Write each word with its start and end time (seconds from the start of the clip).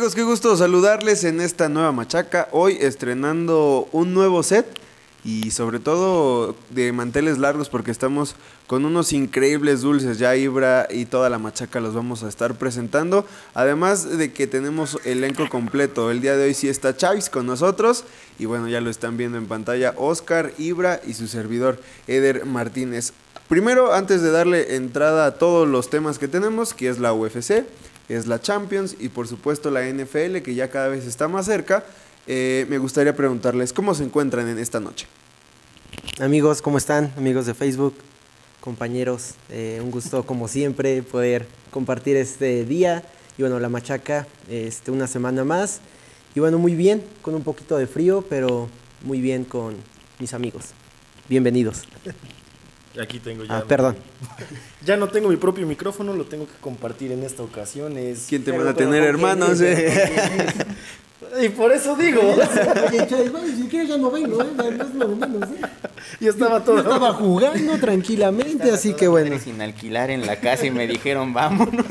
amigos? 0.00 0.14
Qué 0.14 0.22
gusto 0.22 0.56
saludarles 0.56 1.24
en 1.24 1.42
esta 1.42 1.68
nueva 1.68 1.92
machaca. 1.92 2.48
Hoy 2.52 2.78
estrenando 2.80 3.86
un 3.92 4.14
nuevo 4.14 4.42
set 4.42 4.64
y 5.24 5.50
sobre 5.50 5.78
todo 5.78 6.56
de 6.70 6.90
manteles 6.92 7.36
largos 7.36 7.68
porque 7.68 7.90
estamos 7.90 8.34
con 8.66 8.86
unos 8.86 9.12
increíbles 9.12 9.82
dulces. 9.82 10.18
Ya 10.18 10.34
Ibra 10.36 10.88
y 10.88 11.04
toda 11.04 11.28
la 11.28 11.38
machaca 11.38 11.80
los 11.80 11.92
vamos 11.92 12.22
a 12.22 12.30
estar 12.30 12.54
presentando. 12.54 13.26
Además 13.52 14.16
de 14.16 14.32
que 14.32 14.46
tenemos 14.46 14.98
elenco 15.04 15.50
completo. 15.50 16.10
El 16.10 16.22
día 16.22 16.34
de 16.34 16.44
hoy 16.44 16.54
sí 16.54 16.70
está 16.70 16.96
Chavis 16.96 17.28
con 17.28 17.44
nosotros 17.44 18.04
y 18.38 18.46
bueno, 18.46 18.68
ya 18.68 18.80
lo 18.80 18.88
están 18.88 19.18
viendo 19.18 19.36
en 19.36 19.48
pantalla 19.48 19.92
Oscar, 19.98 20.54
Ibra 20.56 21.02
y 21.06 21.12
su 21.12 21.28
servidor 21.28 21.78
Eder 22.06 22.46
Martínez. 22.46 23.12
Primero, 23.50 23.92
antes 23.92 24.22
de 24.22 24.30
darle 24.30 24.76
entrada 24.76 25.26
a 25.26 25.34
todos 25.34 25.68
los 25.68 25.90
temas 25.90 26.18
que 26.18 26.28
tenemos, 26.28 26.72
que 26.72 26.88
es 26.88 27.00
la 27.00 27.12
UFC, 27.12 27.64
es 28.10 28.26
la 28.26 28.40
Champions 28.40 28.96
y 28.98 29.08
por 29.08 29.28
supuesto 29.28 29.70
la 29.70 29.88
NFL 29.88 30.38
que 30.38 30.54
ya 30.54 30.68
cada 30.68 30.88
vez 30.88 31.06
está 31.06 31.28
más 31.28 31.46
cerca, 31.46 31.84
eh, 32.26 32.66
me 32.68 32.78
gustaría 32.78 33.14
preguntarles 33.14 33.72
cómo 33.72 33.94
se 33.94 34.04
encuentran 34.04 34.48
en 34.48 34.58
esta 34.58 34.80
noche. 34.80 35.06
Amigos, 36.18 36.60
¿cómo 36.60 36.76
están? 36.76 37.12
Amigos 37.16 37.46
de 37.46 37.54
Facebook, 37.54 37.94
compañeros, 38.60 39.34
eh, 39.48 39.80
un 39.82 39.90
gusto 39.90 40.24
como 40.24 40.48
siempre 40.48 41.02
poder 41.02 41.46
compartir 41.70 42.16
este 42.16 42.64
día 42.64 43.04
y 43.38 43.42
bueno, 43.42 43.60
la 43.60 43.68
machaca, 43.68 44.26
este, 44.48 44.90
una 44.90 45.06
semana 45.06 45.44
más 45.44 45.80
y 46.34 46.40
bueno, 46.40 46.58
muy 46.58 46.74
bien, 46.74 47.02
con 47.22 47.34
un 47.34 47.42
poquito 47.42 47.76
de 47.78 47.86
frío, 47.86 48.24
pero 48.28 48.68
muy 49.02 49.20
bien 49.20 49.44
con 49.44 49.76
mis 50.18 50.34
amigos. 50.34 50.70
Bienvenidos. 51.28 51.84
Aquí 53.00 53.20
tengo 53.20 53.44
ya. 53.44 53.58
Ah, 53.58 53.64
perdón. 53.66 53.96
Ya 54.84 54.96
no 54.96 55.08
tengo 55.08 55.28
mi 55.28 55.36
propio 55.36 55.66
micrófono, 55.66 56.14
lo 56.14 56.24
tengo 56.24 56.46
que 56.46 56.54
compartir 56.60 57.12
en 57.12 57.22
esta 57.22 57.42
ocasión. 57.42 57.98
Es... 57.98 58.24
¿Quién 58.28 58.42
te 58.42 58.50
van 58.50 58.66
a 58.66 58.74
tener 58.74 59.02
hermanos? 59.02 59.60
eh? 59.60 60.64
Y 61.42 61.50
por 61.50 61.70
eso 61.70 61.94
digo. 61.94 62.20
Oye, 62.22 63.06
Chávez, 63.06 63.30
bueno, 63.30 63.46
si 63.54 63.68
quieres 63.68 63.90
ya 63.90 63.98
no 63.98 64.10
vengo, 64.10 64.42
¿eh? 64.42 64.46
No 64.56 64.64
es 64.84 64.94
lo 64.94 65.06
de 65.08 65.14
menos, 65.14 65.48
¿eh? 65.50 65.60
Y 66.18 66.26
estaba 66.26 66.64
todo. 66.64 66.76
Yo 66.76 66.82
estaba 66.82 67.12
jugando 67.12 67.78
tranquilamente, 67.78 68.70
así 68.72 68.94
que 68.94 69.06
bueno. 69.06 69.38
Sin 69.38 69.60
alquilar 69.60 70.10
en 70.10 70.26
la 70.26 70.40
casa 70.40 70.66
y 70.66 70.70
me 70.70 70.86
dijeron, 70.88 71.32
vámonos. 71.32 71.86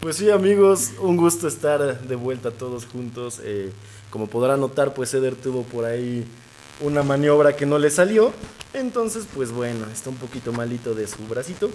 Pues 0.00 0.16
sí, 0.16 0.30
amigos, 0.30 0.92
un 1.00 1.16
gusto 1.18 1.46
estar 1.46 2.00
de 2.00 2.14
vuelta 2.16 2.50
todos 2.50 2.86
juntos. 2.86 3.40
Eh, 3.44 3.70
como 4.08 4.26
podrán 4.26 4.60
notar, 4.60 4.94
pues 4.94 5.12
Eder 5.14 5.36
tuvo 5.36 5.62
por 5.62 5.84
ahí 5.84 6.24
una 6.80 7.02
maniobra 7.02 7.54
que 7.54 7.66
no 7.66 7.78
le 7.78 7.90
salió. 7.90 8.32
Entonces, 8.72 9.26
pues 9.34 9.50
bueno, 9.50 9.86
está 9.92 10.10
un 10.10 10.16
poquito 10.16 10.52
malito 10.52 10.94
de 10.94 11.06
su 11.06 11.26
bracito. 11.26 11.70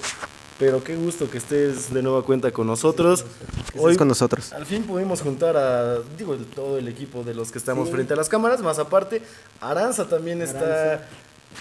Pero 0.58 0.82
qué 0.82 0.96
gusto 0.96 1.30
que 1.30 1.38
estés 1.38 1.94
de 1.94 2.02
nueva 2.02 2.24
cuenta 2.24 2.50
con 2.52 2.68
nosotros. 2.68 3.26
Que 3.74 3.80
estés 3.80 3.98
con 3.98 4.08
nosotros. 4.08 4.54
Al 4.54 4.66
fin 4.66 4.84
pudimos 4.84 5.22
juntar 5.22 5.58
a, 5.58 6.00
digo, 6.18 6.36
todo 6.56 6.78
el 6.78 6.88
equipo 6.88 7.24
de 7.24 7.34
los 7.34 7.52
que 7.52 7.58
estamos 7.58 7.90
frente 7.90 8.14
a 8.14 8.16
las 8.16 8.30
cámaras. 8.30 8.62
Más 8.62 8.80
aparte, 8.80 9.22
Aranza 9.60 10.08
también 10.08 10.42
está 10.42 11.06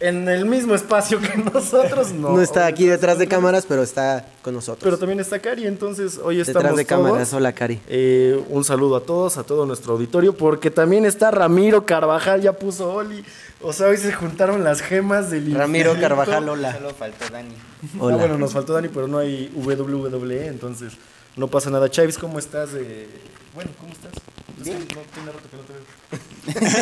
en 0.01 0.29
el 0.29 0.45
mismo 0.47 0.75
espacio 0.75 1.21
que 1.21 1.37
nosotros. 1.37 2.13
No, 2.13 2.33
No 2.33 2.41
está 2.43 2.67
aquí 2.67 2.87
detrás 2.87 3.19
de 3.19 3.27
Pero 3.27 3.37
cámaras, 3.39 3.65
pero 3.67 3.83
está 3.83 4.27
con 4.43 4.55
nosotros. 4.55 4.99
también 4.99 5.21
está 5.21 5.39
Cari, 5.39 5.67
entonces 5.67 6.19
hoy 6.23 6.41
estamos 6.41 6.63
detrás 6.63 6.77
de 6.77 6.85
todos. 6.85 7.05
cámaras, 7.07 7.33
hola 7.33 7.53
Cari. 7.53 7.81
Eh, 7.89 8.43
un 8.49 8.65
saludo 8.65 8.97
a 8.97 9.01
todos, 9.01 9.37
a 9.39 9.45
todo 9.45 9.67
nuestro 9.67 9.95
auditorio, 9.95 10.37
porque 10.37 10.71
también 10.71 11.05
está 11.07 11.31
Ramiro 11.31 11.87
Carvajal, 11.87 12.41
ya 12.43 12.53
puso 12.55 12.93
Oli. 12.93 13.25
O 13.63 13.73
sea, 13.73 13.87
hoy 13.89 13.97
se 13.97 14.13
juntaron 14.13 14.63
las 14.63 14.83
gemas 14.83 15.31
del 15.31 15.55
Ramiro 15.55 15.91
infinito. 15.93 16.09
Carvajal, 16.09 16.49
hola. 16.49 16.75
Solo 16.75 16.91
faltó 16.95 17.25
Dani. 17.33 17.55
Ah, 17.55 17.97
Hola. 17.99 18.17
bueno, 18.17 18.37
nos 18.39 18.53
faltó 18.53 18.75
Dani, 18.75 18.89
pero 18.89 19.09
no 19.09 19.19
hay 19.19 19.51
WWE, 19.55 20.47
entonces 20.49 20.93
no 21.37 21.49
pasa 21.49 21.71
nada. 21.71 21.91
Chavis, 21.91 22.19
¿cómo 22.19 22.39
estás? 22.39 22.71
Eh, 22.75 23.09
bueno, 23.55 23.71
¿cómo 23.81 23.93
estás? 23.93 24.13
Es 24.59 24.65
que 24.65 24.71
Bien. 24.71 24.87
no 24.95 25.01
tiene 25.15 25.33
rato 25.33 25.49
que 25.51 25.57
no 25.57 26.61
te 26.61 26.61
veo. 26.61 26.73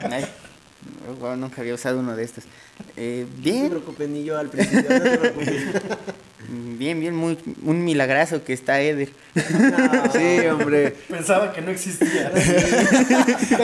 Ay, 1.10 1.16
wow, 1.20 1.36
nunca 1.36 1.60
había 1.60 1.74
usado 1.74 1.98
uno 1.98 2.14
de 2.16 2.24
estos. 2.24 2.44
Eh, 2.96 3.26
No 3.28 3.34
te 3.36 3.40
bien, 3.50 3.68
preocupes, 3.70 4.08
ni 4.08 4.24
yo 4.24 4.38
al 4.38 4.48
principio, 4.48 4.82
no 4.88 5.00
te 5.02 5.18
preocupes. 5.18 5.54
bien, 6.78 7.00
bien, 7.00 7.14
muy, 7.14 7.38
un 7.64 7.84
milagrazo 7.84 8.42
que 8.44 8.52
está 8.52 8.80
Eder. 8.80 9.10
Sí, 10.12 10.46
hombre. 10.46 10.96
Pensaba 11.08 11.52
que 11.52 11.60
no 11.60 11.70
existía. 11.70 12.32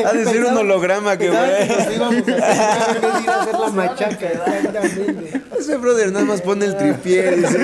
Ha 0.07 0.13
de 0.13 0.25
ser 0.25 0.45
un 0.45 0.57
holograma 0.57 1.17
que 1.17 1.31
fue. 1.31 1.69
nos 1.69 1.95
íbamos 1.95 2.29
a 2.29 2.33
hacer, 2.33 2.43
a 3.29 3.41
hacer 3.43 3.55
la 3.59 3.69
machaca, 3.71 4.27
exactamente. 4.27 5.41
Ese 5.59 5.77
brother 5.77 6.13
nada 6.13 6.25
más 6.25 6.43
pone 6.43 6.67
el 6.67 6.77
tripié. 6.77 7.37
dice. 7.37 7.59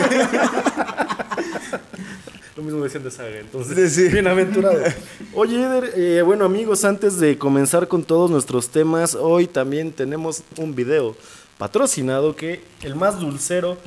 Lo 2.63 2.67
mismo 2.67 2.85
decían 2.85 3.03
de 3.03 3.11
Saga, 3.11 3.41
entonces. 3.41 3.93
Sí, 3.93 4.05
sí. 4.05 4.09
Bienaventurado. 4.13 4.79
Oye, 5.35 5.61
Eder, 5.65 5.93
eh, 5.97 6.23
bueno, 6.23 6.45
amigos, 6.45 6.85
antes 6.85 7.19
de 7.19 7.37
comenzar 7.37 7.89
con 7.89 8.05
todos 8.05 8.31
nuestros 8.31 8.69
temas, 8.69 9.17
hoy 9.17 9.49
también 9.49 9.91
tenemos 9.91 10.45
un 10.59 10.73
video 10.73 11.17
patrocinado 11.59 12.37
que 12.37 12.63
el 12.83 12.95
más 12.95 13.19
dulcero 13.19 13.79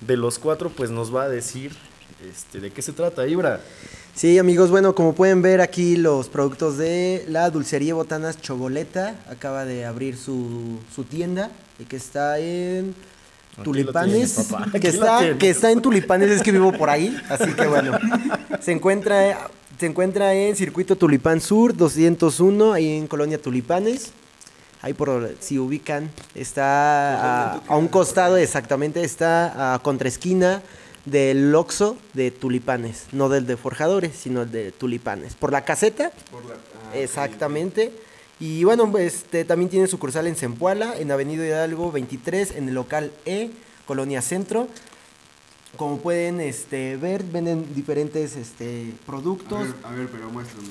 de 0.00 0.16
los 0.16 0.40
cuatro, 0.40 0.70
pues 0.70 0.90
nos 0.90 1.14
va 1.14 1.22
a 1.22 1.28
decir 1.28 1.70
este, 2.28 2.58
de 2.58 2.72
qué 2.72 2.82
se 2.82 2.92
trata, 2.92 3.28
Ibra. 3.28 3.60
Sí, 4.16 4.40
amigos, 4.40 4.70
bueno, 4.70 4.92
como 4.96 5.14
pueden 5.14 5.40
ver 5.40 5.60
aquí 5.60 5.94
los 5.94 6.28
productos 6.28 6.78
de 6.78 7.24
la 7.28 7.48
Dulcería 7.50 7.94
Botanas 7.94 8.42
Choboleta 8.42 9.20
acaba 9.30 9.64
de 9.64 9.84
abrir 9.84 10.16
su, 10.16 10.80
su 10.92 11.04
tienda 11.04 11.52
y 11.78 11.84
que 11.84 11.94
está 11.94 12.40
en 12.40 12.92
Tulipanes, 13.62 14.48
que 14.80 14.88
está 14.88 15.38
que 15.38 15.50
está 15.50 15.70
en 15.70 15.80
Tulipanes, 15.80 16.30
es 16.30 16.42
que 16.42 16.52
vivo 16.52 16.72
por 16.72 16.90
ahí, 16.90 17.16
así 17.28 17.52
que 17.52 17.66
bueno. 17.66 17.98
Se 18.60 18.72
encuentra 18.72 19.48
se 19.78 19.84
encuentra 19.84 20.32
en 20.32 20.56
Circuito 20.56 20.96
Tulipán 20.96 21.42
Sur 21.42 21.76
201 21.76 22.72
ahí 22.72 22.96
en 22.96 23.06
Colonia 23.06 23.40
Tulipanes. 23.40 24.12
Ahí 24.80 24.94
por 24.94 25.34
si 25.40 25.58
ubican, 25.58 26.10
está 26.34 27.54
a, 27.54 27.62
a 27.66 27.76
un 27.76 27.88
costado 27.88 28.36
exactamente, 28.36 29.02
está 29.04 29.74
a 29.74 29.78
contraesquina 29.80 30.62
del 31.06 31.54
Oxo 31.54 31.96
de 32.14 32.30
Tulipanes, 32.30 33.06
no 33.12 33.28
del 33.28 33.46
de 33.46 33.56
Forjadores, 33.56 34.16
sino 34.16 34.42
el 34.42 34.50
de 34.50 34.72
Tulipanes. 34.72 35.34
Por 35.34 35.52
la 35.52 35.64
caseta, 35.64 36.12
exactamente. 36.94 37.92
Y 38.38 38.64
bueno, 38.64 38.92
este, 38.98 39.44
también 39.44 39.70
tiene 39.70 39.86
sucursal 39.86 40.26
en 40.26 40.36
Zempoala, 40.36 40.94
en 40.98 41.10
Avenida 41.10 41.46
Hidalgo 41.46 41.90
23, 41.90 42.52
en 42.56 42.68
el 42.68 42.74
local 42.74 43.10
E, 43.24 43.50
Colonia 43.86 44.20
Centro. 44.20 44.68
Como 45.78 45.98
pueden 45.98 46.40
este, 46.40 46.96
ver, 46.96 47.22
venden 47.22 47.74
diferentes 47.74 48.34
este, 48.36 48.92
A 49.02 49.06
productos. 49.06 49.60
ver, 49.60 49.74
a 49.84 49.90
ver, 49.92 50.08
pero 50.08 50.30
muéstrame. 50.30 50.68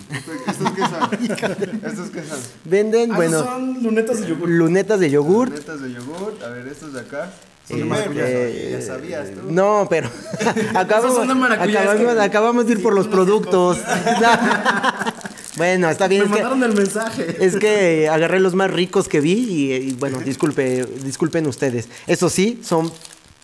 ¿Estos 0.47 0.71
qué 0.71 0.81
son? 0.81 1.83
¿Estos 1.91 2.09
qué 2.09 2.23
son? 2.23 2.39
Venden, 2.65 3.11
Ah, 3.11 3.15
bueno, 3.15 3.43
son 3.43 3.83
lunetas 3.83 4.21
de 4.21 4.27
yogur. 4.27 4.49
lunetas 4.49 4.99
de 4.99 5.09
yogur. 5.11 5.49
Lunetas 5.49 5.81
de 5.81 5.93
yogur. 5.93 6.33
A 6.43 6.49
ver, 6.49 6.67
estos 6.67 6.93
de 6.93 6.99
acá. 7.01 7.31
Son 7.67 7.77
Eh, 7.77 7.79
de 7.81 7.85
maracuyá. 7.85 8.23
eh, 8.27 8.77
ya 8.79 8.81
sabías 8.85 9.29
tú. 9.31 9.51
No, 9.51 9.85
pero 9.89 10.09
acabamos, 10.75 11.15
son 11.15 11.27
de 11.27 11.53
acabamos, 11.55 12.17
acabamos 12.19 12.65
de 12.65 12.71
ir 12.73 12.81
por 12.81 12.93
los 12.93 13.07
productos. 13.07 13.77
bueno, 15.57 15.89
está 15.89 16.07
bien. 16.07 16.23
Me 16.23 16.27
es 16.27 16.31
que- 16.35 16.41
mandaron 16.43 16.63
el 16.63 16.73
mensaje. 16.75 17.37
Es 17.39 17.55
que 17.57 18.09
agarré 18.09 18.39
los 18.39 18.55
más 18.55 18.71
ricos 18.71 19.07
que 19.07 19.21
vi 19.21 19.33
y, 19.33 19.73
y, 19.73 19.91
bueno, 19.93 20.19
disculpe, 20.25 20.85
disculpen 21.03 21.47
ustedes. 21.47 21.87
Eso 22.07 22.29
sí, 22.29 22.59
son 22.63 22.91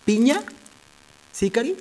piña. 0.06 0.42
¿Sí, 1.32 1.50
Cari? 1.50 1.76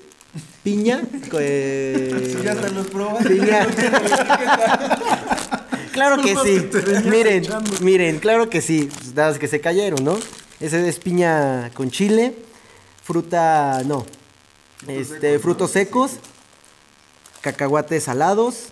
Piña. 0.63 1.03
eh, 1.39 2.39
Ya 2.45 2.53
hasta 2.53 2.69
los 2.69 2.87
probaste. 2.87 3.31
piña. 3.31 3.67
claro 5.93 6.23
que 6.23 6.37
sí. 6.37 6.61
que 6.71 6.81
te 6.81 7.01
Miren, 7.11 7.47
miren, 7.81 8.19
claro 8.21 8.49
que 8.49 8.61
sí. 8.61 8.89
Nada 9.15 9.31
más 9.31 9.39
que 9.39 9.49
se 9.49 9.61
cayeron, 9.61 10.05
¿no? 10.05 10.19
Ese 10.61 10.87
es 10.89 10.99
piña 10.99 11.71
con 11.75 11.91
chile, 11.91 12.35
fruta, 13.03 13.83
no. 13.87 14.07
Este, 14.87 15.39
frutos 15.39 15.73
secos, 15.73 16.13
cacahuates 17.41 18.05
salados, 18.05 18.67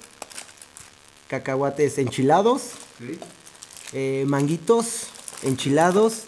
cacahuates 1.29 1.99
enchilados, 1.99 2.63
Sí. 2.99 3.19
eh, 3.93 4.25
manguitos 4.27 5.05
enchilados, 5.43 6.25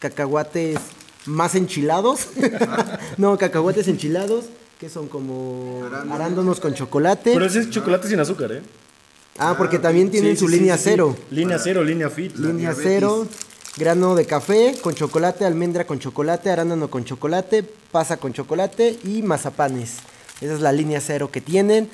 cacahuates 0.00 0.78
más 1.26 1.54
enchilados. 1.54 2.28
no, 3.16 3.36
cacahuates 3.38 3.88
enchilados, 3.88 4.46
que 4.78 4.88
son 4.88 5.08
como 5.08 5.82
Arándanos. 5.86 6.14
arándanos 6.14 6.60
con 6.60 6.74
chocolate. 6.74 7.32
Pero 7.32 7.46
ese 7.46 7.60
es 7.60 7.70
chocolate 7.70 8.08
sin 8.08 8.20
azúcar, 8.20 8.52
¿eh? 8.52 8.62
ah, 9.38 9.54
porque 9.56 9.78
también 9.78 10.10
tienen 10.10 10.32
Sí, 10.36 10.40
su 10.44 10.48
sí, 10.48 10.58
línea 10.58 10.76
sí, 10.76 10.84
sí. 10.84 10.90
cero. 10.90 11.16
Línea 11.30 11.58
cero, 11.58 11.82
línea 11.82 12.10
fit. 12.10 12.36
Línea 12.36 12.70
diabetes. 12.72 12.84
cero, 12.84 13.26
grano 13.76 14.14
de 14.14 14.26
café 14.26 14.76
con 14.82 14.94
chocolate, 14.94 15.44
almendra 15.44 15.86
con 15.86 15.98
chocolate, 15.98 16.50
arándano 16.50 16.88
con 16.90 17.04
chocolate, 17.04 17.62
pasa 17.90 18.16
con 18.18 18.32
chocolate 18.32 18.98
y 19.04 19.22
mazapanes. 19.22 19.94
Esa 20.40 20.54
es 20.54 20.60
la 20.60 20.72
línea 20.72 21.00
cero 21.00 21.30
que 21.32 21.40
tienen. 21.40 21.88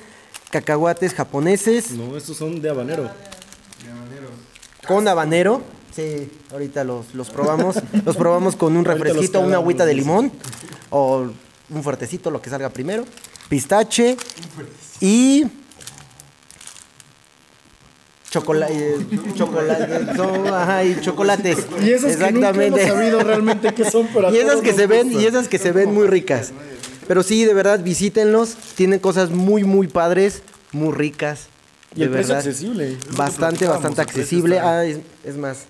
Cacahuates 0.51 1.13
japoneses 1.13 1.91
No, 1.91 2.17
estos 2.17 2.37
son 2.37 2.61
de 2.61 2.69
habanero. 2.69 3.09
con 4.87 5.07
habanero. 5.07 5.61
Sí, 5.95 6.29
ahorita 6.51 6.83
los, 6.83 7.13
los 7.13 7.29
probamos. 7.29 7.75
Los 8.05 8.15
probamos 8.15 8.55
con 8.55 8.77
un 8.77 8.85
refresquito, 8.85 9.41
una 9.41 9.57
agüita 9.57 9.85
de 9.85 9.93
limón 9.93 10.31
o 10.89 11.27
un 11.69 11.83
fuertecito, 11.83 12.31
lo 12.31 12.41
que 12.41 12.49
salga 12.49 12.69
primero. 12.69 13.05
pistache 13.49 14.15
y 15.01 15.45
chocolate, 18.29 18.95
chocolate, 19.35 20.15
son, 20.15 20.47
ajá, 20.47 20.83
y 20.85 21.01
chocolates. 21.01 21.57
Y 21.83 21.91
esas 21.91 22.15
que 22.15 22.31
nunca 22.31 22.49
hemos 22.51 22.81
sabido 22.81 23.19
realmente 23.21 23.73
qué 23.73 23.89
son, 23.89 24.07
pero 24.13 24.29
y 24.33 24.37
esas 24.37 24.61
que 24.61 24.71
se 24.73 24.87
ven, 24.87 25.11
y 25.11 25.25
esas 25.25 25.49
que 25.49 25.57
se 25.57 25.73
ven 25.73 25.93
muy 25.93 26.07
ricas. 26.07 26.53
Pero 27.07 27.23
sí, 27.23 27.45
de 27.45 27.53
verdad, 27.53 27.79
visítenlos. 27.79 28.55
Tienen 28.75 28.99
cosas 28.99 29.29
muy, 29.29 29.63
muy 29.63 29.87
padres, 29.87 30.41
muy 30.71 30.93
ricas. 30.93 31.47
Y 31.95 31.99
de 31.99 32.05
el 32.05 32.11
precio 32.11 32.35
verdad. 32.35 32.47
accesible. 32.47 32.97
Bastante, 33.17 33.67
bastante 33.67 34.01
accesible. 34.01 34.59
Ah, 34.59 34.85
es, 34.85 34.99
es 35.25 35.35
más. 35.35 35.65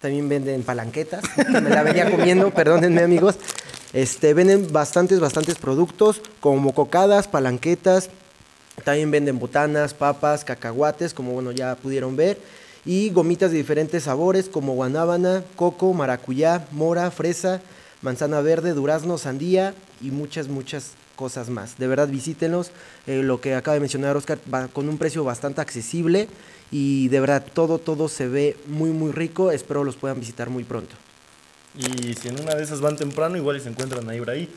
También 0.00 0.28
venden 0.28 0.62
palanquetas. 0.62 1.22
que 1.28 1.44
Me 1.60 1.70
la 1.70 1.82
venía 1.82 2.10
comiendo, 2.10 2.50
perdónenme 2.54 3.02
amigos. 3.02 3.36
Este, 3.92 4.34
venden 4.34 4.72
bastantes, 4.72 5.18
bastantes 5.18 5.56
productos 5.56 6.20
como 6.40 6.74
cocadas, 6.74 7.26
palanquetas. 7.28 8.10
También 8.84 9.10
venden 9.10 9.38
botanas, 9.38 9.92
papas, 9.92 10.44
cacahuates, 10.44 11.12
como 11.12 11.32
bueno 11.32 11.52
ya 11.52 11.74
pudieron 11.74 12.16
ver. 12.16 12.38
Y 12.84 13.10
gomitas 13.10 13.50
de 13.50 13.56
diferentes 13.56 14.04
sabores 14.04 14.48
como 14.48 14.74
guanábana, 14.74 15.42
coco, 15.56 15.92
maracuyá, 15.92 16.66
mora, 16.70 17.10
fresa, 17.10 17.60
manzana 18.02 18.40
verde, 18.40 18.72
durazno, 18.72 19.18
sandía 19.18 19.74
y 20.00 20.10
muchas, 20.10 20.48
muchas 20.48 20.92
cosas 21.16 21.50
más. 21.50 21.78
De 21.78 21.86
verdad 21.86 22.08
visítenlos. 22.08 22.70
Eh, 23.06 23.22
lo 23.22 23.40
que 23.40 23.54
acaba 23.54 23.74
de 23.74 23.80
mencionar 23.80 24.16
Oscar, 24.16 24.38
va 24.52 24.68
con 24.68 24.88
un 24.88 24.98
precio 24.98 25.24
bastante 25.24 25.60
accesible. 25.60 26.28
Y 26.70 27.08
de 27.08 27.20
verdad 27.20 27.44
todo, 27.54 27.78
todo 27.78 28.08
se 28.08 28.28
ve 28.28 28.56
muy, 28.66 28.90
muy 28.90 29.10
rico. 29.12 29.50
Espero 29.50 29.84
los 29.84 29.96
puedan 29.96 30.20
visitar 30.20 30.50
muy 30.50 30.64
pronto. 30.64 30.94
Y 31.76 32.14
si 32.14 32.28
en 32.28 32.40
una 32.40 32.54
de 32.54 32.62
esas 32.64 32.80
van 32.80 32.96
temprano, 32.96 33.36
igual 33.36 33.56
y 33.56 33.60
se 33.60 33.68
encuentran 33.68 34.08
a 34.08 34.14
Ibra 34.14 34.32
ahí. 34.32 34.48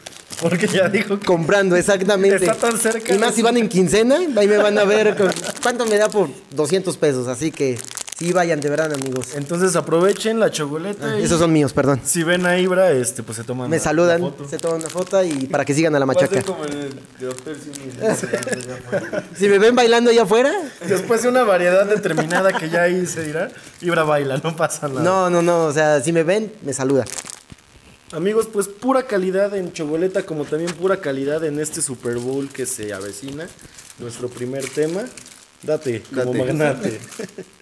Porque 0.41 0.65
ya 0.67 0.89
dijo 0.89 1.19
que 1.19 1.25
Comprando, 1.25 1.75
exactamente. 1.75 2.37
Está 2.37 2.55
tan 2.55 2.77
cerca. 2.77 3.13
Y 3.13 3.17
más 3.19 3.35
si 3.35 3.41
van 3.41 3.57
en 3.57 3.69
quincena, 3.69 4.15
ahí 4.37 4.47
me 4.47 4.57
van 4.57 4.77
a 4.77 4.85
ver 4.85 5.15
con- 5.15 5.31
cuánto 5.61 5.85
me 5.85 5.97
da 5.97 6.09
por 6.09 6.29
200 6.51 6.97
pesos. 6.97 7.27
Así 7.27 7.51
que 7.51 7.77
sí, 8.25 8.31
vayan, 8.33 8.59
de 8.59 8.69
verdad, 8.69 8.93
amigos. 8.93 9.29
Entonces 9.35 9.75
aprovechen 9.75 10.39
la 10.39 10.51
chocoleta. 10.51 11.19
y 11.19 11.23
Esos 11.23 11.39
son 11.39 11.51
míos, 11.51 11.73
perdón. 11.73 11.99
Si 12.03 12.21
ven 12.23 12.45
a 12.45 12.59
Ibra, 12.59 12.91
este, 12.91 13.23
pues 13.23 13.37
se 13.37 13.43
toman 13.43 13.67
Me 13.69 13.77
la- 13.77 13.83
saludan, 13.83 14.21
la 14.21 14.27
foto. 14.29 14.47
se 14.47 14.57
toman 14.59 14.79
una 14.81 14.89
foto 14.89 15.23
y 15.23 15.47
para 15.47 15.65
que 15.65 15.73
sigan 15.73 15.95
a 15.95 15.99
la 15.99 16.05
Va 16.05 16.13
a 16.13 16.15
ser 16.19 16.29
machaca. 16.29 16.45
como 16.45 16.63
el 16.65 16.99
Doctor. 17.19 17.55
Si 19.37 19.47
me 19.47 19.57
ven 19.57 19.75
bailando 19.75 20.11
allá 20.11 20.23
afuera, 20.23 20.51
Después 20.87 21.23
de 21.23 21.29
una 21.29 21.43
variedad 21.43 21.85
determinada 21.87 22.53
que 22.53 22.69
ya 22.69 22.83
ahí 22.83 23.05
se 23.07 23.23
dirá, 23.23 23.49
Ibra 23.81 24.03
baila, 24.03 24.37
no 24.37 24.55
pasa 24.55 24.87
nada. 24.87 25.01
no, 25.01 25.29
no, 25.29 25.41
no, 25.41 25.65
o 25.65 25.73
sea, 25.73 25.99
si 26.01 26.11
me 26.13 26.23
ven, 26.23 26.51
me 26.63 26.73
saludan. 26.73 27.05
Amigos, 28.11 28.47
pues 28.51 28.67
pura 28.67 29.03
calidad 29.03 29.55
en 29.55 29.71
chocoleta, 29.73 30.23
como 30.23 30.43
también 30.45 30.71
pura 30.73 30.97
calidad 30.97 31.43
en 31.45 31.59
este 31.59 31.81
Super 31.81 32.17
Bowl 32.17 32.49
que 32.49 32.65
se 32.65 32.93
avecina. 32.93 33.47
Nuestro 33.99 34.27
primer 34.29 34.67
tema. 34.67 35.01
Date, 35.63 36.01
como 36.13 36.33
Date. 36.33 36.37
magnate. 36.39 36.99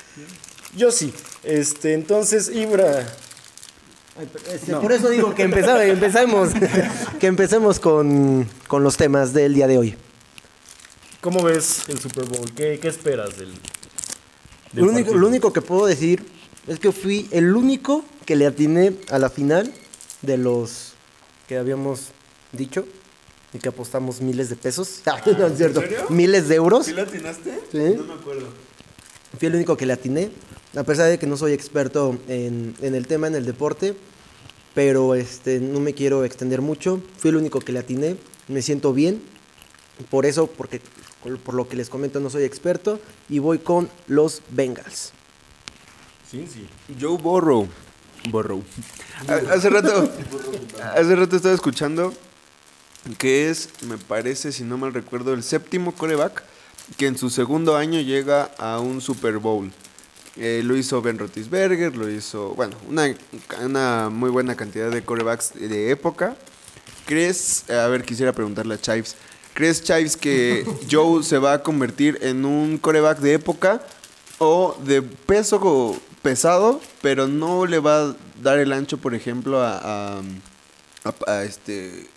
Yo 0.76 0.92
sí. 0.92 1.14
Este, 1.44 1.94
entonces, 1.94 2.50
Ibra. 2.54 3.08
Este, 4.52 4.76
Por 4.76 4.92
eso 4.92 5.10
digo 5.10 5.34
que 5.34 5.44
empezamos, 5.44 5.82
empecemos, 5.84 6.50
que 7.20 7.28
empecemos 7.28 7.80
con, 7.80 8.48
con 8.68 8.84
los 8.84 8.98
temas 8.98 9.34
del 9.34 9.54
día 9.54 9.68
de 9.68 9.78
hoy. 9.78 9.96
¿Cómo 11.22 11.42
ves 11.44 11.84
el 11.88 12.00
Super 12.00 12.26
Bowl? 12.26 12.52
¿Qué, 12.56 12.80
qué 12.82 12.88
esperas 12.88 13.38
del, 13.38 13.52
del 14.74 14.86
Lo 14.86 14.92
único, 14.92 15.14
lo 15.14 15.28
único 15.28 15.54
que 15.54 15.62
puedo 15.62 15.86
decir 15.86 16.26
es 16.68 16.80
que 16.80 16.92
fui 16.92 17.28
el 17.32 17.56
único 17.56 18.04
que 18.26 18.36
le 18.36 18.46
atiné 18.46 18.94
a 19.10 19.20
la 19.20 19.30
final 19.30 19.74
de 20.22 20.38
los 20.38 20.94
que 21.48 21.58
habíamos 21.58 22.10
dicho 22.52 22.86
y 23.54 23.60
que 23.60 23.70
apostamos 23.70 24.22
miles 24.22 24.50
de 24.50 24.56
pesos. 24.56 25.02
Ah, 25.06 25.22
no 25.26 25.48
es 25.48 25.58
cierto. 25.58 25.82
serio? 25.82 26.06
Miles 26.10 26.48
de 26.48 26.56
euros. 26.56 26.86
¿Sí 26.86 26.94
la 26.94 27.04
atinaste? 27.04 27.60
Sí. 27.72 27.96
No 27.98 28.04
me 28.04 28.14
acuerdo. 28.14 28.48
Fui 29.38 29.48
el 29.48 29.56
único 29.56 29.78
que 29.78 29.86
le 29.86 29.94
atiné, 29.94 30.30
a 30.76 30.84
pesar 30.84 31.10
de 31.10 31.18
que 31.20 31.28
no 31.28 31.38
soy 31.38 31.54
experto 31.54 32.18
en, 32.28 32.76
en 32.82 32.96
el 32.96 33.08
tema, 33.08 33.28
en 33.28 33.36
el 33.36 33.46
deporte, 33.46 33.96
pero 34.76 35.16
este, 35.16 35.60
no 35.60 35.80
me 35.80 35.94
quiero 35.94 36.24
extender 36.24 36.62
mucho. 36.62 37.02
Fui 37.18 37.30
el 37.32 37.38
único 37.38 37.60
que 37.60 37.72
le 37.72 37.80
atiné, 37.80 38.16
me 38.48 38.62
siento 38.62 38.94
bien, 38.94 39.22
por 40.10 40.26
eso, 40.26 40.48
porque 40.48 40.82
por 41.44 41.54
lo 41.54 41.68
que 41.68 41.76
les 41.76 41.90
comento 41.90 42.20
no 42.20 42.30
soy 42.30 42.44
experto, 42.44 43.00
y 43.30 43.40
voy 43.40 43.60
con 43.60 43.90
los 44.08 44.42
Bengals. 44.52 45.12
Sí, 46.30 46.46
sí. 46.52 46.66
Joe 47.00 47.18
Burrow. 47.18 47.68
Burrow. 48.30 48.64
Ha- 49.28 49.54
Hace 49.54 49.70
rato, 49.70 50.10
hace 50.96 51.16
rato 51.16 51.36
estaba 51.36 51.56
escuchando 51.56 52.14
que 53.18 53.50
es, 53.50 53.70
me 53.88 53.98
parece, 53.98 54.52
si 54.52 54.64
no 54.64 54.78
mal 54.78 54.94
recuerdo, 54.94 55.34
el 55.34 55.42
séptimo 55.42 55.94
coreback 55.96 56.44
que 56.98 57.08
en 57.08 57.18
su 57.18 57.30
segundo 57.30 57.76
año 57.78 58.00
llega 58.02 58.52
a 58.58 58.80
un 58.80 59.02
Super 59.02 59.38
Bowl. 59.40 59.72
Eh, 60.38 60.62
lo 60.64 60.78
hizo 60.78 61.02
Ben 61.02 61.18
Roethlisberger, 61.20 61.96
lo 61.98 62.10
hizo, 62.10 62.50
bueno, 62.56 62.76
una, 62.88 63.14
una 63.62 64.10
muy 64.10 64.30
buena 64.30 64.56
cantidad 64.56 64.90
de 64.90 65.02
corebacks 65.04 65.54
de 65.56 65.92
época. 65.92 66.36
¿Crees, 67.06 67.70
a 67.70 67.88
ver, 67.88 68.04
quisiera 68.04 68.32
preguntarle 68.32 68.76
a 68.76 68.80
Chives, 68.80 69.16
¿crees, 69.54 69.82
Chives, 69.84 70.16
que 70.16 70.66
Joe 70.92 71.24
se 71.24 71.38
va 71.40 71.54
a 71.54 71.64
convertir 71.64 72.20
en 72.22 72.46
un 72.46 72.78
coreback 72.78 73.20
de 73.20 73.34
época 73.34 73.82
o 74.38 74.78
de 74.86 75.02
peso 75.02 76.00
pesado, 76.22 76.80
pero 77.02 77.28
no 77.28 77.66
le 77.66 77.80
va 77.80 78.04
a 78.10 78.16
dar 78.42 78.60
el 78.60 78.72
ancho, 78.72 78.98
por 78.98 79.16
ejemplo, 79.16 79.60
a, 79.62 79.78
a- 80.18 80.22
a- 81.04 81.32
a 81.32 81.44
este... 81.44 82.08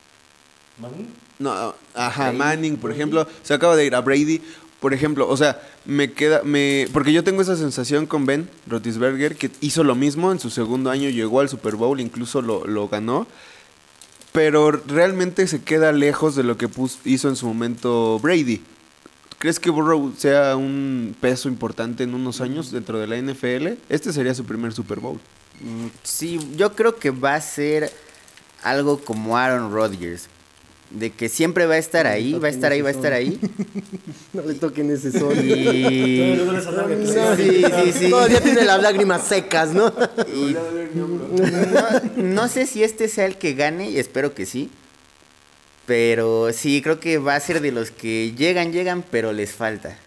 No, 1.39 1.75
ajá, 1.95 2.31
Manning, 2.33 2.77
por 2.77 2.93
ejemplo, 2.93 3.27
se 3.43 3.53
acaba 3.55 3.75
de 3.75 3.85
ir 3.87 3.95
a 3.97 4.01
Brady, 4.01 4.41
por 4.83 4.93
ejemplo, 4.95 5.29
o 5.29 5.37
sea, 5.37 5.63
me 5.85 6.13
queda, 6.13 6.43
me, 6.43 6.89
porque 6.93 7.13
yo 7.13 7.23
tengo 7.23 7.41
esa 7.41 7.57
sensación 7.57 8.07
con 8.07 8.27
Ben 8.27 8.51
Roethlisberger 8.67 9.37
que 9.37 9.49
hizo 9.61 9.85
lo 9.85 9.95
mismo 9.95 10.33
en 10.33 10.41
su 10.41 10.51
segundo 10.51 10.91
año, 10.91 11.09
llegó 11.09 11.39
al 11.39 11.49
Super 11.49 11.77
Bowl, 11.77 12.01
incluso 12.01 12.43
lo, 12.43 12.67
lo 12.67 12.89
ganó, 12.89 13.29
pero 14.33 14.73
realmente 14.73 15.47
se 15.47 15.63
queda 15.63 15.93
lejos 15.93 16.35
de 16.35 16.43
lo 16.43 16.57
que 16.57 16.69
hizo 17.05 17.29
en 17.29 17.37
su 17.37 17.47
momento 17.47 18.19
Brady. 18.19 18.61
¿Crees 19.39 19.61
que 19.61 19.71
Burrow 19.71 20.13
sea 20.19 20.57
un 20.57 21.15
peso 21.21 21.49
importante 21.49 22.03
en 22.03 22.15
unos 22.15 22.41
años 22.41 22.73
dentro 22.73 22.99
de 22.99 23.07
la 23.07 23.17
NFL? 23.17 23.79
Este 23.89 24.13
sería 24.13 24.35
su 24.35 24.45
primer 24.45 24.73
Super 24.73 24.99
Bowl. 24.99 25.21
Mm, 25.61 25.87
Sí, 26.03 26.41
yo 26.57 26.75
creo 26.75 26.97
que 26.97 27.11
va 27.11 27.37
a 27.37 27.41
ser 27.41 27.93
algo 28.65 28.99
como 28.99 29.37
Aaron 29.39 29.73
Rodgers. 29.73 30.29
De 30.95 31.11
que 31.11 31.29
siempre 31.29 31.67
va 31.67 31.75
a 31.75 31.79
estar 31.79 32.07
ahí, 32.07 32.35
va 32.35 32.49
a 32.49 32.51
estar 32.51 32.71
ahí, 32.73 32.83
va 32.83 32.89
a 32.89 32.93
estar 32.93 33.13
ahí. 33.13 33.39
No 34.33 34.43
le 34.43 34.55
toquen 34.55 34.91
ese 34.91 35.13
sol. 35.13 35.37
Y... 35.45 36.37
No, 36.37 37.37
Sí, 37.37 37.63
sí, 37.63 37.93
sí. 37.99 38.11
Todavía 38.11 38.41
tiene 38.43 38.65
las 38.65 38.81
lágrimas 38.83 39.27
secas, 39.27 39.73
¿no? 39.75 39.89
y- 40.35 40.57
no, 40.95 41.09
no 42.17 42.49
sé 42.49 42.67
si 42.67 42.83
este 42.83 43.09
sea 43.09 43.27
el 43.27 43.37
que 43.37 43.53
gane, 43.55 43.91
y 43.91 43.99
espero 43.99 44.35
que 44.35 44.47
sí. 44.47 44.71
Pero 45.87 46.51
sí, 46.53 46.81
creo 46.83 47.01
que 47.01 47.19
va 47.19 47.35
a 47.35 47.41
ser 47.41 47.61
de 47.61 47.73
los 47.73 47.91
que 47.91 48.33
llegan, 48.37 48.73
llegan, 48.73 49.03
pero 49.11 49.33
les 49.33 49.53
falta. 49.53 49.99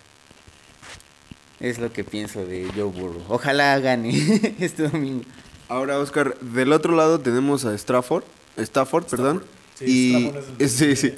Es 1.59 1.79
lo 1.79 1.91
que 1.93 2.03
pienso 2.03 2.45
de 2.45 2.65
Joe 2.75 2.83
Burrow. 2.85 3.23
Ojalá 3.29 3.77
gane 3.79 4.55
este 4.59 4.87
domingo. 4.87 5.23
Ahora, 5.67 5.99
Oscar, 5.99 6.37
del 6.39 6.71
otro 6.73 6.95
lado 6.95 7.19
tenemos 7.19 7.65
a 7.65 7.73
Stafford, 7.75 8.23
Stafford, 8.57 9.05
perdón. 9.05 9.43
Sí, 9.77 10.31
y 10.57 10.67
sí, 10.67 10.95
sí. 10.95 11.13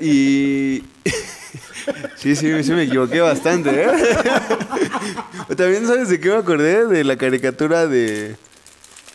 Y 0.00 0.84
sí, 2.16 2.36
sí, 2.36 2.62
sí 2.64 2.72
me 2.72 2.82
equivoqué 2.84 3.20
bastante, 3.20 3.70
¿eh? 3.84 3.88
También 5.56 5.86
sabes 5.86 6.08
de 6.10 6.20
qué 6.20 6.28
me 6.28 6.36
acordé 6.36 6.86
de 6.86 7.04
la 7.04 7.16
caricatura 7.16 7.86
de 7.86 8.36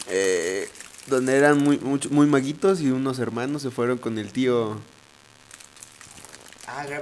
eh, 0.09 0.67
donde 1.07 1.35
eran 1.37 1.59
muy 1.59 1.79
muy 2.09 2.25
maguitos 2.27 2.81
y 2.81 2.89
unos 2.89 3.19
hermanos 3.19 3.61
se 3.61 3.69
fueron 3.71 3.97
con 3.97 4.17
el 4.17 4.31
tío 4.31 4.79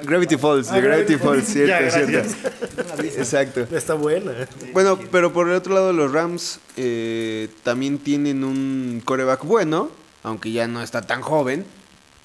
Gravity 0.04 0.38
Falls, 0.38 0.70
de 0.70 0.78
Ah, 0.78 0.82
Gravity 0.82 1.14
Gravity 1.16 1.24
Falls, 1.24 1.44
Falls. 1.44 1.54
cierto, 1.54 1.84
Ya, 1.86 1.92
cierto. 1.92 3.02
Exacto. 3.04 3.68
Está 3.76 3.94
buena. 3.94 4.34
Bueno, 4.74 5.00
pero 5.12 5.32
por 5.32 5.48
el 5.48 5.56
otro 5.56 5.74
lado, 5.74 5.94
los 5.94 6.12
Rams 6.12 6.60
eh, 6.76 7.48
también 7.64 7.98
tienen 8.00 8.44
un 8.44 9.02
coreback 9.06 9.46
bueno, 9.46 9.90
aunque 10.24 10.52
ya 10.52 10.68
no 10.68 10.82
está 10.82 11.02
tan 11.02 11.22
joven, 11.22 11.66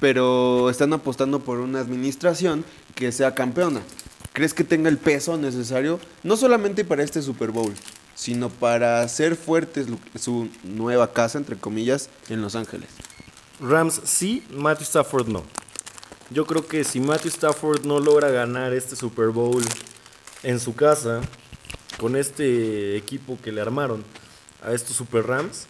pero 0.00 0.68
están 0.70 0.92
apostando 0.92 1.40
por 1.40 1.58
una 1.60 1.80
administración 1.80 2.64
que 2.94 3.12
sea 3.12 3.34
campeona. 3.34 3.80
¿Crees 4.32 4.52
que 4.52 4.64
tenga 4.64 4.88
el 4.90 4.98
peso 4.98 5.36
necesario, 5.38 5.98
no 6.22 6.36
solamente 6.36 6.84
para 6.84 7.02
este 7.02 7.22
Super 7.22 7.50
Bowl, 7.50 7.72
sino 8.14 8.50
para 8.50 9.00
hacer 9.00 9.36
fuertes 9.36 9.88
lu- 9.88 9.98
su 10.18 10.48
nueva 10.62 11.12
casa, 11.12 11.38
entre 11.38 11.56
comillas, 11.56 12.10
en 12.28 12.42
Los 12.42 12.54
Ángeles? 12.54 12.88
Rams 13.60 14.02
sí, 14.04 14.44
Matthew 14.50 14.84
Stafford 14.84 15.28
no. 15.28 15.42
Yo 16.28 16.44
creo 16.44 16.66
que 16.66 16.84
si 16.84 17.00
Matthew 17.00 17.30
Stafford 17.30 17.86
no 17.86 18.00
logra 18.00 18.28
ganar 18.28 18.74
este 18.74 18.96
Super 18.96 19.28
Bowl 19.28 19.64
en 20.42 20.60
su 20.60 20.74
casa, 20.74 21.22
con 21.98 22.16
este 22.16 22.96
equipo 22.98 23.38
que 23.42 23.52
le 23.52 23.62
armaron 23.62 24.04
a 24.62 24.72
estos 24.72 24.96
Super 24.96 25.26
Rams, 25.26 25.66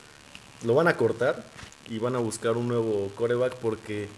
lo 0.64 0.74
van 0.74 0.88
a 0.88 0.96
cortar 0.96 1.44
y 1.88 1.98
van 1.98 2.16
a 2.16 2.18
buscar 2.18 2.56
un 2.56 2.68
nuevo 2.68 3.10
coreback 3.14 3.56
porque 3.56 4.08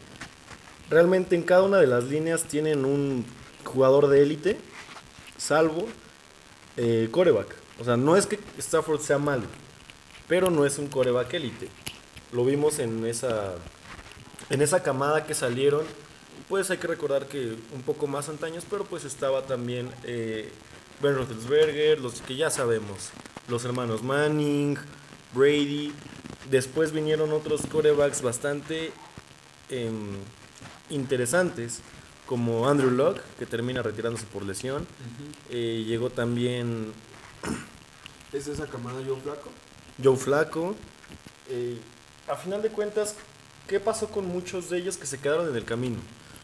realmente 0.90 1.36
en 1.36 1.42
cada 1.42 1.62
una 1.62 1.78
de 1.78 1.86
las 1.86 2.04
líneas 2.04 2.44
tienen 2.44 2.84
un 2.84 3.24
jugador 3.64 4.08
de 4.08 4.22
élite, 4.22 4.58
salvo 5.36 5.86
eh, 6.76 7.08
coreback. 7.10 7.54
O 7.80 7.84
sea, 7.84 7.96
no 7.96 8.16
es 8.16 8.26
que 8.26 8.38
Stafford 8.58 9.00
sea 9.00 9.18
malo, 9.18 9.44
pero 10.26 10.50
no 10.50 10.64
es 10.64 10.78
un 10.78 10.88
coreback 10.88 11.34
élite. 11.34 11.68
Lo 12.32 12.44
vimos 12.44 12.78
en 12.78 13.04
esa, 13.06 13.54
en 14.50 14.62
esa 14.62 14.82
camada 14.82 15.26
que 15.26 15.34
salieron. 15.34 15.84
Pues 16.48 16.70
hay 16.70 16.78
que 16.78 16.86
recordar 16.86 17.26
que 17.26 17.56
un 17.74 17.82
poco 17.82 18.06
más 18.06 18.28
antaños, 18.28 18.64
pero 18.68 18.84
pues 18.84 19.04
estaba 19.04 19.42
también 19.42 19.90
eh, 20.04 20.50
Ben 21.02 21.14
Roethlisberger, 21.14 22.00
los 22.00 22.20
que 22.22 22.36
ya 22.36 22.50
sabemos, 22.50 23.10
los 23.48 23.64
hermanos 23.64 24.02
Manning, 24.02 24.76
Brady. 25.34 25.92
Después 26.50 26.92
vinieron 26.92 27.32
otros 27.32 27.66
corebacks 27.66 28.22
bastante 28.22 28.92
em, 29.70 30.16
interesantes, 30.90 31.80
como 32.26 32.68
Andrew 32.68 32.90
Luck, 32.90 33.18
que 33.38 33.46
termina 33.46 33.82
retirándose 33.82 34.26
por 34.26 34.44
lesión. 34.44 34.86
Eh, 35.50 35.84
llegó 35.86 36.10
también 36.10 36.92
¿Es 38.32 38.46
esa 38.46 38.66
camada 38.66 39.00
yo 39.00 39.16
flaco? 39.16 39.50
Joe 40.02 40.16
Flaco. 40.16 40.74
Eh, 41.48 41.78
a 42.28 42.36
final 42.36 42.60
de 42.62 42.68
cuentas, 42.68 43.14
¿qué 43.66 43.80
pasó 43.80 44.08
con 44.08 44.26
muchos 44.26 44.68
de 44.70 44.78
ellos 44.78 44.96
que 44.96 45.06
se 45.06 45.18
quedaron 45.18 45.48
en 45.48 45.56
el 45.56 45.64
camino? 45.64 45.96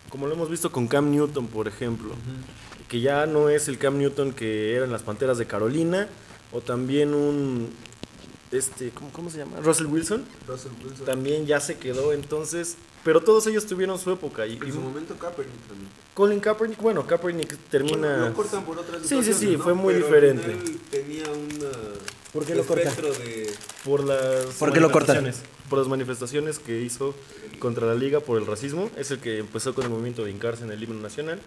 Como 0.08 0.26
lo 0.26 0.34
hemos 0.34 0.49
visto 0.49 0.73
con 0.73 0.87
Cam 0.88 1.11
Newton, 1.11 1.49
por 1.49 1.68
ejemplo, 1.68 2.14
que 2.88 3.00
ya 3.00 3.26
no 3.26 3.49
es 3.49 3.68
el 3.68 3.78
Cam 3.78 3.99
Newton 3.99 4.32
que 4.32 4.75
era 4.75 4.84
en 4.84 4.92
las 4.92 5.02
Panteras 5.02 5.38
de 5.38 5.46
Carolina, 5.46 6.08
o 6.52 6.61
también 6.61 7.12
un, 7.14 7.70
este, 8.54 8.90
¿cómo, 8.90 9.11
cómo 9.12 9.30
se 9.30 9.38
llama? 9.38 9.58
Russell 9.61 9.87
Wilson, 9.87 10.25
Russell 10.46 10.73
Wilson. 10.84 11.06
también 11.06 11.46
ya 11.46 11.61
se 11.61 11.76
quedó, 11.78 12.12
entonces, 12.12 12.76
pero 13.04 13.20
todos 13.20 13.46
ellos 13.46 13.66
tuvieron 13.66 13.99
su 13.99 14.11
época. 14.12 14.46
Y, 14.46 14.56
En 14.56 14.68
y 14.68 14.73
su 14.73 14.80
momento 14.80 15.14
Kaepernick 15.18 15.61
también. 15.68 15.88
Colin 16.14 16.40
Kaepernick, 16.40 16.80
bueno, 16.80 17.06
Kaepernick 17.06 17.56
termina... 17.70 17.96
Bueno, 18.08 18.28
lo 18.28 18.34
cortan 18.34 18.64
por 18.64 18.78
otras 18.78 19.02
Sí, 19.06 19.23
sí, 19.23 19.32
sí, 19.34 19.56
¿no? 19.56 19.62
fue 19.64 19.75
muy 19.75 19.94
Pero 19.94 20.06
al 20.06 20.12
diferente. 20.12 20.52
final 20.54 20.80
tenía 20.90 21.25
una 21.30 21.70
¿Por 22.32 22.44
qué 22.44 22.54
lo 22.54 22.64
cortan? 22.64 22.88
espectro 22.88 23.12
de 23.14 23.50
por 23.84 24.02
las 24.04 24.46
¿Por 24.58 24.73
qué 24.73 24.80
lo 24.80 24.90
cortan? 24.90 25.16
manifestaciones- 25.25 25.68
Por 25.70 25.78
las 25.78 25.88
manifestaciones 25.88 26.58
que 26.58 26.80
hizo 26.80 27.14
contra 27.61 27.87
la 27.87 27.94
liga 27.94 28.20
por 28.20 28.38
el 28.38 28.46
racismo. 28.46 28.90
Es 28.96 29.11
el 29.12 29.18
que 29.20 29.38
empezó 29.38 29.75
con 29.75 29.84
el 29.84 29.90
movimiento 29.90 30.25
de 30.25 30.30
hincarse 30.32 30.64
en 30.64 30.73
el 30.73 30.82
himno 30.82 31.00
nacional 31.00 31.40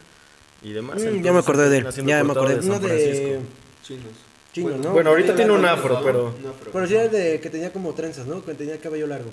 y 0.63 0.71
demás. 0.71 1.01
Mm, 1.01 1.21
ya 1.23 1.33
me 1.33 1.39
acordé 1.39 1.69
de 1.69 1.77
él. 1.79 1.87
Ya 2.05 2.23
me 2.23 2.31
acordé. 2.31 2.55
de 2.55 2.65
Uno 2.65 2.73
San 2.73 2.81
de. 2.83 2.87
Francisco. 2.87 3.43
chinos. 3.83 4.13
Chino, 4.61 4.77
¿no? 4.77 4.91
Bueno, 4.91 5.09
ahorita 5.11 5.35
tiene 5.35 5.51
un 5.51 5.65
afro, 5.65 6.01
pero- 6.03 6.27
afro. 6.29 6.71
Pero 6.71 6.87
sí 6.87 6.95
era 6.95 7.07
de 7.07 7.39
que 7.39 7.49
tenía 7.49 7.71
como 7.71 7.93
trenzas, 7.93 8.25
¿no? 8.27 8.43
Que 8.43 8.53
tenía 8.53 8.77
cabello 8.79 9.07
largo. 9.07 9.29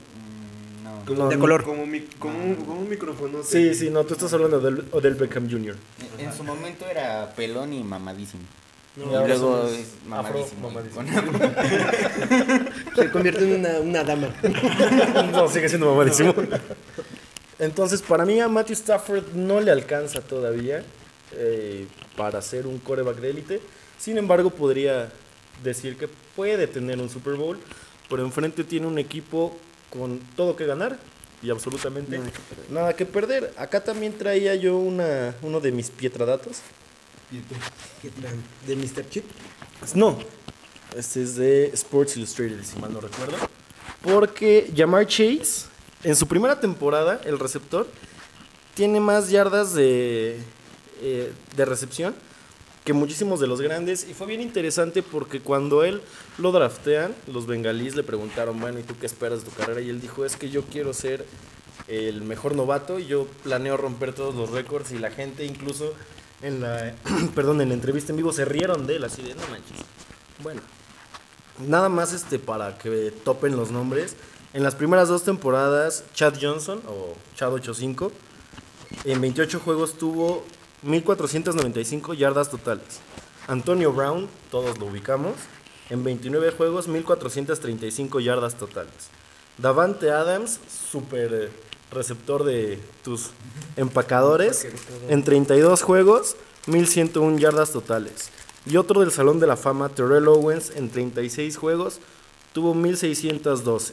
No. 0.82 1.04
Como- 1.06 1.28
de 1.28 1.38
color. 1.38 1.64
Como, 1.64 1.86
mi- 1.86 2.00
como, 2.18 2.38
un, 2.38 2.54
como 2.56 2.80
un 2.80 2.88
micrófono. 2.88 3.42
Sí, 3.42 3.74
sí, 3.74 3.90
no, 3.90 4.04
tú 4.04 4.14
estás 4.14 4.32
hablando 4.32 4.60
del 4.60 4.84
Odell 4.92 5.14
Beckham 5.14 5.50
Jr. 5.50 5.76
En, 6.18 6.26
en 6.26 6.32
su 6.32 6.44
momento 6.44 6.86
era 6.88 7.32
pelón 7.34 7.72
y 7.72 7.82
mamadísimo. 7.82 8.42
Y 8.96 9.00
y 9.00 9.04
luego 9.06 9.66
es 9.68 9.88
afro, 10.10 10.46
mamadísimo. 10.68 10.70
mamadísimo. 10.70 11.32
Con- 11.32 12.94
Se 12.96 13.10
convierte 13.10 13.44
en 13.44 13.60
una, 13.60 13.80
una 13.80 14.04
dama. 14.04 14.28
no, 15.32 15.48
sigue 15.48 15.68
siendo 15.68 15.90
mamadísimo. 15.90 16.32
Entonces, 17.58 18.02
para 18.02 18.24
mí 18.24 18.40
a 18.40 18.48
Matthew 18.48 18.74
Stafford 18.74 19.32
no 19.34 19.60
le 19.60 19.70
alcanza 19.70 20.20
todavía 20.20 20.84
eh, 21.32 21.86
para 22.16 22.40
ser 22.42 22.66
un 22.66 22.78
coreback 22.78 23.16
de 23.16 23.30
élite. 23.30 23.60
Sin 24.04 24.18
embargo, 24.18 24.50
podría 24.50 25.10
decir 25.62 25.96
que 25.96 26.08
puede 26.36 26.66
tener 26.66 27.00
un 27.00 27.08
Super 27.08 27.36
Bowl, 27.36 27.58
pero 28.10 28.22
enfrente 28.22 28.62
tiene 28.62 28.86
un 28.86 28.98
equipo 28.98 29.56
con 29.88 30.18
todo 30.36 30.56
que 30.56 30.66
ganar 30.66 30.98
y 31.42 31.48
absolutamente 31.48 32.20
nada 32.68 32.94
que 32.94 33.06
perder. 33.06 33.54
Acá 33.56 33.82
también 33.82 34.12
traía 34.12 34.56
yo 34.56 34.76
una, 34.76 35.34
uno 35.40 35.58
de 35.58 35.72
mis 35.72 35.88
pietradatos. 35.88 36.58
¿De 38.66 38.76
Mr. 38.76 39.08
Chip? 39.08 39.24
No, 39.94 40.18
este 40.94 41.22
es 41.22 41.36
de 41.36 41.68
Sports 41.68 42.18
Illustrated, 42.18 42.62
si 42.62 42.78
mal 42.78 42.92
no 42.92 43.00
recuerdo. 43.00 43.38
Porque 44.02 44.70
Jamar 44.76 45.06
Chase, 45.06 45.64
en 46.02 46.14
su 46.14 46.28
primera 46.28 46.60
temporada, 46.60 47.22
el 47.24 47.38
receptor, 47.38 47.88
tiene 48.74 49.00
más 49.00 49.30
yardas 49.30 49.72
de, 49.72 50.36
eh, 51.00 51.32
de 51.56 51.64
recepción 51.64 52.14
que 52.84 52.92
muchísimos 52.92 53.40
de 53.40 53.46
los 53.46 53.60
grandes. 53.60 54.06
Y 54.08 54.14
fue 54.14 54.26
bien 54.26 54.40
interesante 54.40 55.02
porque 55.02 55.40
cuando 55.40 55.84
él 55.84 56.02
lo 56.38 56.52
draftean, 56.52 57.14
los 57.26 57.46
bengalíes 57.46 57.96
le 57.96 58.02
preguntaron, 58.02 58.60
bueno, 58.60 58.78
¿y 58.78 58.82
tú 58.82 58.94
qué 58.98 59.06
esperas 59.06 59.44
de 59.44 59.50
tu 59.50 59.56
carrera? 59.56 59.80
Y 59.80 59.88
él 59.88 60.00
dijo, 60.00 60.24
es 60.24 60.36
que 60.36 60.50
yo 60.50 60.62
quiero 60.62 60.92
ser 60.92 61.24
el 61.88 62.22
mejor 62.22 62.54
novato 62.54 62.98
y 62.98 63.06
yo 63.06 63.26
planeo 63.42 63.76
romper 63.76 64.14
todos 64.14 64.34
los 64.34 64.50
récords 64.50 64.92
y 64.92 64.98
la 64.98 65.10
gente 65.10 65.44
incluso 65.44 65.92
en 66.42 66.60
la, 66.60 66.94
perdón, 67.34 67.60
en 67.60 67.68
la 67.68 67.74
entrevista 67.74 68.12
en 68.12 68.16
vivo 68.16 68.32
se 68.32 68.44
rieron 68.44 68.86
de 68.86 68.96
él, 68.96 69.04
así 69.04 69.22
de, 69.22 69.34
no 69.34 69.42
manches. 69.48 69.78
Bueno, 70.42 70.60
nada 71.66 71.88
más 71.88 72.12
este 72.12 72.38
para 72.38 72.78
que 72.78 73.12
topen 73.24 73.56
los 73.56 73.70
nombres. 73.70 74.16
En 74.52 74.62
las 74.62 74.74
primeras 74.74 75.08
dos 75.08 75.24
temporadas, 75.24 76.04
Chad 76.14 76.34
Johnson, 76.40 76.80
o 76.86 77.14
Chad 77.34 77.52
85, 77.52 78.12
en 79.04 79.20
28 79.20 79.58
juegos 79.58 79.94
tuvo 79.94 80.44
1.495 80.84 82.14
yardas 82.16 82.50
totales. 82.50 83.00
Antonio 83.46 83.92
Brown, 83.92 84.28
todos 84.50 84.78
lo 84.78 84.86
ubicamos, 84.86 85.34
en 85.90 86.04
29 86.04 86.50
juegos, 86.52 86.88
1.435 86.88 88.22
yardas 88.22 88.54
totales. 88.56 89.10
Davante 89.58 90.10
Adams, 90.10 90.58
super 90.90 91.32
eh, 91.32 91.48
receptor 91.90 92.44
de 92.44 92.78
tus 93.02 93.30
empacadores, 93.76 94.66
en 95.08 95.22
32 95.22 95.82
juegos, 95.82 96.36
1.101 96.66 97.38
yardas 97.38 97.70
totales. 97.70 98.30
Y 98.66 98.76
otro 98.78 99.00
del 99.00 99.12
Salón 99.12 99.40
de 99.40 99.46
la 99.46 99.56
Fama, 99.56 99.90
Terrell 99.90 100.26
Owens, 100.28 100.72
en 100.74 100.88
36 100.88 101.56
juegos, 101.56 102.00
tuvo 102.52 102.74
1.612. 102.74 103.92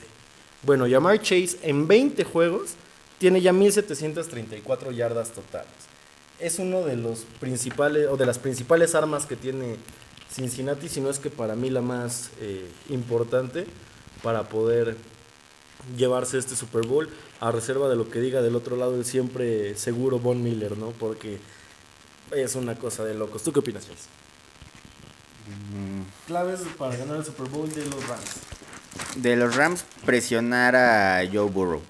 Bueno, 0.63 0.85
Jamar 0.89 1.21
Chase 1.21 1.57
en 1.63 1.87
20 1.87 2.23
juegos 2.23 2.75
tiene 3.17 3.41
ya 3.41 3.51
1.734 3.51 4.91
yardas 4.93 5.31
totales. 5.31 5.90
Es 6.41 6.59
uno 6.59 6.81
de 6.81 6.95
los 6.97 7.19
principales, 7.39 8.07
o 8.09 8.17
de 8.17 8.25
las 8.25 8.39
principales 8.39 8.95
armas 8.95 9.25
que 9.25 9.35
tiene 9.35 9.77
Cincinnati, 10.33 10.89
si 10.89 10.99
no 10.99 11.09
es 11.09 11.19
que 11.19 11.29
para 11.29 11.55
mí 11.55 11.69
la 11.69 11.81
más 11.81 12.31
eh, 12.39 12.67
importante 12.89 13.67
para 14.23 14.49
poder 14.49 14.97
llevarse 15.97 16.37
este 16.37 16.55
Super 16.55 16.85
Bowl, 16.85 17.09
a 17.39 17.51
reserva 17.51 17.89
de 17.89 17.95
lo 17.95 18.09
que 18.09 18.19
diga 18.19 18.41
del 18.41 18.55
otro 18.55 18.75
lado 18.75 18.95
el 18.95 19.05
siempre 19.05 19.75
seguro 19.75 20.19
Von 20.19 20.41
Miller, 20.43 20.77
¿no? 20.77 20.91
Porque 20.91 21.39
es 22.31 22.55
una 22.55 22.75
cosa 22.75 23.03
de 23.03 23.13
locos. 23.13 23.43
¿Tú 23.43 23.51
qué 23.51 23.59
opinas, 23.59 23.83
Chase? 23.87 24.09
Claves 26.27 26.61
para 26.77 26.95
ganar 26.95 27.17
el 27.17 27.25
Super 27.25 27.47
Bowl 27.47 27.69
de 27.73 27.85
los 27.85 28.07
Rams. 28.07 28.31
de 29.15 29.35
los 29.35 29.55
Rams 29.55 29.85
presionar 30.05 30.75
a 30.75 31.21
Joe 31.31 31.49
Burrow. 31.49 31.81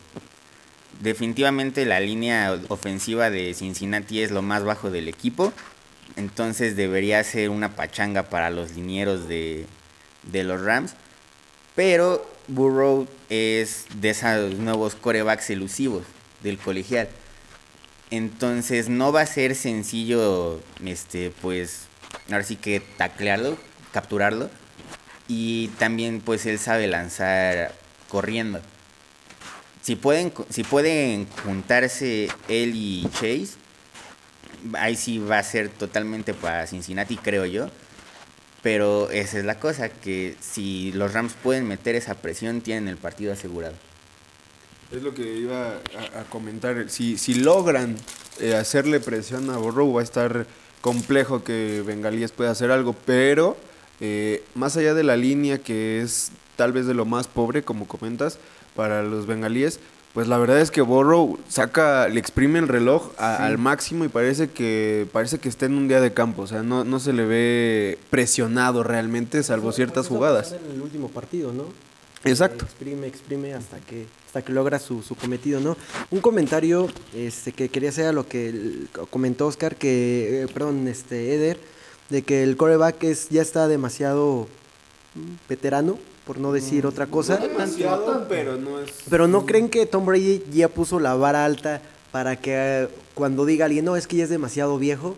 Definitivamente 1.01 1.85
la 1.85 1.99
línea 1.99 2.59
ofensiva 2.67 3.31
de 3.31 3.53
Cincinnati 3.55 4.21
es 4.21 4.29
lo 4.29 4.43
más 4.43 4.63
bajo 4.63 4.91
del 4.91 5.07
equipo. 5.07 5.51
Entonces 6.15 6.75
debería 6.75 7.23
ser 7.23 7.49
una 7.49 7.75
pachanga 7.75 8.29
para 8.29 8.51
los 8.51 8.73
linieros 8.73 9.27
de, 9.27 9.65
de 10.23 10.43
los 10.43 10.61
Rams. 10.61 10.93
Pero 11.75 12.29
Burrow 12.47 13.07
es 13.29 13.85
de 13.95 14.11
esos 14.11 14.55
nuevos 14.55 14.93
corebacks 14.93 15.49
elusivos 15.49 16.03
del 16.43 16.59
colegial. 16.59 17.09
Entonces 18.11 18.89
no 18.89 19.11
va 19.11 19.21
a 19.21 19.25
ser 19.25 19.55
sencillo, 19.55 20.61
este, 20.85 21.31
pues, 21.41 21.83
ahora 22.29 22.43
sí 22.43 22.57
que 22.57 22.81
taclearlo, 22.97 23.57
capturarlo. 23.93 24.49
Y 25.27 25.69
también, 25.79 26.19
pues, 26.19 26.45
él 26.45 26.59
sabe 26.59 26.87
lanzar 26.87 27.73
corriendo. 28.09 28.61
Si 29.91 29.97
pueden, 29.97 30.31
si 30.49 30.63
pueden 30.63 31.27
juntarse 31.43 32.29
él 32.47 32.71
y 32.75 33.09
Chase, 33.11 33.57
ahí 34.75 34.95
sí 34.95 35.17
va 35.17 35.37
a 35.37 35.43
ser 35.43 35.67
totalmente 35.67 36.33
para 36.33 36.65
Cincinnati, 36.65 37.17
creo 37.17 37.45
yo. 37.45 37.69
Pero 38.63 39.09
esa 39.09 39.39
es 39.39 39.43
la 39.43 39.59
cosa, 39.59 39.89
que 39.89 40.37
si 40.39 40.93
los 40.93 41.11
Rams 41.11 41.33
pueden 41.43 41.67
meter 41.67 41.95
esa 41.95 42.15
presión, 42.15 42.61
tienen 42.61 42.87
el 42.87 42.95
partido 42.95 43.33
asegurado. 43.33 43.73
Es 44.93 45.03
lo 45.03 45.13
que 45.13 45.23
iba 45.23 45.71
a, 45.71 46.21
a 46.21 46.23
comentar. 46.29 46.89
Si, 46.89 47.17
si 47.17 47.33
logran 47.33 47.97
eh, 48.39 48.55
hacerle 48.55 49.01
presión 49.01 49.49
a 49.49 49.57
Burrow, 49.57 49.91
va 49.91 49.99
a 49.99 50.05
estar 50.05 50.47
complejo 50.79 51.43
que 51.43 51.83
Bengalíes 51.85 52.31
pueda 52.31 52.51
hacer 52.51 52.71
algo. 52.71 52.95
Pero 53.05 53.57
eh, 53.99 54.41
más 54.55 54.77
allá 54.77 54.93
de 54.93 55.03
la 55.03 55.17
línea, 55.17 55.57
que 55.57 55.99
es 55.99 56.31
tal 56.55 56.71
vez 56.71 56.85
de 56.85 56.93
lo 56.93 57.03
más 57.03 57.27
pobre, 57.27 57.63
como 57.63 57.89
comentas, 57.89 58.37
para 58.75 59.03
los 59.03 59.25
bengalíes, 59.27 59.79
pues 60.13 60.27
la 60.27 60.37
verdad 60.37 60.59
es 60.59 60.71
que 60.71 60.81
Burrow 60.81 61.39
saca, 61.47 62.09
le 62.09 62.19
exprime 62.19 62.59
el 62.59 62.67
reloj 62.67 63.11
a- 63.17 63.45
al 63.45 63.57
máximo 63.57 64.03
y 64.03 64.09
parece 64.09 64.49
que 64.49 65.07
parece 65.13 65.39
que 65.39 65.47
está 65.47 65.65
en 65.67 65.75
un 65.75 65.87
día 65.87 66.01
de 66.01 66.13
campo. 66.13 66.41
O 66.41 66.47
sea, 66.47 66.63
no, 66.63 66.83
no 66.83 66.99
se 66.99 67.13
le 67.13 67.25
ve 67.25 67.97
presionado 68.09 68.83
realmente, 68.83 69.41
salvo 69.43 69.71
ciertas 69.71 70.07
jugadas. 70.07 70.51
En 70.53 70.71
el 70.75 70.81
último 70.81 71.07
partido, 71.09 71.53
¿no? 71.53 71.65
Exacto. 72.23 72.65
Exprime, 72.65 73.07
exprime 73.07 73.53
hasta 73.53 73.79
que, 73.79 74.05
hasta 74.27 74.41
que 74.43 74.51
logra 74.53 74.79
su, 74.79 75.01
su 75.01 75.15
cometido, 75.15 75.59
¿no? 75.59 75.75
Un 76.11 76.19
comentario 76.19 76.87
este, 77.15 77.51
que 77.53 77.69
quería 77.69 77.89
hacer 77.89 78.05
a 78.07 78.11
lo 78.11 78.27
que 78.27 78.83
comentó 79.09 79.47
Oscar, 79.47 79.75
que, 79.77 80.43
eh, 80.43 80.47
perdón, 80.53 80.87
este, 80.87 81.33
Eder, 81.33 81.57
de 82.09 82.21
que 82.21 82.43
el 82.43 82.57
coreback 82.57 83.01
es, 83.05 83.29
ya 83.29 83.41
está 83.41 83.67
demasiado 83.69 84.47
mm, 85.15 85.49
veterano, 85.49 85.97
por 86.25 86.37
no 86.37 86.51
decir 86.51 86.85
otra 86.85 87.07
cosa. 87.07 87.37
demasiado, 87.37 88.25
pero 88.29 88.57
no 88.57 88.79
es. 88.79 88.91
Pero 89.09 89.27
¿no 89.27 89.45
creen 89.45 89.69
que 89.69 89.85
Tom 89.85 90.05
Brady 90.05 90.43
ya 90.51 90.67
puso 90.69 90.99
la 90.99 91.15
vara 91.15 91.45
alta 91.45 91.81
para 92.11 92.35
que 92.35 92.53
eh, 92.83 92.87
cuando 93.15 93.45
diga 93.45 93.65
alguien, 93.65 93.85
no, 93.85 93.95
es 93.95 94.07
que 94.07 94.17
ya 94.17 94.23
es 94.25 94.29
demasiado 94.29 94.77
viejo, 94.77 95.15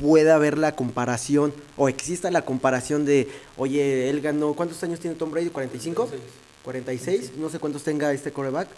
pueda 0.00 0.34
haber 0.34 0.58
la 0.58 0.74
comparación, 0.74 1.52
o 1.76 1.88
exista 1.88 2.30
la 2.30 2.42
comparación 2.42 3.04
de, 3.04 3.28
oye, 3.56 4.10
él 4.10 4.20
ganó, 4.20 4.54
¿cuántos 4.54 4.82
años 4.82 4.98
tiene 5.00 5.16
Tom 5.16 5.30
Brady? 5.30 5.50
¿45? 5.50 6.08
46. 6.64 7.32
no 7.36 7.48
sé 7.50 7.58
cuántos 7.58 7.82
tenga 7.84 8.12
este 8.12 8.32
coreback. 8.32 8.68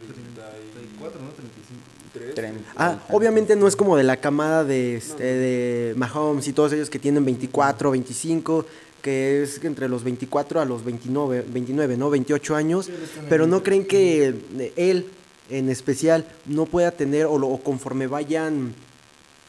34, 0.00 1.20
¿no? 1.20 1.28
35. 1.30 2.34
Tren- 2.34 2.58
Ah, 2.76 2.98
obviamente 3.10 3.54
no 3.56 3.66
es 3.68 3.76
como 3.76 3.96
de 3.96 4.02
la 4.04 4.16
camada 4.16 4.64
de, 4.64 4.96
este, 4.96 5.22
de 5.24 5.94
Mahomes 5.96 6.48
y 6.48 6.52
todos 6.52 6.72
ellos 6.72 6.88
que 6.90 6.98
tienen 6.98 7.24
24, 7.24 7.90
25, 7.90 8.64
que 9.02 9.42
es 9.42 9.62
entre 9.64 9.88
los 9.88 10.04
24 10.04 10.60
a 10.60 10.64
los 10.64 10.84
29, 10.84 11.44
29 11.48 11.96
¿no? 11.96 12.10
28 12.10 12.54
años, 12.56 12.88
pero 13.28 13.46
no 13.46 13.62
creen 13.62 13.84
que 13.86 14.34
eh, 14.58 14.72
él 14.76 15.06
en 15.50 15.68
especial 15.70 16.26
no 16.46 16.66
pueda 16.66 16.90
tener 16.90 17.26
o, 17.26 17.38
lo- 17.38 17.48
o 17.48 17.62
conforme 17.62 18.06
vayan 18.06 18.74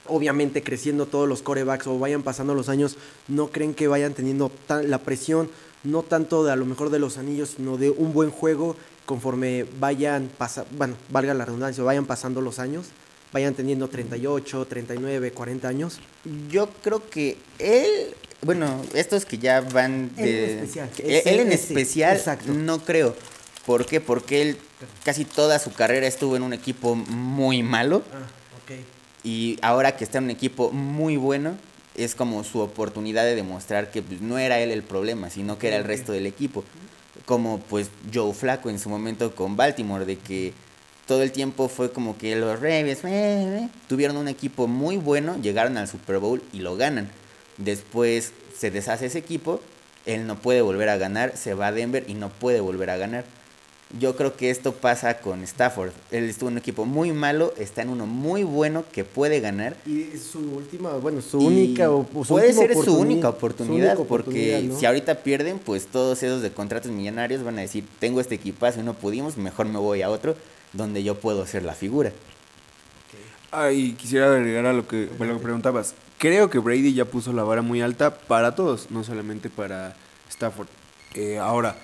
obviamente 0.08 0.64
creciendo 0.64 1.06
todos 1.06 1.28
los 1.28 1.42
corebacks 1.42 1.86
o 1.88 2.00
vayan 2.00 2.24
pasando 2.24 2.56
los 2.56 2.70
años, 2.70 2.98
no 3.28 3.48
creen 3.50 3.74
que 3.74 3.88
vayan 3.88 4.14
teniendo 4.14 4.52
tan- 4.68 4.90
la 4.90 5.00
presión, 5.00 5.50
no 5.84 6.02
tanto 6.04 6.44
de 6.44 6.52
a 6.52 6.56
lo 6.56 6.66
mejor 6.66 6.90
de 6.90 7.00
los 7.00 7.18
anillos, 7.18 7.54
sino 7.58 7.78
de 7.78 7.90
un 7.92 8.14
buen 8.14 8.32
juego 8.32 8.76
conforme 9.06 9.66
vayan 9.80 10.30
pasa, 10.38 10.66
bueno, 10.78 10.96
valga 11.10 11.34
la 11.34 11.46
redundancia, 11.46 11.84
vayan 11.84 12.06
pasando 12.06 12.42
los 12.42 12.60
años, 12.60 12.88
vayan 13.32 13.54
teniendo 13.54 13.88
38, 13.90 14.66
39, 14.66 15.32
40 15.32 15.68
años. 15.68 16.00
Yo 16.50 16.70
creo 16.84 17.08
que 17.10 17.38
él, 17.60 18.14
bueno, 18.42 18.82
estos 18.94 19.26
que 19.26 19.38
ya 19.38 19.62
van 19.62 20.12
Él 20.18 20.26
de... 20.26 20.44
en 20.54 20.60
especial, 20.60 20.90
que 20.92 21.04
Él, 21.20 21.22
él 21.26 21.40
en 21.42 21.52
especial, 21.52 22.18
exacto. 22.18 22.52
no 22.54 22.84
creo. 22.84 23.16
¿Por 23.66 23.86
qué? 23.86 24.02
Porque 24.02 24.42
él 24.42 24.58
casi 25.04 25.26
toda 25.26 25.60
su 25.60 25.72
carrera 25.74 26.08
estuvo 26.08 26.36
en 26.36 26.44
un 26.44 26.54
equipo 26.54 26.96
muy 26.96 27.62
malo 27.62 28.02
Ah, 28.14 28.26
ok. 28.64 28.80
y 29.24 29.60
ahora 29.62 29.96
que 29.96 30.04
está 30.04 30.18
en 30.18 30.24
un 30.26 30.30
equipo 30.32 30.72
muy 30.72 31.18
bueno, 31.18 31.56
es 31.96 32.16
como 32.16 32.44
su 32.44 32.60
oportunidad 32.60 33.26
de 33.26 33.36
demostrar 33.36 33.92
que 33.92 34.02
pues, 34.02 34.22
no 34.22 34.40
era 34.40 34.60
él 34.60 34.72
el 34.72 34.84
problema, 34.84 35.30
sino 35.30 35.60
que 35.60 35.68
era 35.68 35.76
el 35.78 35.84
resto 35.84 36.14
del 36.14 36.26
equipo. 36.26 36.64
Como 37.26 37.60
pues 37.60 37.90
Joe 38.12 38.34
Flaco 38.34 38.70
en 38.70 38.80
su 38.80 38.90
momento 38.90 39.36
con 39.36 39.56
Baltimore, 39.58 40.06
de 40.06 40.18
que 40.18 40.54
todo 41.10 41.24
el 41.24 41.32
tiempo 41.32 41.70
fue 41.70 41.92
como 41.92 42.20
que 42.20 42.36
los 42.36 42.60
Ravens 42.60 43.04
eh, 43.04 43.64
eh, 43.64 43.70
tuvieron 43.88 44.16
un 44.16 44.28
equipo 44.28 44.68
muy 44.68 44.96
bueno, 44.98 45.38
llegaron 45.42 45.76
al 45.76 45.88
Super 45.88 46.20
Bowl 46.20 46.40
y 46.54 46.60
lo 46.60 46.76
ganan. 46.78 47.10
Después 47.58 48.32
se 48.56 48.70
deshace 48.70 49.08
ese 49.08 49.18
equipo, 49.18 49.60
él 50.06 50.28
no 50.28 50.36
puede 50.40 50.62
volver 50.62 50.88
a 50.88 50.98
ganar, 50.98 51.36
se 51.36 51.56
va 51.56 51.68
a 51.68 51.72
Denver 51.72 52.06
y 52.08 52.14
no 52.14 52.30
puede 52.30 52.60
volver 52.60 52.92
a 52.92 52.98
ganar. 52.98 53.26
Yo 54.00 54.16
creo 54.16 54.38
que 54.38 54.52
esto 54.52 54.74
pasa 54.74 55.18
con 55.18 55.42
Stafford. 55.42 55.94
Él 56.12 56.26
estuvo 56.26 56.50
en 56.50 56.54
un 56.54 56.58
equipo 56.60 56.86
muy 56.86 57.12
malo, 57.12 57.56
está 57.58 57.82
en 57.82 57.90
uno 57.90 58.06
muy 58.06 58.44
bueno 58.44 58.86
que 58.92 59.04
puede 59.04 59.40
ganar. 59.40 59.76
Y 59.88 60.16
su 60.16 60.38
última, 60.58 60.92
bueno, 60.98 61.24
su 61.24 61.42
Y 61.42 61.46
única 61.48 61.90
o- 61.90 62.06
su 62.24 62.34
puede 62.36 62.54
ser 62.54 62.76
su 62.76 62.96
única 62.96 63.30
su 63.30 63.36
oportunidad, 63.36 63.98
única 63.98 64.08
porque 64.08 64.14
oportunidad, 64.58 64.62
¿no? 64.62 64.80
si 64.80 64.86
ahorita 64.86 65.24
pierden, 65.24 65.58
pues 65.58 65.88
todos 65.88 66.22
esos 66.22 66.44
de 66.44 66.52
contratos 66.52 66.92
millonarios 66.92 67.42
van 67.44 67.58
a 67.58 67.62
decir, 67.62 67.84
tengo 67.98 68.22
este 68.22 68.36
equipazo 68.36 68.80
y 68.80 68.84
no 68.84 68.94
pudimos, 68.94 69.38
mejor 69.38 69.66
me 69.66 69.80
voy 69.80 70.04
a 70.04 70.12
otro 70.12 70.36
donde 70.74 71.04
yo 71.04 71.16
puedo 71.20 71.46
ser 71.46 71.64
la 71.64 71.74
figura. 71.74 72.12
Ah, 73.52 73.72
y 73.72 73.94
quisiera 73.94 74.32
agregar 74.32 74.68
a 74.68 74.74
lo 74.74 74.88
que, 74.88 75.10
a 75.20 75.24
lo 75.24 75.38
que 75.38 75.44
preguntabas. 75.44 75.96
Creo 76.20 76.50
que 76.50 76.60
Brady 76.60 76.94
ya 76.94 77.06
puso 77.06 77.34
la 77.34 77.44
vara 77.44 77.62
muy 77.62 77.82
alta 77.82 78.16
para 78.16 78.54
todos, 78.54 78.92
no 78.92 79.04
solamente 79.04 79.50
para 79.50 79.96
Stafford. 80.30 80.68
Eh, 81.16 81.40
ahora, 81.40 81.76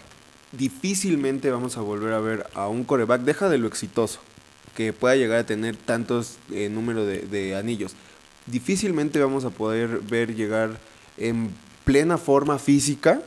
difícilmente 0.51 1.49
vamos 1.49 1.77
a 1.77 1.81
volver 1.81 2.13
a 2.13 2.19
ver 2.19 2.47
a 2.53 2.67
un 2.67 2.83
coreback, 2.83 3.21
deja 3.21 3.49
de 3.49 3.57
lo 3.57 3.67
exitoso, 3.67 4.19
que 4.75 4.93
pueda 4.93 5.15
llegar 5.15 5.39
a 5.39 5.45
tener 5.45 5.75
tantos 5.75 6.37
eh, 6.51 6.69
número 6.69 7.05
de, 7.05 7.19
de 7.21 7.55
anillos. 7.55 7.93
Difícilmente 8.45 9.19
vamos 9.19 9.45
a 9.45 9.49
poder 9.49 10.01
ver 10.01 10.35
llegar 10.35 10.77
en 11.17 11.51
plena 11.83 12.19
forma 12.19 12.59
física 12.59 13.21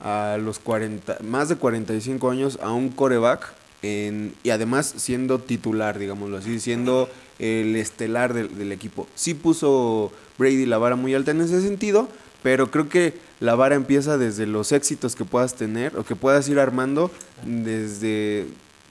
a 0.00 0.38
los 0.40 0.60
40, 0.60 1.18
más 1.22 1.48
de 1.48 1.56
45 1.56 2.30
años 2.30 2.58
a 2.62 2.70
un 2.70 2.90
coreback 2.90 3.52
en- 3.82 4.34
y 4.42 4.50
además 4.50 4.92
siendo 4.96 5.38
titular, 5.38 5.98
digámoslo 5.98 6.36
así, 6.38 6.60
siendo 6.60 7.08
el 7.38 7.74
estelar 7.76 8.34
del, 8.34 8.56
del 8.58 8.72
equipo. 8.72 9.06
Sí 9.14 9.34
puso 9.34 10.12
Brady 10.38 10.66
la 10.66 10.78
vara 10.78 10.96
muy 10.96 11.14
alta 11.14 11.30
en 11.30 11.40
ese 11.40 11.60
sentido, 11.62 12.08
pero 12.42 12.70
creo 12.70 12.88
que 12.88 13.14
la 13.40 13.54
vara 13.54 13.74
empieza 13.74 14.18
desde 14.18 14.46
los 14.46 14.72
éxitos 14.72 15.16
que 15.16 15.24
puedas 15.24 15.54
tener 15.54 15.96
o 15.96 16.04
que 16.04 16.16
puedas 16.16 16.48
ir 16.48 16.58
armando 16.58 17.10
desde... 17.44 18.46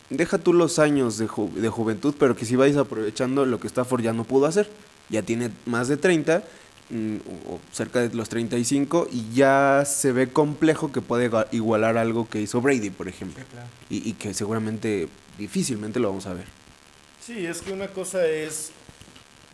Deja 0.09 0.39
tú 0.39 0.53
los 0.53 0.79
años 0.79 1.19
de, 1.19 1.27
ju- 1.27 1.51
de 1.53 1.69
juventud, 1.69 2.15
pero 2.17 2.35
que 2.35 2.45
si 2.45 2.55
vais 2.55 2.75
aprovechando 2.77 3.45
lo 3.45 3.59
que 3.59 3.67
Stafford 3.67 4.01
ya 4.01 4.13
no 4.13 4.23
pudo 4.23 4.47
hacer. 4.47 4.67
Ya 5.09 5.21
tiene 5.21 5.51
más 5.67 5.87
de 5.87 5.97
30, 5.97 6.39
mm, 6.39 6.41
o 6.91 7.53
o 7.53 7.59
cerca 7.71 8.01
de 8.07 8.15
los 8.15 8.29
35, 8.29 9.07
y 9.11 9.33
ya 9.33 9.83
se 9.85 10.11
ve 10.11 10.29
complejo 10.29 10.91
que 10.91 11.01
puede 11.01 11.29
igualar 11.51 11.97
algo 11.97 12.27
que 12.29 12.41
hizo 12.41 12.61
Brady, 12.61 12.89
por 12.89 13.07
ejemplo. 13.07 13.43
Y, 13.89 14.09
y 14.09 14.13
que 14.13 14.33
seguramente, 14.33 15.07
difícilmente 15.37 15.99
lo 15.99 16.09
vamos 16.09 16.25
a 16.25 16.33
ver. 16.33 16.45
Sí, 17.29 17.45
es 17.45 17.61
que 17.61 17.73
una 17.73 17.87
cosa 17.87 18.25
es, 18.25 18.71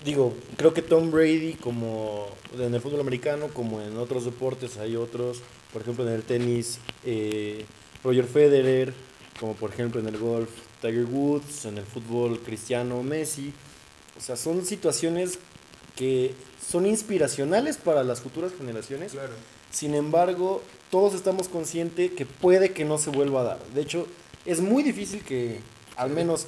digo, 0.05 0.33
creo 0.55 0.73
que 0.73 0.81
Tom 0.81 1.11
Brady, 1.11 1.53
como 1.53 2.27
en 2.57 2.73
el 2.73 2.79
fútbol 2.79 3.01
americano, 3.01 3.49
como 3.49 3.81
en 3.81 3.97
otros 3.97 4.23
deportes, 4.23 4.77
hay 4.77 4.95
otros, 4.95 5.41
por 5.73 5.81
ejemplo 5.81 6.07
en 6.07 6.13
el 6.13 6.23
tenis, 6.23 6.79
eh, 7.03 7.65
Roger 8.03 8.25
Federer, 8.25 8.93
como 9.39 9.55
por 9.55 9.71
ejemplo 9.71 9.99
en 9.99 10.07
el 10.07 10.17
golf, 10.17 10.49
Tiger 10.81 11.05
Woods, 11.05 11.65
en 11.65 11.77
el 11.77 11.85
fútbol 11.85 12.39
Cristiano 12.39 13.01
Messi. 13.03 13.51
O 14.17 14.21
sea, 14.21 14.35
son 14.37 14.65
situaciones 14.65 15.39
que 15.95 16.33
son 16.67 16.85
inspiracionales 16.85 17.77
para 17.77 18.03
las 18.03 18.21
futuras 18.21 18.51
generaciones. 18.57 19.13
Sin 19.71 19.93
embargo, 19.93 20.61
todos 20.89 21.13
estamos 21.13 21.47
conscientes 21.47 22.11
que 22.11 22.25
puede 22.25 22.71
que 22.71 22.85
no 22.85 22.97
se 22.97 23.09
vuelva 23.09 23.41
a 23.41 23.43
dar. 23.43 23.59
De 23.73 23.81
hecho, 23.81 24.07
es 24.45 24.61
muy 24.61 24.83
difícil 24.83 25.23
que, 25.23 25.59
al 25.95 26.09
menos 26.09 26.47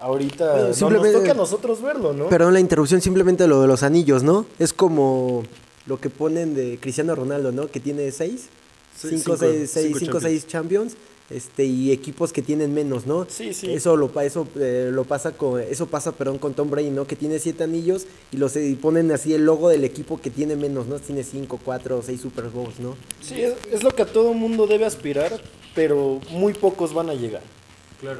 ahorita, 0.00 0.52
Bueno, 0.52 0.90
no 0.90 1.02
nos 1.02 1.12
toque 1.12 1.30
a 1.30 1.34
nosotros 1.34 1.80
verlo, 1.80 2.12
¿no? 2.12 2.28
Perdón 2.28 2.54
la 2.54 2.60
interrupción, 2.60 3.00
simplemente 3.00 3.46
lo 3.46 3.60
de 3.62 3.68
los 3.68 3.82
anillos, 3.82 4.22
¿no? 4.22 4.46
Es 4.58 4.72
como 4.72 5.44
lo 5.86 6.00
que 6.00 6.10
ponen 6.10 6.54
de 6.54 6.78
Cristiano 6.80 7.14
Ronaldo, 7.14 7.52
¿no? 7.52 7.68
Que 7.70 7.80
tiene 7.80 8.10
seis, 8.10 8.48
Sí, 8.96 9.08
cinco, 9.10 9.36
cinco, 9.36 9.36
seis, 9.36 9.70
seis, 9.70 9.86
cinco 9.86 9.98
cinco, 9.98 10.12
Champions. 10.12 10.22
seis 10.22 10.46
champions, 10.46 10.96
este, 11.28 11.64
y 11.64 11.90
equipos 11.92 12.32
que 12.32 12.40
tienen 12.42 12.72
menos, 12.72 13.06
¿no? 13.06 13.26
Sí, 13.28 13.52
sí. 13.52 13.72
Eso 13.72 13.96
lo, 13.96 14.08
pa- 14.12 14.24
eso, 14.24 14.46
eh, 14.56 14.90
lo 14.92 15.04
pasa 15.04 15.32
con, 15.32 15.60
eso 15.60 15.86
pasa, 15.86 16.12
perdón, 16.12 16.38
con 16.38 16.54
Tom 16.54 16.70
Brady, 16.70 16.90
¿no? 16.90 17.06
Que 17.06 17.16
tiene 17.16 17.38
siete 17.38 17.64
anillos 17.64 18.06
y 18.32 18.36
los 18.36 18.54
y 18.56 18.74
ponen 18.76 19.10
así 19.10 19.34
el 19.34 19.44
logo 19.44 19.68
del 19.68 19.84
equipo 19.84 20.20
que 20.20 20.30
tiene 20.30 20.54
menos, 20.56 20.86
¿no? 20.86 20.98
Tiene 21.00 21.24
cinco, 21.24 21.58
cuatro, 21.64 22.02
seis 22.04 22.20
Super 22.20 22.44
Bowls, 22.44 22.78
¿no? 22.78 22.96
Sí, 23.20 23.40
es, 23.42 23.54
es 23.72 23.82
lo 23.82 23.90
que 23.90 24.02
a 24.02 24.06
todo 24.06 24.32
mundo 24.34 24.66
debe 24.66 24.86
aspirar, 24.86 25.40
pero 25.74 26.20
muy 26.30 26.52
pocos 26.54 26.94
van 26.94 27.10
a 27.10 27.14
llegar. 27.14 27.42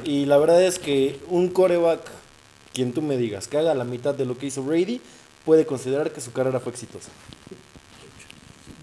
Y 0.03 0.25
la 0.25 0.37
verdad 0.37 0.63
es 0.63 0.79
que 0.79 1.19
un 1.29 1.49
coreback, 1.49 2.01
quien 2.73 2.91
tú 2.93 3.01
me 3.01 3.15
digas, 3.15 3.47
que 3.47 3.57
haga 3.57 3.73
la 3.75 3.83
mitad 3.83 4.15
de 4.15 4.25
lo 4.25 4.37
que 4.37 4.47
hizo 4.47 4.63
Brady, 4.63 4.99
puede 5.45 5.65
considerar 5.65 6.11
que 6.11 6.19
su 6.19 6.31
carrera 6.33 6.59
fue 6.59 6.71
exitosa. 6.73 7.09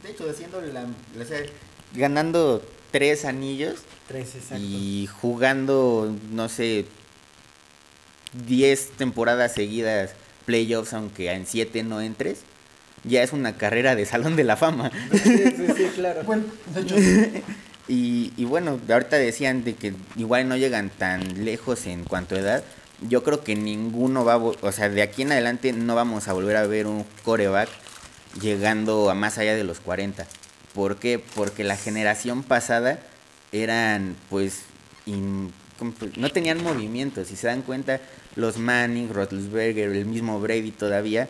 De 0.03 0.11
hecho, 0.11 0.29
haciendo 0.31 0.61
la, 0.61 0.83
o 0.85 1.25
sea, 1.27 1.41
ganando 1.95 2.63
tres 2.95 3.25
anillos 3.25 3.81
Tres, 4.07 4.37
y 4.57 5.09
jugando, 5.21 6.15
no 6.31 6.49
sé, 6.49 6.87
10 8.47 8.91
temporadas 8.91 9.53
seguidas 9.53 10.13
playoffs, 10.45 10.93
aunque 10.93 11.33
en 11.33 11.45
7 11.45 11.83
no 11.83 12.01
entres, 12.01 12.43
ya 13.03 13.25
es 13.25 13.33
una 13.33 13.57
carrera 13.57 13.97
de 13.97 14.07
Salón 14.07 14.37
de 14.37 14.45
la 14.45 14.57
Fama. 14.57 14.93
Sí, 15.13 15.39
sí, 15.39 15.67
sí, 15.77 15.87
claro. 15.97 16.23
Bueno, 16.23 16.45
de 16.73 16.81
hecho, 16.83 16.95
Y, 17.89 18.33
y 18.37 18.45
bueno, 18.45 18.79
ahorita 18.89 19.17
decían 19.17 19.65
de 19.65 19.75
que 19.75 19.93
igual 20.15 20.49
no 20.49 20.57
llegan 20.57 20.89
tan 20.89 21.45
lejos 21.45 21.87
en 21.87 22.05
cuanto 22.05 22.37
a 22.37 22.39
edad. 22.39 22.65
Yo 23.01 23.25
creo 23.25 23.43
que 23.43 23.57
ninguno 23.57 24.25
va 24.25 24.35
a, 24.35 24.37
o 24.37 24.73
sea, 24.73 24.89
de 24.89 25.03
aquí 25.03 25.23
en 25.23 25.33
adelante 25.33 25.73
no 25.73 25.97
vamos 25.97 26.29
a 26.29 26.33
volver 26.33 26.57
a 26.57 26.67
ver 26.69 26.87
un 26.87 27.05
coreback 27.25 27.69
llegando 28.41 29.11
a 29.11 29.15
más 29.15 29.37
allá 29.39 29.57
de 29.57 29.65
los 29.65 29.81
40. 29.81 30.29
¿Por 30.75 30.97
qué? 30.97 31.19
Porque 31.19 31.65
la 31.65 31.77
generación 31.77 32.43
pasada 32.43 32.99
eran, 33.53 34.17
pues, 34.29 34.63
in- 35.07 35.53
¿cómo 35.79 35.93
te- 35.93 36.11
no 36.21 36.31
tenían 36.31 36.63
movimiento. 36.63 37.25
Si 37.25 37.37
se 37.37 37.47
dan 37.47 37.63
cuenta, 37.63 38.01
los 38.37 38.59
Manning, 38.59 39.09
Roethlisberger, 39.15 39.91
el 39.91 40.07
mismo 40.07 40.41
Brady 40.41 40.73
todavía, 40.73 41.29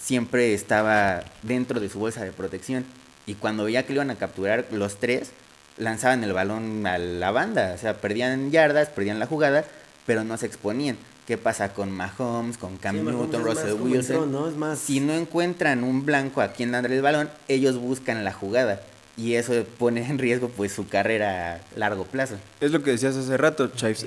siempre 0.00 0.54
estaba 0.54 1.24
dentro 1.42 1.80
de 1.80 1.88
su 1.88 1.98
bolsa 1.98 2.24
de 2.24 2.32
protección. 2.32 2.84
Y 3.26 3.34
cuando 3.34 3.64
veía 3.64 3.84
que 3.84 3.92
lo 3.92 3.96
iban 3.98 4.10
a 4.10 4.16
capturar 4.16 4.66
los 4.70 4.98
tres, 5.00 5.32
lanzaban 5.76 6.22
el 6.22 6.32
balón 6.32 6.86
a 6.86 6.98
la 6.98 7.30
banda, 7.32 7.72
o 7.74 7.78
sea, 7.78 8.00
perdían 8.00 8.52
yardas, 8.52 8.88
perdían 8.90 9.18
la 9.18 9.26
jugada, 9.26 9.64
pero 10.06 10.22
no 10.22 10.36
se 10.36 10.46
exponían. 10.46 10.96
¿Qué 11.26 11.38
pasa 11.38 11.72
con 11.72 11.90
Mahomes, 11.90 12.58
con 12.58 12.76
Cam 12.76 12.96
Sí, 12.96 13.02
Newton, 13.02 13.42
Russell 13.44 13.72
Wilson? 13.80 14.16
entró, 14.16 14.26
¿no? 14.26 14.48
Es 14.48 14.56
más- 14.56 14.78
Si 14.78 15.00
no 15.00 15.14
encuentran 15.14 15.82
un 15.82 16.04
blanco 16.04 16.42
a 16.42 16.48
quien 16.48 16.72
darle 16.72 16.96
el 16.96 17.02
balón, 17.02 17.30
ellos 17.48 17.78
buscan 17.78 18.22
la 18.24 18.32
jugada 18.32 18.82
y 19.16 19.34
eso 19.34 19.54
pone 19.78 20.06
en 20.06 20.18
riesgo 20.18 20.50
pues 20.50 20.72
su 20.72 20.86
carrera 20.86 21.54
a 21.54 21.78
largo 21.78 22.04
plazo. 22.04 22.34
Es 22.60 22.72
lo 22.72 22.82
que 22.82 22.90
decías 22.90 23.16
hace 23.16 23.36
rato, 23.38 23.68
Chives. 23.68 24.06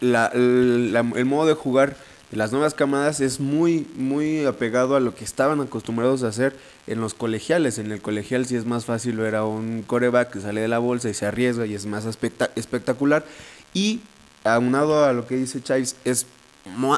La- 0.00 0.30
la- 0.34 1.00
el 1.16 1.24
modo 1.24 1.46
de 1.46 1.54
jugar 1.54 1.96
de 2.30 2.36
las 2.36 2.52
nuevas 2.52 2.74
camadas 2.74 3.20
es 3.22 3.40
muy, 3.40 3.86
muy 3.96 4.44
apegado 4.44 4.94
a 4.94 5.00
lo 5.00 5.14
que 5.14 5.24
estaban 5.24 5.62
acostumbrados 5.62 6.22
a 6.22 6.28
hacer 6.28 6.54
en 6.86 7.00
los 7.00 7.14
colegiales. 7.14 7.78
En 7.78 7.90
el 7.92 8.02
colegial 8.02 8.44
sí 8.44 8.56
es 8.56 8.66
más 8.66 8.84
fácil 8.84 9.16
ver 9.16 9.36
a 9.36 9.44
un 9.46 9.82
coreback 9.86 10.32
que 10.32 10.40
sale 10.42 10.60
de 10.60 10.68
la 10.68 10.80
bolsa 10.80 11.08
y 11.08 11.14
se 11.14 11.24
arriesga 11.24 11.64
y 11.64 11.72
es 11.72 11.86
más 11.86 12.04
especta- 12.04 12.50
espectacular. 12.56 13.24
Y 13.72 14.00
aunado 14.44 15.04
a 15.06 15.14
lo 15.14 15.26
que 15.26 15.36
dice 15.36 15.62
Chives, 15.62 15.96
es 16.04 16.26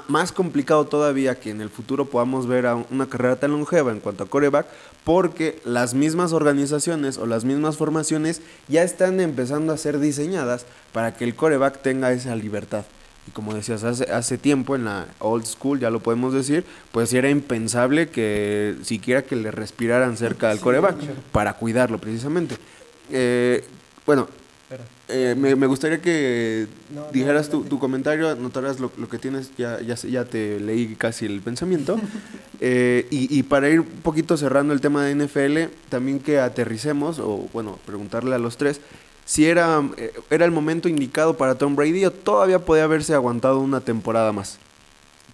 más 0.08 0.32
complicado 0.32 0.86
todavía 0.86 1.38
que 1.38 1.50
en 1.50 1.60
el 1.60 1.70
futuro 1.70 2.06
podamos 2.06 2.46
ver 2.46 2.66
a 2.66 2.74
una 2.74 3.08
carrera 3.08 3.36
tan 3.36 3.52
longeva 3.52 3.92
en 3.92 4.00
cuanto 4.00 4.24
a 4.24 4.26
coreback, 4.28 4.66
porque 5.04 5.60
las 5.64 5.94
mismas 5.94 6.32
organizaciones 6.32 7.18
o 7.18 7.26
las 7.26 7.44
mismas 7.44 7.76
formaciones 7.76 8.42
ya 8.68 8.82
están 8.82 9.20
empezando 9.20 9.72
a 9.72 9.76
ser 9.76 9.98
diseñadas 9.98 10.66
para 10.92 11.14
que 11.14 11.24
el 11.24 11.34
coreback 11.34 11.82
tenga 11.82 12.12
esa 12.12 12.34
libertad. 12.36 12.84
Y 13.26 13.32
como 13.32 13.54
decías, 13.54 13.84
hace, 13.84 14.10
hace 14.10 14.38
tiempo 14.38 14.74
en 14.76 14.84
la 14.84 15.06
old 15.18 15.44
school, 15.44 15.78
ya 15.78 15.90
lo 15.90 16.00
podemos 16.00 16.32
decir, 16.32 16.64
pues 16.92 17.12
era 17.12 17.28
impensable 17.28 18.08
que 18.08 18.76
siquiera 18.82 19.22
que 19.22 19.36
le 19.36 19.50
respiraran 19.50 20.16
cerca 20.16 20.50
al 20.50 20.60
coreback 20.60 20.96
para 21.32 21.54
cuidarlo 21.54 21.98
precisamente. 21.98 22.56
Eh, 23.10 23.64
bueno, 24.06 24.28
eh, 25.08 25.34
me, 25.36 25.56
me 25.56 25.66
gustaría 25.66 26.00
que 26.00 26.66
No, 26.94 27.02
no, 27.02 27.12
dijeras 27.12 27.48
tu, 27.50 27.64
tu 27.64 27.78
comentario, 27.78 28.28
anotaras 28.28 28.78
lo, 28.78 28.92
lo 28.96 29.08
que 29.08 29.18
tienes, 29.18 29.50
ya, 29.56 29.80
ya, 29.80 29.94
ya 29.96 30.24
te 30.24 30.60
leí 30.60 30.94
casi 30.96 31.26
el 31.26 31.40
pensamiento. 31.40 31.98
Eh, 32.62 33.06
y, 33.10 33.38
y 33.38 33.42
para 33.42 33.70
ir 33.70 33.80
un 33.80 33.86
poquito 33.86 34.36
cerrando 34.36 34.74
el 34.74 34.82
tema 34.82 35.02
de 35.02 35.14
NFL, 35.14 35.72
también 35.88 36.20
que 36.20 36.38
aterricemos, 36.38 37.18
o 37.18 37.48
bueno, 37.54 37.78
preguntarle 37.86 38.34
a 38.34 38.38
los 38.38 38.58
tres, 38.58 38.82
si 39.24 39.46
era, 39.46 39.82
eh, 39.96 40.12
era 40.28 40.44
el 40.44 40.50
momento 40.50 40.86
indicado 40.86 41.38
para 41.38 41.54
Tom 41.54 41.74
Brady 41.74 42.04
o 42.04 42.10
todavía 42.10 42.58
podía 42.58 42.84
haberse 42.84 43.14
aguantado 43.14 43.60
una 43.60 43.80
temporada 43.80 44.32
más. 44.32 44.58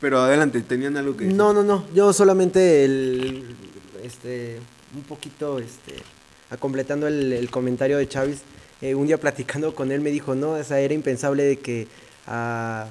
Pero 0.01 0.21
adelante, 0.21 0.61
tenían 0.61 0.97
algo 0.97 1.17
que 1.17 1.25
decir? 1.25 1.37
No, 1.37 1.53
no, 1.53 1.65
no. 1.65 1.85
Yo 1.95 2.13
solamente 2.13 2.85
el, 2.85 3.57
este, 4.05 4.61
un 4.95 5.03
poquito, 5.03 5.59
este, 5.59 5.95
a 6.51 6.57
completando 6.59 7.09
el, 7.09 7.33
el 7.33 7.51
comentario 7.51 7.99
de 7.99 8.09
Chávez. 8.09 8.43
Eh, 8.83 8.95
un 8.95 9.07
día 9.07 9.19
platicando 9.19 9.75
con 9.75 9.93
él 9.93 10.01
me 10.01 10.11
dijo, 10.11 10.35
no, 10.35 10.53
o 10.53 10.65
sea, 10.65 10.81
era 10.81 10.95
impensable 10.95 11.43
de 11.45 11.59
que 11.59 11.89
a, 12.27 12.89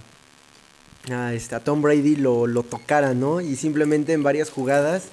a, 1.11 1.33
este, 1.33 1.55
a 1.55 1.59
Tom 1.59 1.81
Brady 1.81 2.15
lo, 2.15 2.47
lo 2.47 2.63
tocara, 2.63 3.13
¿no? 3.13 3.41
Y 3.41 3.55
simplemente 3.55 4.13
en 4.13 4.23
varias 4.23 4.49
jugadas, 4.49 5.05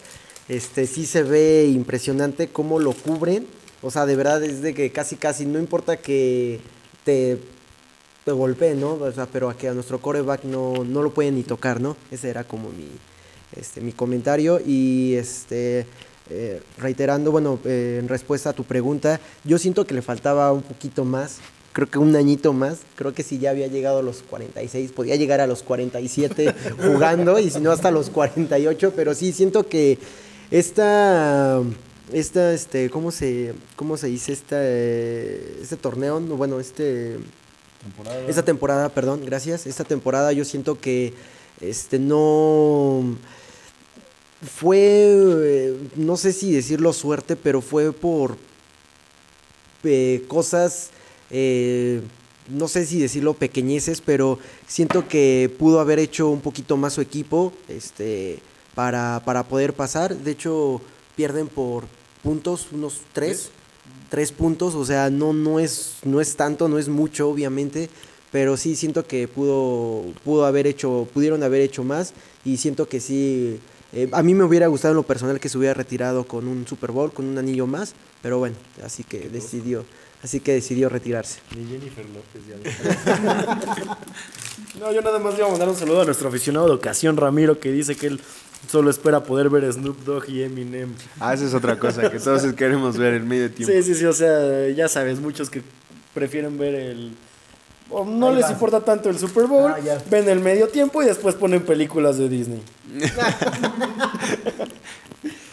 este, 0.49 0.87
sí 0.87 1.07
se 1.07 1.23
ve 1.23 1.67
impresionante 1.67 2.49
cómo 2.49 2.79
lo 2.79 2.93
cubren. 2.93 3.47
O 3.83 3.91
sea, 3.91 4.07
de 4.07 4.17
verdad 4.17 4.43
es 4.45 4.63
de 4.63 4.75
que 4.75 4.91
casi, 4.93 5.17
casi, 5.17 5.45
no 5.45 5.59
importa 5.59 5.97
que 5.97 6.61
te 7.05 7.39
te 8.25 8.75
¿no? 8.75 8.93
O 8.95 9.13
sea, 9.13 9.27
pero 9.27 9.51
a 9.51 9.57
que 9.57 9.69
a 9.69 9.75
nuestro 9.75 10.01
coreback 10.01 10.45
no, 10.45 10.85
no 10.85 11.03
lo 11.03 11.13
pueden 11.13 11.35
ni 11.35 11.43
tocar, 11.43 11.81
¿no? 11.81 11.97
Ese 12.11 12.31
era 12.31 12.45
como 12.45 12.71
mi, 12.71 12.89
este, 13.57 13.81
mi 13.81 13.93
comentario. 13.93 14.61
Y 14.65 15.15
este 15.15 15.87
eh, 16.31 16.63
reiterando, 16.79 17.31
bueno, 17.31 17.59
eh, 17.65 17.99
en 18.01 18.09
respuesta 18.09 18.51
a 18.51 18.53
tu 18.53 18.65
pregunta, 18.65 19.21
yo 19.45 19.59
siento 19.59 19.87
que 19.87 19.95
le 19.95 20.03
faltaba 20.03 20.53
un 20.53 20.63
poquito 20.63 21.05
más. 21.05 21.39
Creo 21.73 21.89
que 21.89 21.99
un 21.99 22.15
añito 22.15 22.53
más. 22.53 22.81
Creo 22.97 23.15
que 23.15 23.23
si 23.23 23.39
ya 23.39 23.51
había 23.51 23.67
llegado 23.67 23.99
a 23.99 24.03
los 24.03 24.23
46, 24.23 24.93
podía 24.93 25.17
llegar 25.17 25.41
a 25.41 25.47
los 25.47 25.63
47 25.63 26.55
jugando 26.83 27.39
y 27.39 27.51
si 27.51 27.61
no 27.61 27.73
hasta 27.73 27.91
los 27.91 28.11
48. 28.11 28.93
Pero 28.95 29.15
sí 29.15 29.33
siento 29.33 29.67
que 29.69 29.99
esta 30.51 31.61
esta 32.13 32.53
este 32.53 32.91
cómo 32.91 33.11
se 33.11 33.55
cómo 33.75 33.97
se 33.97 34.09
dice 34.09 34.35
esta 34.35 34.57
eh, 34.59 35.61
este 35.63 35.77
torneo 35.77 36.21
no, 36.21 36.37
bueno 36.37 36.61
este 36.61 37.17
Temporada. 37.83 38.21
esta 38.29 38.45
temporada, 38.45 38.89
perdón, 38.91 39.25
gracias. 39.25 39.67
Esta 39.67 39.85
temporada 39.85 40.33
yo 40.33 40.45
siento 40.45 40.79
que 40.79 41.15
este 41.61 41.99
no 41.99 43.17
fue 44.43 44.77
eh, 44.79 45.77
no 45.97 46.17
sé 46.17 46.33
si 46.33 46.53
decirlo 46.53 46.93
suerte, 46.93 47.37
pero 47.37 47.61
fue 47.61 47.93
por 47.93 48.37
eh, 49.85 50.25
cosas 50.29 50.91
eh, 51.31 52.03
no 52.49 52.69
sé 52.69 52.85
si 52.85 53.01
decirlo 53.01 53.35
pequeñeces, 53.35 54.01
pero 54.01 54.39
siento 54.67 55.09
que 55.09 55.55
pudo 55.59 55.81
haber 55.81 55.99
hecho 55.99 56.29
un 56.29 56.41
poquito 56.41 56.77
más 56.77 56.95
su 56.95 57.01
equipo 57.01 57.53
este 57.69 58.41
para, 58.75 59.23
para 59.25 59.45
poder 59.45 59.75
pasar. 59.75 60.17
De 60.17 60.33
hecho, 60.33 60.81
pierden 61.15 61.49
por 61.49 61.85
puntos, 62.23 62.69
unos 62.73 63.01
tres 63.13 63.53
tres 64.13 64.31
puntos, 64.31 64.75
o 64.75 64.85
sea, 64.85 65.09
no, 65.09 65.33
no, 65.33 65.59
es, 65.59 65.95
no 66.05 66.21
es 66.21 66.37
tanto, 66.37 66.69
no 66.69 66.79
es 66.79 66.91
mucho, 66.91 67.31
obviamente, 67.31 67.89
pero 68.31 68.59
sí 68.59 68.77
siento 68.77 69.07
que 69.07 69.27
pudo, 69.27 70.05
pudo 70.23 70.45
haber 70.45 70.67
hecho, 70.67 71.09
pudieron 71.15 71.43
haber 71.43 71.63
hecho 71.63 71.83
más 71.83 72.13
y 72.45 72.59
siento 72.59 72.87
que 72.89 73.01
sí, 73.01 73.59
eh, 73.93 74.09
a 74.13 74.23
mí 74.23 74.35
me 74.35 74.45
hubiera 74.45 74.67
gustado 74.69 74.93
en 74.93 74.97
lo 74.97 75.03
personal 75.03 75.39
que 75.39 75.49
se 75.49 75.59
hubiera 75.59 75.75
retirado 75.75 76.25
con 76.25 76.49
un 76.49 76.67
Super 76.67 76.93
Bowl, 76.93 77.13
con 77.13 77.27
un 77.27 77.37
anillo 77.37 77.67
más, 77.67 77.95
pero 78.23 78.39
bueno, 78.39 78.57
así 78.85 79.05
que 79.05 79.29
decidió, 79.29 79.85
así 80.23 80.41
que 80.41 80.53
decidió 80.53 80.89
retirarse. 80.89 81.41
Ni 81.57 81.67
Jennifer 81.67 82.07
López 82.07 82.43
ya. 82.49 83.99
no, 84.81 84.93
yo 84.93 85.03
nada 85.03 85.19
más 85.19 85.35
le 85.35 85.41
iba 85.41 85.49
a 85.49 85.51
mandar 85.51 85.69
un 85.69 85.77
saludo 85.77 86.03
a 86.03 86.05
nuestro 86.07 86.29
aficionado 86.29 86.69
de 86.69 86.75
ocasión, 86.75 87.19
Ramiro, 87.19 87.61
que 87.61 87.71
dice 87.71 87.95
que 87.95 88.07
él 88.07 88.21
solo 88.71 88.91
espera 88.91 89.25
poder 89.25 89.51
ver 89.51 89.71
Snoop 89.71 90.05
Dogg 90.05 90.29
y 90.31 90.43
Eminem. 90.43 90.95
Ah, 91.21 91.35
esa 91.35 91.45
es 91.45 91.53
otra 91.55 91.79
cosa 91.79 92.11
que 92.11 92.19
todos 92.19 92.51
queremos 92.55 92.97
ver 92.97 93.15
en 93.15 93.29
medio 93.29 93.51
tiempo. 93.55 93.75
Sí, 93.75 93.83
sí, 93.83 93.95
sí, 93.95 94.05
o 94.07 94.13
sea, 94.13 94.69
ya 94.71 94.89
sabes, 94.89 95.21
muchos 95.21 95.51
que 95.51 95.63
prefieren 96.15 96.57
ver 96.57 96.75
el... 96.75 97.13
o 97.93 98.05
no 98.05 98.29
Ahí 98.29 98.37
les 98.37 98.51
importa 98.51 98.81
tanto 98.81 99.11
el 99.11 99.19
Super 99.19 99.47
Bowl, 99.47 99.73
Ah, 99.73 99.99
ven 100.11 100.29
el 100.29 100.41
medio 100.41 100.69
tiempo 100.69 101.03
y 101.03 101.07
después 101.07 101.35
ponen 101.35 101.63
películas 101.63 102.19
de 102.19 102.29
Disney. 102.29 102.63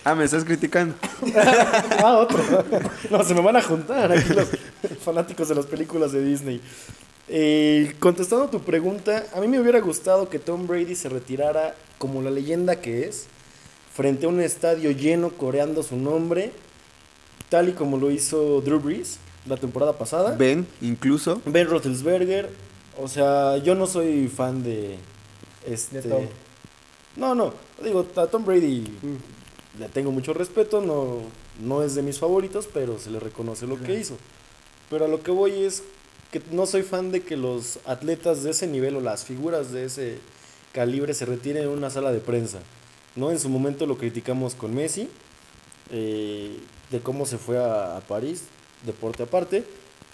Ah, 0.06 0.16
me 0.16 0.24
estás 0.24 0.44
criticando. 0.46 0.96
ah, 2.04 2.18
otro. 2.18 2.40
No, 3.12 3.24
se 3.24 3.36
me 3.36 3.42
van 3.42 3.58
a 3.58 3.62
juntar 3.62 4.12
aquí 4.12 4.34
los 4.34 4.48
fanáticos 5.04 5.50
de 5.50 5.56
las 5.56 5.66
películas 5.66 6.14
de 6.14 6.24
Disney. 6.24 6.62
Eh, 7.28 7.96
contestando 8.00 8.46
a 8.46 8.50
tu 8.50 8.62
pregunta, 8.62 9.26
a 9.36 9.40
mí 9.40 9.48
me 9.48 9.60
hubiera 9.60 9.80
gustado 9.82 10.30
que 10.30 10.40
Tom 10.40 10.66
Brady 10.66 10.96
se 10.96 11.10
retirara 11.10 11.76
como 12.00 12.22
la 12.24 12.32
leyenda 12.32 12.78
que 12.78 13.08
es, 13.08 13.28
frente 13.94 14.26
a 14.26 14.30
un 14.30 14.40
estadio 14.40 14.90
lleno 14.92 15.30
coreando 15.30 15.84
su 15.84 15.96
nombre, 15.96 16.54
tal 17.50 17.70
y 17.70 17.74
como 17.74 17.98
lo 17.98 18.10
hizo 18.10 18.62
Drew 18.62 18.80
Brees 18.80 19.20
la 19.46 19.58
temporada 19.58 19.98
pasada. 19.98 20.36
Ben, 20.36 20.68
incluso. 20.82 21.42
Ben 21.46 21.68
Roethlisberger, 21.68 22.50
o 23.02 23.08
sea, 23.08 23.58
yo 23.58 23.76
no 23.76 23.88
soy 23.88 24.28
fan 24.28 24.64
de 24.64 24.98
este 25.66 26.02
De 26.02 26.10
Tom. 26.10 26.26
No, 27.16 27.36
no, 27.36 27.54
digo, 27.84 28.06
a 28.16 28.28
Tom 28.28 28.46
Brady 28.46 28.86
le 29.78 29.90
tengo 29.90 30.12
mucho 30.12 30.34
respeto, 30.34 30.82
no 30.82 31.24
no 31.60 31.84
es 31.84 31.96
de 31.96 32.02
mis 32.02 32.20
favoritos, 32.20 32.68
pero 32.74 33.00
se 33.00 33.10
le 33.10 33.20
reconoce 33.20 33.68
lo 33.68 33.80
que 33.80 34.00
hizo. 34.00 34.18
Pero 34.90 35.06
a 35.06 35.08
lo 35.08 35.22
que 35.22 35.32
voy 35.32 35.64
es 35.64 35.84
que 36.32 36.42
no 36.52 36.66
soy 36.66 36.84
fan 36.84 37.12
de 37.12 37.22
que 37.22 37.38
los 37.38 37.80
atletas 37.86 38.44
de 38.44 38.52
ese 38.52 38.68
nivel 38.68 38.96
o 38.96 39.02
las 39.02 39.26
figuras 39.26 39.72
de 39.72 39.86
ese 39.86 40.20
calibre 40.74 41.14
se 41.14 41.26
retiren 41.26 41.64
en 41.64 41.70
una 41.70 41.90
sala 41.90 42.12
de 42.12 42.20
prensa. 42.20 42.60
¿no? 43.16 43.32
En 43.32 43.40
su 43.40 43.50
momento 43.50 43.86
lo 43.86 43.98
criticamos 43.98 44.56
con 44.56 44.74
Messi, 44.74 45.10
eh, 45.92 46.58
de 46.92 47.00
cómo 47.02 47.26
se 47.26 47.38
fue 47.38 47.58
a, 47.58 47.98
a 47.98 48.02
París, 48.02 48.44
deporte 48.86 49.24
aparte. 49.24 49.64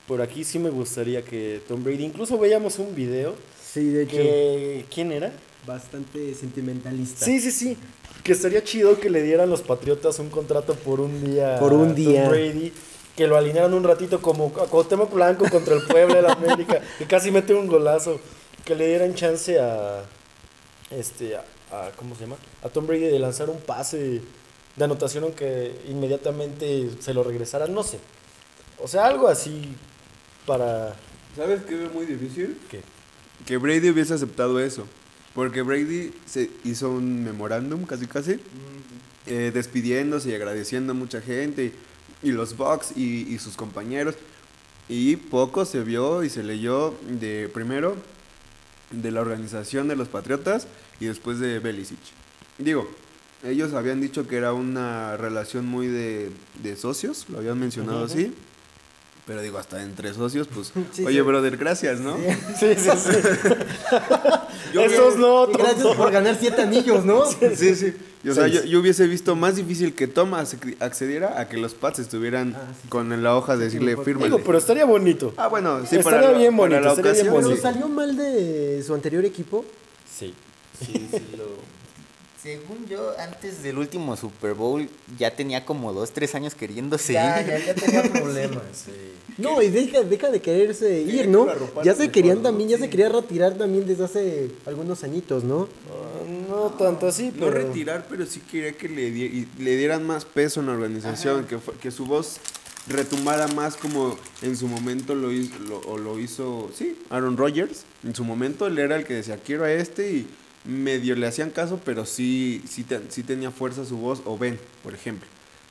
Por 0.08 0.21
aquí 0.21 0.43
sí 0.43 0.60
me 0.60 0.69
gustaría 0.69 1.23
que 1.23 1.62
Tom 1.67 1.84
Brady, 1.84 2.04
incluso 2.06 2.38
veíamos 2.38 2.78
un 2.80 2.93
video 2.93 3.36
Sí, 3.60 3.89
de 3.89 4.04
hecho, 4.04 4.15
que... 4.17 4.86
¿Quién 4.93 5.12
era? 5.12 5.32
bastante 5.65 6.34
sentimentalista. 6.36 7.25
Sí, 7.25 7.39
sí, 7.39 7.51
sí. 7.51 7.78
Que 8.23 8.34
estaría 8.34 8.63
chido 8.63 8.99
que 8.99 9.10
le 9.10 9.23
dieran 9.23 9.49
los 9.49 9.62
Patriotas 9.62 10.19
un 10.19 10.30
contrato 10.30 10.75
por 10.75 10.99
un 10.99 11.23
día. 11.25 11.58
Por 11.60 11.73
un 11.73 11.86
a 11.86 11.86
Tom 11.88 11.95
día. 11.95 12.30
Brady. 12.30 12.71
Que 13.15 13.28
lo 13.28 13.36
alinearan 13.36 13.73
un 13.73 13.84
ratito 13.84 14.21
como 14.21 14.47
a 14.62 14.67
Cuauhtémoc 14.67 15.12
Blanco 15.13 15.49
contra 15.49 15.75
el 15.75 15.82
Puebla 15.84 16.15
de 16.15 16.21
la 16.21 16.34
América. 16.34 16.82
que 16.99 17.06
casi 17.06 17.32
mete 17.32 17.54
un 17.54 17.67
golazo. 17.67 18.19
Que 18.63 18.75
le 18.75 18.88
dieran 18.88 19.15
chance 19.15 19.60
a. 19.60 20.04
Este. 20.91 21.36
A, 21.36 21.43
a- 21.71 21.91
¿Cómo 21.95 22.15
se 22.15 22.21
llama? 22.21 22.38
A 22.63 22.69
Tom 22.69 22.86
Brady 22.88 23.06
de 23.06 23.19
lanzar 23.19 23.49
un 23.49 23.60
pase 23.60 24.21
de 24.75 24.84
anotación 24.84 25.23
aunque 25.23 25.73
inmediatamente 25.89 26.89
se 26.99 27.13
lo 27.13 27.23
regresaran. 27.23 27.73
No 27.73 27.84
sé. 27.84 27.97
O 28.80 28.88
sea, 28.88 29.06
algo 29.06 29.28
así 29.28 29.76
para. 30.46 30.96
¿Sabes 31.36 31.62
qué 31.68 31.76
veo 31.76 31.90
muy 31.92 32.06
difícil? 32.06 32.58
¿Qué? 32.70 32.82
Que 33.46 33.58
Brady 33.58 33.90
hubiese 33.90 34.14
aceptado 34.14 34.60
eso. 34.60 34.86
Porque 35.34 35.62
Brady 35.62 36.14
se 36.26 36.50
hizo 36.64 36.90
un 36.92 37.24
memorándum 37.24 37.84
casi 37.86 38.08
casi, 38.08 38.40
eh, 39.26 39.52
despidiéndose 39.54 40.30
y 40.30 40.34
agradeciendo 40.34 40.92
a 40.92 40.96
mucha 40.96 41.20
gente, 41.20 41.74
y, 42.24 42.30
y 42.30 42.32
los 42.32 42.56
Bucks 42.56 42.94
y, 42.96 43.34
y 43.34 43.38
sus 43.40 43.58
compañeros. 43.58 44.16
y 44.88 45.16
poco 45.16 45.66
se 45.66 45.82
vio 45.84 46.24
y 46.24 46.30
se 46.30 46.44
leyó 46.44 46.94
de 47.10 47.50
primero 47.54 47.98
de 48.92 49.12
la 49.12 49.22
organización 49.22 49.88
de 49.88 49.96
los 49.96 50.08
Patriotas 50.08 50.68
y 51.00 51.06
después 51.06 51.40
de 51.40 51.60
Belicic. 51.60 52.00
Digo, 52.58 52.88
ellos 53.44 53.74
habían 53.74 54.00
dicho 54.00 54.28
que 54.28 54.38
era 54.38 54.54
una 54.54 55.18
relación 55.18 55.66
muy 55.66 55.88
de, 55.88 56.32
de 56.62 56.76
socios, 56.76 57.26
lo 57.30 57.40
habían 57.40 57.60
mencionado 57.60 58.06
así. 58.06 58.34
Pero 59.28 59.42
digo, 59.42 59.58
hasta 59.58 59.82
entre 59.82 60.14
socios, 60.14 60.48
pues, 60.54 60.72
Sí, 60.92 61.04
oye, 61.04 61.16
sí. 61.18 61.22
brother, 61.22 61.58
gracias, 61.58 62.00
¿no? 62.00 62.16
Sí, 62.60 62.68
sí, 62.78 62.90
sí. 62.96 63.10
Yo 64.74 64.82
Esos 64.82 65.16
no, 65.18 65.50
Y 65.50 65.54
gracias 65.54 65.82
tonto. 65.82 65.98
por 65.98 66.12
ganar 66.12 66.38
siete 66.40 66.62
anillos, 66.62 67.06
¿no? 67.06 67.26
Sí, 67.26 67.76
sí. 67.76 67.94
Y, 68.24 68.30
o 68.30 68.34
sea, 68.34 68.46
Sí. 68.48 68.54
yo, 68.54 68.64
yo 68.66 68.80
hubiese 68.80 69.08
visto 69.08 69.36
más 69.36 69.56
difícil 69.56 69.94
que 69.94 70.08
Tom 70.08 70.32
ac- 70.34 70.76
accediera 70.80 71.40
a 71.40 71.48
que 71.48 71.58
los 71.58 71.74
Pats 71.76 72.00
estuvieran 72.00 72.56
Ah, 72.56 72.68
sí, 72.74 72.80
sí. 72.84 72.88
con 72.90 73.24
la 73.24 73.36
hoja 73.36 73.56
de 73.56 73.66
decirle 73.66 73.96
Sí, 73.96 74.02
fírmale. 74.04 74.28
Digo, 74.32 74.42
pero 74.46 74.58
estaría 74.58 74.86
bonito. 74.86 75.34
Ah, 75.38 75.48
bueno, 75.48 75.80
sí, 75.86 75.96
Estaría 75.98 76.04
para 76.04 76.32
la- 76.32 76.38
bien 76.38 76.58
para 76.58 76.70
bonito, 76.70 76.82
la 76.82 76.90
estaría 76.90 77.12
bien 77.12 77.28
ocasión, 77.28 77.36
Pero 77.36 77.48
bonito. 77.48 77.56
sí. 77.56 77.62
salió 77.62 77.88
mal 77.88 78.18
de 78.18 78.84
su 78.86 78.94
anterior 78.96 79.26
equipo. 79.26 79.64
Sí. 80.12 80.34
Según 82.46 82.86
yo, 82.88 83.12
antes 83.20 83.64
del 83.64 83.80
último 83.80 84.16
Super 84.16 84.54
Bowl 84.54 84.88
ya 85.18 85.32
tenía 85.36 85.66
como 85.66 85.92
dos, 85.94 86.12
tres 86.12 86.36
años 86.36 86.54
queriéndose 86.54 87.14
Ya, 87.14 87.42
ir. 87.42 87.48
ya, 87.48 87.58
ya 87.58 87.74
tenía 87.74 88.04
problemas. 88.22 88.62
Sí. 88.86 88.92
No, 89.40 89.64
y 89.64 89.70
deja, 89.72 90.02
deja 90.04 90.30
de 90.30 90.40
quererse 90.40 91.02
ir, 91.02 91.28
¿no? 91.28 91.48
Ya 91.84 91.94
se 91.94 92.02
mejor, 92.02 92.12
querían 92.12 92.38
¿no? 92.38 92.44
también, 92.44 92.70
ya 92.70 92.78
Sí. 92.78 92.84
se 92.84 92.90
quería 92.92 93.10
retirar 93.10 93.56
también 93.56 93.88
desde 93.88 94.04
hace 94.06 94.52
algunos 94.68 95.04
añitos, 95.04 95.44
¿no? 95.44 95.68
Ah, 95.90 96.24
No 96.48 96.56
tanto 96.78 97.08
así, 97.08 97.32
No 97.36 97.48
pero... 97.48 97.52
retirar, 97.52 98.06
pero 98.08 98.28
sí 98.28 98.40
quería 98.42 98.74
que 98.74 98.90
le, 98.90 99.10
di- 99.10 99.24
y 99.58 99.64
le 99.64 99.76
dieran 99.76 100.06
más 100.06 100.24
peso 100.24 100.60
en 100.60 100.68
la 100.68 100.74
organización, 100.74 101.46
que, 101.46 101.58
fue- 101.58 101.74
que 101.78 101.90
su 101.90 102.06
voz 102.06 102.38
retumbara 102.88 103.48
más 103.48 103.76
como 103.76 104.20
en 104.44 104.56
su 104.56 104.68
momento 104.68 105.16
lo 105.16 105.32
hizo, 105.32 105.58
lo, 105.68 105.80
o 105.80 105.98
lo 105.98 106.20
hizo, 106.20 106.70
sí, 106.78 106.96
Aaron 107.10 107.38
Rodgers. 107.38 107.86
En 108.04 108.14
su 108.14 108.24
momento 108.24 108.68
él 108.68 108.78
era 108.78 108.96
el 108.98 109.04
que 109.04 109.16
decía, 109.16 109.38
quiero 109.44 109.64
a 109.64 109.72
este 109.72 110.12
y 110.12 110.28
medio 110.65 111.15
le 111.15 111.28
hacían 111.28 111.49
caso, 111.49 111.80
pero 111.84 112.06
sí, 112.06 112.63
sí, 112.69 112.84
te- 112.84 113.10
sí 113.10 113.23
tenía 113.23 113.51
fuerza 113.51 113.86
su 113.86 113.97
voz, 113.97 114.21
o 114.25 114.38
Ben, 114.38 114.60
por 114.84 114.93
ejemplo. 114.93 115.28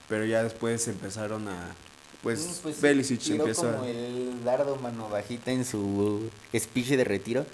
Pero 0.08 0.24
ya 0.24 0.42
después 0.42 0.86
empezaron 0.88 1.48
a, 1.48 1.74
pues, 2.22 2.60
pues 2.62 2.80
Belicic 2.80 3.26
empieza... 3.30 3.72
como 3.72 3.84
el 3.84 4.44
dardo 4.44 4.76
mano 4.76 5.08
bajita 5.08 5.50
en 5.50 5.64
su 5.64 6.30
speech 6.56 6.88
de 6.88 7.04
retiro. 7.04 7.46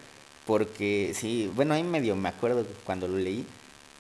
Porque 0.47 1.13
sí, 1.15 1.51
bueno, 1.55 1.75
ahí 1.75 1.85
medio 1.85 2.17
me 2.17 2.29
acuerdo 2.29 2.67
cuando 2.85 3.07
lo 3.07 3.19
leí. 3.19 3.47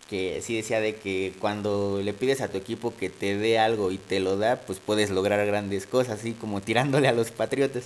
Que 0.08 0.40
sí 0.42 0.56
decía 0.56 0.80
de 0.80 0.96
que 0.96 1.32
cuando 1.38 2.00
le 2.02 2.12
pides 2.12 2.40
a 2.40 2.48
tu 2.48 2.58
equipo 2.58 2.92
que 2.96 3.10
te 3.10 3.36
dé 3.36 3.60
algo 3.60 3.92
y 3.92 3.98
te 3.98 4.18
lo 4.18 4.36
da, 4.36 4.56
pues 4.56 4.80
puedes 4.84 5.10
lograr 5.10 5.46
grandes 5.46 5.86
cosas, 5.86 6.18
así 6.18 6.32
como 6.32 6.60
tirándole 6.60 7.06
a 7.06 7.12
los 7.12 7.30
patriotas. 7.30 7.84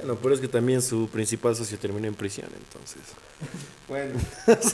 Bueno, 0.00 0.18
pero 0.22 0.34
es 0.34 0.40
que 0.40 0.48
también 0.48 0.82
su 0.82 1.08
principal 1.08 1.54
socio 1.56 1.78
terminó 1.78 2.06
en 2.08 2.14
prisión, 2.14 2.48
entonces. 2.54 3.02
Bueno, 3.88 4.20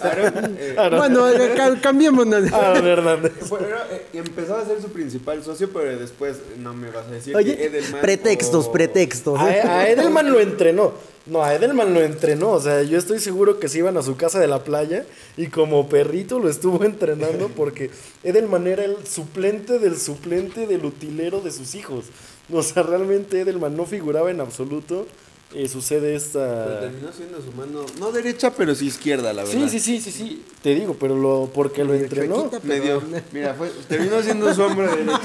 Aaron, 0.02 0.56
eh, 0.58 0.74
Bueno, 0.96 1.28
eh, 1.30 1.52
ca- 1.56 1.80
cambiémonos. 1.80 2.50
Hernández. 2.52 3.48
Bueno, 3.48 3.68
eh, 3.92 4.06
empezó 4.12 4.56
a 4.56 4.64
ser 4.66 4.82
su 4.82 4.88
principal 4.88 5.40
socio, 5.44 5.70
pero 5.72 5.96
después 5.96 6.38
no 6.58 6.74
me 6.74 6.90
vas 6.90 7.06
a 7.06 7.10
decir 7.12 7.32
que 7.36 7.66
Edelman 7.66 8.00
pretextos, 8.00 8.66
o- 8.66 8.72
pretextos. 8.72 9.38
A, 9.38 9.56
¿eh? 9.56 9.60
a 9.62 9.88
Edelman 9.88 10.32
lo 10.32 10.40
entrenó. 10.40 10.94
No, 11.26 11.44
a 11.44 11.54
Edelman 11.54 11.94
lo 11.94 12.02
entrenó. 12.02 12.50
O 12.50 12.60
sea, 12.60 12.82
yo 12.82 12.98
estoy 12.98 13.20
seguro 13.20 13.60
que 13.60 13.68
se 13.68 13.78
iban 13.78 13.96
a 13.96 14.02
su 14.02 14.16
casa 14.16 14.40
de 14.40 14.48
la 14.48 14.64
playa 14.64 15.06
y 15.36 15.46
como 15.46 15.88
perrito 15.88 16.40
lo 16.40 16.48
estuvo 16.50 16.82
entrenando 16.84 17.50
porque 17.50 17.90
Edelman 18.24 18.66
era 18.66 18.84
el 18.84 18.96
suplente 19.06 19.78
del 19.78 19.96
suplente 19.96 20.66
del 20.66 20.84
utilero 20.84 21.40
de 21.40 21.52
sus 21.52 21.76
hijos. 21.76 22.06
O 22.52 22.62
sea, 22.62 22.82
realmente 22.82 23.40
Edelman 23.40 23.76
no 23.76 23.86
figuraba 23.86 24.30
en 24.30 24.40
absoluto. 24.40 25.06
Eh, 25.54 25.68
sucede 25.68 26.06
Pero 26.06 26.16
esta... 26.16 26.80
terminó 26.80 27.12
siendo 27.12 27.40
su 27.40 27.52
mano, 27.52 27.86
no 28.00 28.10
derecha, 28.10 28.52
pero 28.56 28.74
sí 28.74 28.86
izquierda, 28.86 29.32
la 29.32 29.44
verdad. 29.44 29.68
Sí, 29.68 29.68
sí, 29.68 29.78
sí, 29.78 30.00
sí, 30.00 30.10
sí. 30.10 30.44
Te 30.62 30.74
digo, 30.74 30.96
pero 30.98 31.16
lo 31.16 31.48
porque 31.54 31.84
lo 31.84 31.94
entrenó. 31.94 32.50
Medio, 32.64 33.00
mira, 33.30 33.54
fue, 33.54 33.70
terminó 33.88 34.20
siendo 34.20 34.52
su 34.52 34.62
hombro 34.62 34.90
derecho. 34.90 35.12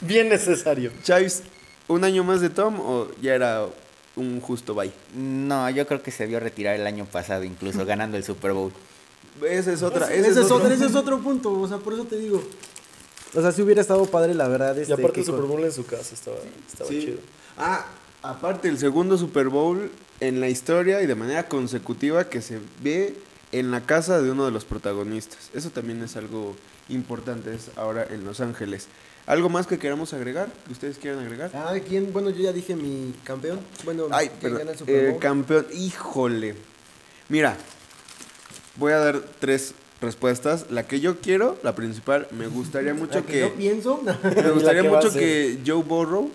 Bien 0.00 0.28
necesario. 0.28 0.90
Chaves, 1.04 1.44
¿un 1.86 2.02
año 2.02 2.24
más 2.24 2.40
de 2.40 2.50
Tom 2.50 2.80
o 2.80 3.06
ya 3.22 3.34
era 3.34 3.66
un 4.16 4.40
justo 4.40 4.74
bye? 4.74 4.90
No, 5.14 5.70
yo 5.70 5.86
creo 5.86 6.02
que 6.02 6.10
se 6.10 6.26
vio 6.26 6.40
retirar 6.40 6.74
el 6.74 6.88
año 6.88 7.04
pasado, 7.04 7.44
incluso 7.44 7.86
ganando 7.86 8.16
el 8.16 8.24
Super 8.24 8.52
Bowl. 8.52 8.72
Esa 9.48 9.72
es 9.72 9.84
otra. 9.84 10.06
Ese, 10.06 10.30
ese 10.30 10.32
es 10.40 10.46
otro. 10.46 10.56
otro, 10.56 10.72
ese 10.72 10.86
es 10.86 10.94
otro 10.96 11.20
punto, 11.20 11.52
o 11.52 11.68
sea, 11.68 11.78
por 11.78 11.92
eso 11.92 12.06
te 12.06 12.16
digo. 12.16 12.42
O 13.34 13.40
sea, 13.40 13.52
si 13.52 13.62
hubiera 13.62 13.80
estado 13.80 14.06
padre, 14.06 14.34
la 14.34 14.48
verdad. 14.48 14.76
Y 14.76 14.80
Este, 14.80 14.92
aparte 14.94 15.12
que 15.14 15.20
el 15.20 15.26
Super 15.26 15.40
con- 15.42 15.50
Bowl 15.50 15.64
en 15.64 15.72
su 15.72 15.86
casa 15.86 16.14
estaba, 16.14 16.36
estaba 16.68 16.90
Sí. 16.90 17.00
chido. 17.00 17.18
Ah, 17.56 17.86
aparte 18.22 18.68
el 18.68 18.78
segundo 18.78 19.16
Super 19.18 19.48
Bowl 19.48 19.90
en 20.20 20.40
la 20.40 20.48
historia 20.48 21.00
y 21.02 21.06
de 21.06 21.14
manera 21.14 21.48
consecutiva 21.48 22.28
que 22.28 22.42
se 22.42 22.58
ve 22.82 23.14
en 23.52 23.70
la 23.70 23.80
casa 23.86 24.20
de 24.20 24.30
uno 24.30 24.44
de 24.44 24.50
los 24.50 24.64
protagonistas. 24.64 25.50
Eso 25.54 25.70
también 25.70 26.02
es 26.02 26.16
algo 26.16 26.56
importante 26.88 27.54
es 27.54 27.70
ahora 27.76 28.06
en 28.10 28.24
Los 28.24 28.40
Ángeles. 28.40 28.88
¿Algo 29.26 29.48
más 29.48 29.66
que 29.68 29.78
queramos 29.78 30.12
agregar? 30.12 30.48
¿Que 30.66 30.72
ustedes 30.72 30.98
quieran 30.98 31.20
agregar? 31.20 31.50
Ah, 31.54 31.74
¿quién? 31.86 32.12
Bueno, 32.12 32.30
yo 32.30 32.42
ya 32.42 32.52
dije 32.52 32.74
mi 32.74 33.14
campeón. 33.22 33.60
Bueno, 33.84 34.06
Ay, 34.10 34.28
que 34.28 34.34
perdón. 34.42 34.58
gana 34.58 34.70
el 34.72 34.78
Super 34.78 34.94
Eh, 35.04 35.10
Bowl. 35.10 35.20
campeón, 35.20 35.66
híjole. 35.72 36.54
Mira, 37.28 37.56
voy 38.76 38.92
a 38.92 38.98
dar 38.98 39.20
tres 39.38 39.74
respuestas. 40.00 40.66
La 40.70 40.86
que 40.86 41.00
yo 41.00 41.20
quiero, 41.20 41.58
la 41.62 41.74
principal, 41.74 42.26
me 42.30 42.46
gustaría 42.46 42.94
mucho 42.94 43.24
que 43.26 43.32
que... 43.32 43.40
yo 43.40 43.54
pienso. 43.54 44.02
Me 44.02 44.50
gustaría 44.50 44.82
que 44.82 44.88
mucho 44.88 45.12
que 45.12 45.58
Joe 45.66 45.82
Burrow 45.82 46.30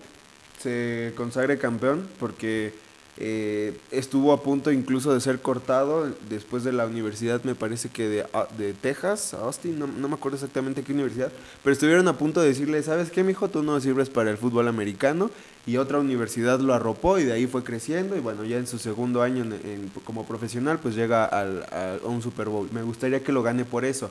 se 0.58 1.12
consagre 1.16 1.58
campeón 1.58 2.08
porque 2.18 2.72
eh, 3.18 3.74
estuvo 3.90 4.32
a 4.32 4.42
punto 4.42 4.70
incluso 4.70 5.14
de 5.14 5.20
ser 5.20 5.40
cortado 5.40 6.12
después 6.28 6.64
de 6.64 6.72
la 6.72 6.86
universidad, 6.86 7.42
me 7.44 7.54
parece 7.54 7.88
que 7.88 8.08
de, 8.08 8.26
ah, 8.34 8.46
de 8.58 8.74
Texas, 8.74 9.32
Austin, 9.34 9.78
no, 9.78 9.86
no 9.86 10.08
me 10.08 10.14
acuerdo 10.14 10.36
exactamente 10.36 10.82
qué 10.82 10.92
universidad, 10.92 11.32
pero 11.64 11.72
estuvieron 11.72 12.08
a 12.08 12.18
punto 12.18 12.40
de 12.42 12.48
decirle, 12.48 12.82
¿sabes 12.82 13.10
qué, 13.10 13.24
mijo? 13.24 13.48
Tú 13.48 13.62
no 13.62 13.80
sirves 13.80 14.10
para 14.10 14.30
el 14.30 14.36
fútbol 14.36 14.68
americano 14.68 15.30
y 15.66 15.78
otra 15.78 15.98
universidad 15.98 16.60
lo 16.60 16.74
arropó 16.74 17.18
y 17.18 17.24
de 17.24 17.32
ahí 17.32 17.46
fue 17.46 17.64
creciendo 17.64 18.16
y 18.16 18.20
bueno, 18.20 18.44
ya 18.44 18.58
en 18.58 18.66
su 18.66 18.78
segundo 18.78 19.22
año 19.22 19.44
en- 19.44 19.52
en- 19.54 19.92
como 20.04 20.24
profesional 20.26 20.78
pues 20.78 20.94
llega 20.94 21.24
al- 21.24 21.64
a- 21.72 21.96
un 22.06 22.20
Super 22.22 22.48
Bowl. 22.48 22.68
Me 22.72 22.82
gustaría 22.82 23.22
que 23.24 23.32
lo 23.32 23.42
gane 23.42 23.64
por 23.64 23.84
eso. 23.84 24.10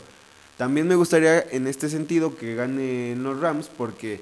También 0.58 0.88
me 0.88 0.96
gustaría 0.96 1.42
en 1.52 1.68
este 1.68 1.90
sentido 1.90 2.36
que 2.38 2.56
ganen 2.56 3.22
los 3.24 3.40
Rams 3.40 3.70
porque 3.78 4.20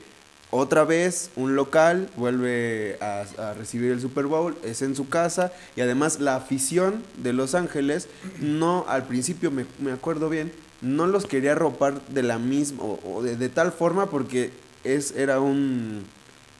otra 0.55 0.83
vez 0.83 1.31
un 1.35 1.55
local 1.55 2.09
vuelve 2.15 2.97
a, 3.01 3.25
a 3.39 3.53
recibir 3.53 3.91
el 3.91 3.99
Super 3.99 4.27
Bowl, 4.27 4.55
es 4.63 4.83
en 4.83 4.95
su 4.95 5.09
casa 5.09 5.51
y 5.75 5.81
además 5.81 6.19
la 6.19 6.35
afición 6.35 7.03
de 7.17 7.33
Los 7.33 7.55
Ángeles 7.55 8.07
no, 8.39 8.85
al 8.87 9.03
principio 9.03 9.49
me, 9.49 9.65
me 9.79 9.91
acuerdo 9.91 10.29
bien, 10.29 10.51
no 10.81 11.07
los 11.07 11.25
quería 11.25 11.55
ropar 11.55 12.05
de 12.07 12.21
la 12.21 12.37
misma 12.37 12.83
o, 12.83 12.99
o 13.03 13.23
de, 13.23 13.35
de 13.35 13.49
tal 13.49 13.71
forma 13.71 14.11
porque 14.11 14.51
es, 14.83 15.11
era 15.17 15.39
un 15.39 16.05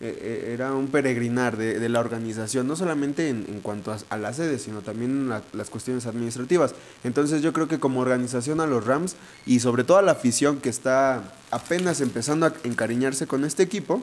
eh, 0.01 0.51
era 0.53 0.73
un 0.73 0.87
peregrinar 0.87 1.55
de, 1.57 1.79
de 1.79 1.89
la 1.89 1.99
organización, 1.99 2.67
no 2.67 2.75
solamente 2.75 3.29
en, 3.29 3.45
en 3.47 3.59
cuanto 3.61 3.91
a, 3.91 3.97
a 4.09 4.17
la 4.17 4.33
sede, 4.33 4.59
sino 4.59 4.81
también 4.81 5.11
en 5.11 5.29
la- 5.29 5.43
las 5.53 5.69
cuestiones 5.69 6.05
administrativas. 6.05 6.75
Entonces 7.03 7.41
yo 7.41 7.53
creo 7.53 7.67
que 7.67 7.79
como 7.79 8.01
organización 8.01 8.59
a 8.59 8.65
los 8.67 8.85
Rams 8.85 9.15
y 9.45 9.59
sobre 9.61 9.83
todo 9.83 9.97
a 9.97 10.01
la 10.01 10.13
afición 10.13 10.59
que 10.59 10.69
está 10.69 11.23
apenas 11.51 12.01
empezando 12.01 12.45
a 12.47 12.53
encariñarse 12.63 13.27
con 13.27 13.45
este 13.45 13.63
equipo, 13.63 14.01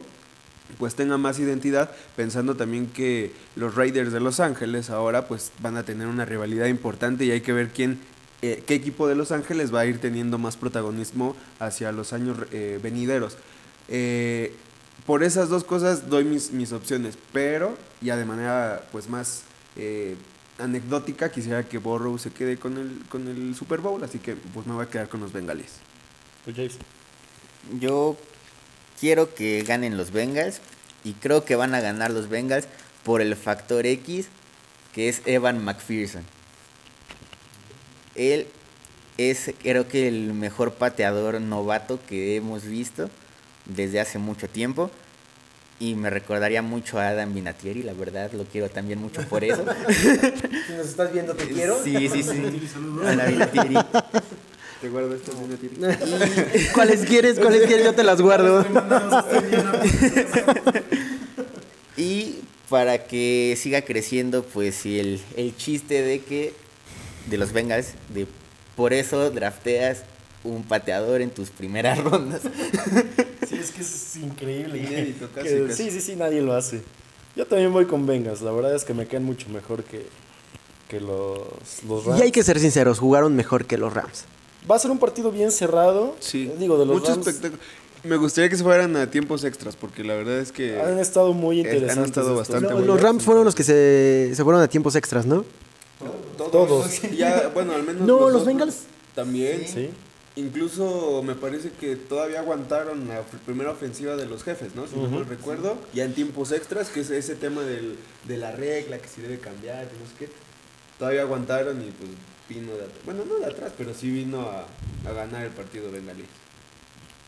pues 0.79 0.94
tenga 0.94 1.18
más 1.18 1.40
identidad, 1.40 1.90
pensando 2.14 2.55
también 2.55 2.87
que 2.87 3.33
los 3.57 3.74
Raiders 3.74 4.12
de 4.12 4.20
Los 4.20 4.38
Ángeles 4.38 4.88
ahora 4.88 5.26
pues 5.26 5.50
van 5.61 5.76
a 5.76 5.83
tener 5.83 6.07
una 6.07 6.24
rivalidad 6.24 6.66
importante 6.66 7.24
y 7.24 7.33
hay 7.33 7.40
que 7.40 7.53
ver 7.53 7.70
quién, 7.70 7.98
eh, 8.40 8.62
qué 8.66 8.74
equipo 8.74 9.09
de 9.09 9.16
Los 9.16 9.33
Ángeles 9.33 9.74
va 9.74 9.81
a 9.81 9.87
ir 9.87 9.98
teniendo 10.00 10.38
más 10.38 10.57
protagonismo 10.57 11.35
hacia 11.59 11.90
los 11.90 12.12
años 12.12 12.38
eh, 12.53 12.79
venideros. 12.81 13.37
Eh, 13.88 14.55
por 15.06 15.22
esas 15.22 15.48
dos 15.48 15.64
cosas 15.64 16.08
doy 16.08 16.24
mis, 16.24 16.52
mis 16.52 16.72
opciones, 16.72 17.16
pero 17.32 17.76
ya 18.00 18.16
de 18.16 18.24
manera 18.24 18.84
pues 18.92 19.08
más 19.08 19.42
eh, 19.76 20.16
anecdótica 20.58 21.30
quisiera 21.30 21.64
que 21.64 21.78
Borrow 21.78 22.18
se 22.18 22.30
quede 22.30 22.56
con 22.58 22.78
el, 22.78 23.04
con 23.08 23.28
el 23.28 23.54
Super 23.54 23.80
Bowl, 23.80 24.02
así 24.04 24.18
que 24.18 24.36
pues 24.36 24.66
me 24.66 24.74
voy 24.74 24.84
a 24.84 24.88
quedar 24.88 25.08
con 25.08 25.20
los 25.20 25.32
bengalíes. 25.32 25.72
Pues, 26.44 26.56
James. 26.56 26.78
Yo 27.78 28.16
quiero 28.98 29.34
que 29.34 29.62
ganen 29.62 29.96
los 29.96 30.10
Bengals 30.12 30.60
y 31.04 31.14
creo 31.14 31.44
que 31.44 31.56
van 31.56 31.74
a 31.74 31.80
ganar 31.80 32.10
los 32.10 32.28
Bengals 32.28 32.66
por 33.04 33.20
el 33.20 33.36
factor 33.36 33.86
X 33.86 34.28
que 34.92 35.08
es 35.08 35.22
Evan 35.24 35.64
McPherson. 35.64 36.24
Él 38.14 38.46
es 39.18 39.52
creo 39.62 39.86
que 39.86 40.08
el 40.08 40.32
mejor 40.32 40.74
pateador 40.74 41.40
novato 41.40 42.00
que 42.06 42.36
hemos 42.36 42.64
visto 42.64 43.10
desde 43.66 44.01
hace 44.01 44.18
mucho 44.18 44.49
tiempo 44.49 44.90
y 45.79 45.94
me 45.94 46.11
recordaría 46.11 46.61
mucho 46.61 46.99
a 46.99 47.09
Adam 47.09 47.33
Vinatieri, 47.33 47.83
la 47.83 47.94
verdad 47.94 48.31
lo 48.33 48.44
quiero 48.44 48.68
también 48.68 49.01
mucho 49.01 49.23
por 49.23 49.44
eso. 49.44 49.64
Si 50.66 50.77
nos 50.77 50.87
estás 50.87 51.12
viendo, 51.12 51.35
te 51.35 51.49
quiero. 51.49 51.83
Sí, 51.83 52.09
sí, 52.09 52.23
sí. 52.23 52.68
Hola, 53.03 53.25
Vinatieri. 53.25 53.75
Te 54.81 54.88
guardo 54.88 55.14
estas 55.14 55.35
tirita. 55.61 55.99
¿Cuáles 56.75 57.05
quieres? 57.05 57.38
¿Cuáles 57.38 57.66
quieres? 57.66 57.85
Yo 57.85 57.94
te 57.94 58.05
las 58.05 58.20
guardo. 58.20 58.64
Y 61.96 62.37
para 62.68 63.05
que 63.05 63.59
siga 63.59 63.83
creciendo, 63.83 64.44
pues 64.44 64.75
sí, 64.75 64.99
el, 64.99 65.20
el 65.37 65.57
chiste 65.57 66.03
de 66.03 66.20
que, 66.20 66.55
de 67.29 67.37
los 67.37 67.53
Bengals, 67.53 67.88
de 68.14 68.27
por 68.77 68.92
eso 68.92 69.31
drafteas 69.31 70.03
un 70.44 70.62
pateador 70.62 71.20
en 71.20 71.31
tus 71.31 71.51
primeras 71.51 71.99
rondas. 71.99 72.42
Es 73.61 73.70
que 73.70 73.81
es 73.83 74.16
increíble. 74.16 74.79
Inédito, 74.79 75.29
que- 75.33 75.40
casi, 75.42 75.61
casi. 75.68 75.83
Sí, 75.85 75.90
sí, 75.90 76.01
sí, 76.01 76.16
nadie 76.16 76.40
lo 76.42 76.55
hace. 76.55 76.83
Yo 77.37 77.46
también 77.46 77.73
voy 77.73 77.85
con 77.87 78.07
Vengas. 78.07 78.42
La 78.42 78.51
verdad 78.53 78.75
es 78.75 78.85
que 78.85 78.94
me 78.94 79.07
quedan 79.07 79.25
mucho 79.25 79.49
mejor 79.51 79.85
que, 79.85 80.07
que 80.88 81.01
los, 81.01 81.38
los 81.88 82.05
Rams. 82.05 82.18
Y 82.20 82.23
hay 82.23 82.33
que 82.33 82.42
ser 82.42 82.59
sinceros, 82.59 82.99
jugaron 82.99 83.37
mejor 83.37 83.66
que 83.66 83.77
los 83.79 83.92
Rams. 83.92 84.25
Va 84.70 84.77
a 84.77 84.79
ser 84.79 84.90
un 84.90 84.99
partido 84.99 85.31
bien 85.31 85.51
cerrado. 85.53 86.16
Sí. 86.20 86.51
Eh, 86.53 86.57
Digo, 86.59 86.79
de 86.79 86.87
los 86.87 86.96
Mucho 87.01 87.12
Rams 87.12 87.27
espectáculo. 87.27 87.62
Me 88.03 88.16
gustaría 88.16 88.49
que 88.49 88.57
se 88.57 88.62
fueran 88.64 88.96
a 88.96 89.11
tiempos 89.11 89.44
extras, 89.44 89.77
porque 89.77 90.03
la 90.03 90.14
verdad 90.14 90.38
es 90.38 90.53
que. 90.53 90.81
han 90.81 90.99
estado 90.99 91.33
muy 91.35 91.61
Han 91.61 91.66
interesantes. 91.66 92.07
estado 92.07 92.27
estos. 92.29 92.38
bastante 92.38 92.68
No, 92.68 92.73
buenos. 92.79 92.87
los 92.96 93.01
Rams 93.03 93.23
fueron 93.25 93.44
los 93.44 93.55
que 93.55 93.62
se, 93.62 94.33
se 94.35 94.42
fueron 94.42 94.62
a 94.62 94.68
tiempos 94.68 94.96
extras, 94.96 95.27
¿no? 95.27 95.44
Todos. 96.37 97.01
Ya, 97.16 97.51
bueno, 97.53 97.75
al 97.75 97.83
menos. 97.83 98.03
No, 98.03 98.31
los 98.31 98.44
Bengals. 98.46 98.85
También. 99.14 99.66
Sí. 99.66 99.90
Incluso 100.40 101.22
me 101.22 101.35
parece 101.35 101.70
que 101.70 101.96
todavía 101.96 102.40
aguantaron 102.40 103.07
la 103.09 103.20
pr- 103.20 103.38
primera 103.44 103.70
ofensiva 103.70 104.16
de 104.16 104.26
los 104.26 104.42
jefes, 104.42 104.74
¿no? 104.74 104.87
Si 104.87 104.96
no 104.96 105.09
mal 105.09 105.26
recuerdo. 105.26 105.76
Ya 105.92 106.05
en 106.05 106.14
tiempos 106.14 106.50
extras, 106.53 106.88
que 106.88 107.00
es 107.00 107.11
ese 107.11 107.35
tema 107.37 107.62
del, 107.62 107.96
de 108.26 108.37
la 108.37 108.50
regla, 108.53 108.98
que 108.98 109.09
si 109.09 109.20
debe 109.20 109.38
cambiar, 109.38 109.85
no 109.85 110.07
sé 110.07 110.12
qué. 110.18 110.29
Todavía 110.98 111.22
aguantaron 111.22 111.81
y 111.81 111.90
pues 111.90 112.11
vino 112.48 112.72
de 112.72 112.83
atrás. 112.85 112.98
Bueno, 113.05 113.24
no 113.26 113.37
de 113.38 113.46
atrás, 113.46 113.72
pero 113.76 113.94
sí 113.94 114.11
vino 114.11 114.40
a, 114.40 114.66
a 115.09 115.12
ganar 115.12 115.44
el 115.44 115.50
partido 115.53 115.90
bengalí. 115.90 116.24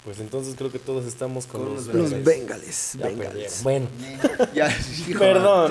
Pues 0.04 0.18
entonces 0.18 0.56
creo 0.58 0.72
que 0.72 0.80
todos 0.80 1.06
estamos 1.06 1.46
con, 1.46 1.62
Con 1.62 1.74
los, 1.76 1.86
los 1.86 2.24
Bengals. 2.24 2.96
perdieron. 3.00 3.52
Bueno, 3.62 3.86
Ya, 4.54 4.68
hijo. 5.08 5.18
perdón. 5.20 5.70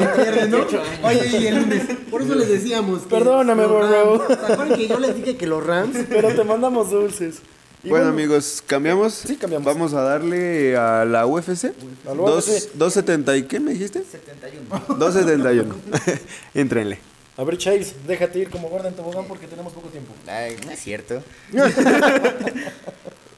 Oye, 1.04 1.28
y 1.38 1.48
el 1.48 1.56
lunes. 1.58 1.84
Por 2.10 2.22
eso 2.22 2.36
les 2.36 2.48
decíamos. 2.48 3.02
que 3.02 3.10
Perdóname. 3.10 3.63
Rams- 3.65 4.28
¿Se 4.28 4.34
acuerdan 4.54 4.78
que 4.78 4.88
yo 4.88 5.00
les 5.00 5.15
dije 5.17 5.36
que 5.36 5.48
los 5.48 5.65
Rams? 5.65 5.98
Pero 6.10 6.34
te 6.34 6.44
mandamos 6.46 6.91
dulces. 6.91 7.39
Y 7.84 7.89
Bueno, 7.89 8.08
amigos, 8.08 8.63
¿cambiamos? 8.65 9.13
Sí, 9.15 9.36
cambiamos. 9.36 9.65
Vamos 9.65 9.94
a 9.94 10.02
darle 10.02 10.78
a 10.78 11.04
la 11.04 11.26
UFC. 11.26 11.65
A 12.06 12.10
la 12.10 12.13
Dos- 12.13 12.48
UFC. 12.48 12.72
270 12.76 13.36
y 13.38 13.44
qué 13.44 13.60
me 13.60 13.72
dijiste? 13.74 14.02
71. 14.10 14.98
271. 14.98 15.76
Entrenle. 16.54 17.00
A 17.36 17.44
ver, 17.44 17.58
Chaves, 17.58 17.96
déjate 18.08 18.39
ir 18.39 18.50
como 18.50 18.70
guarda 18.70 18.88
en 18.88 18.94
tobogán 18.96 19.26
porque 19.28 19.48
tenemos 19.48 19.74
poco 19.74 19.89
tiempo. 19.89 20.13
Ay, 20.28 20.56
no 20.65 20.72
es 20.72 20.80
cierto. 20.80 21.22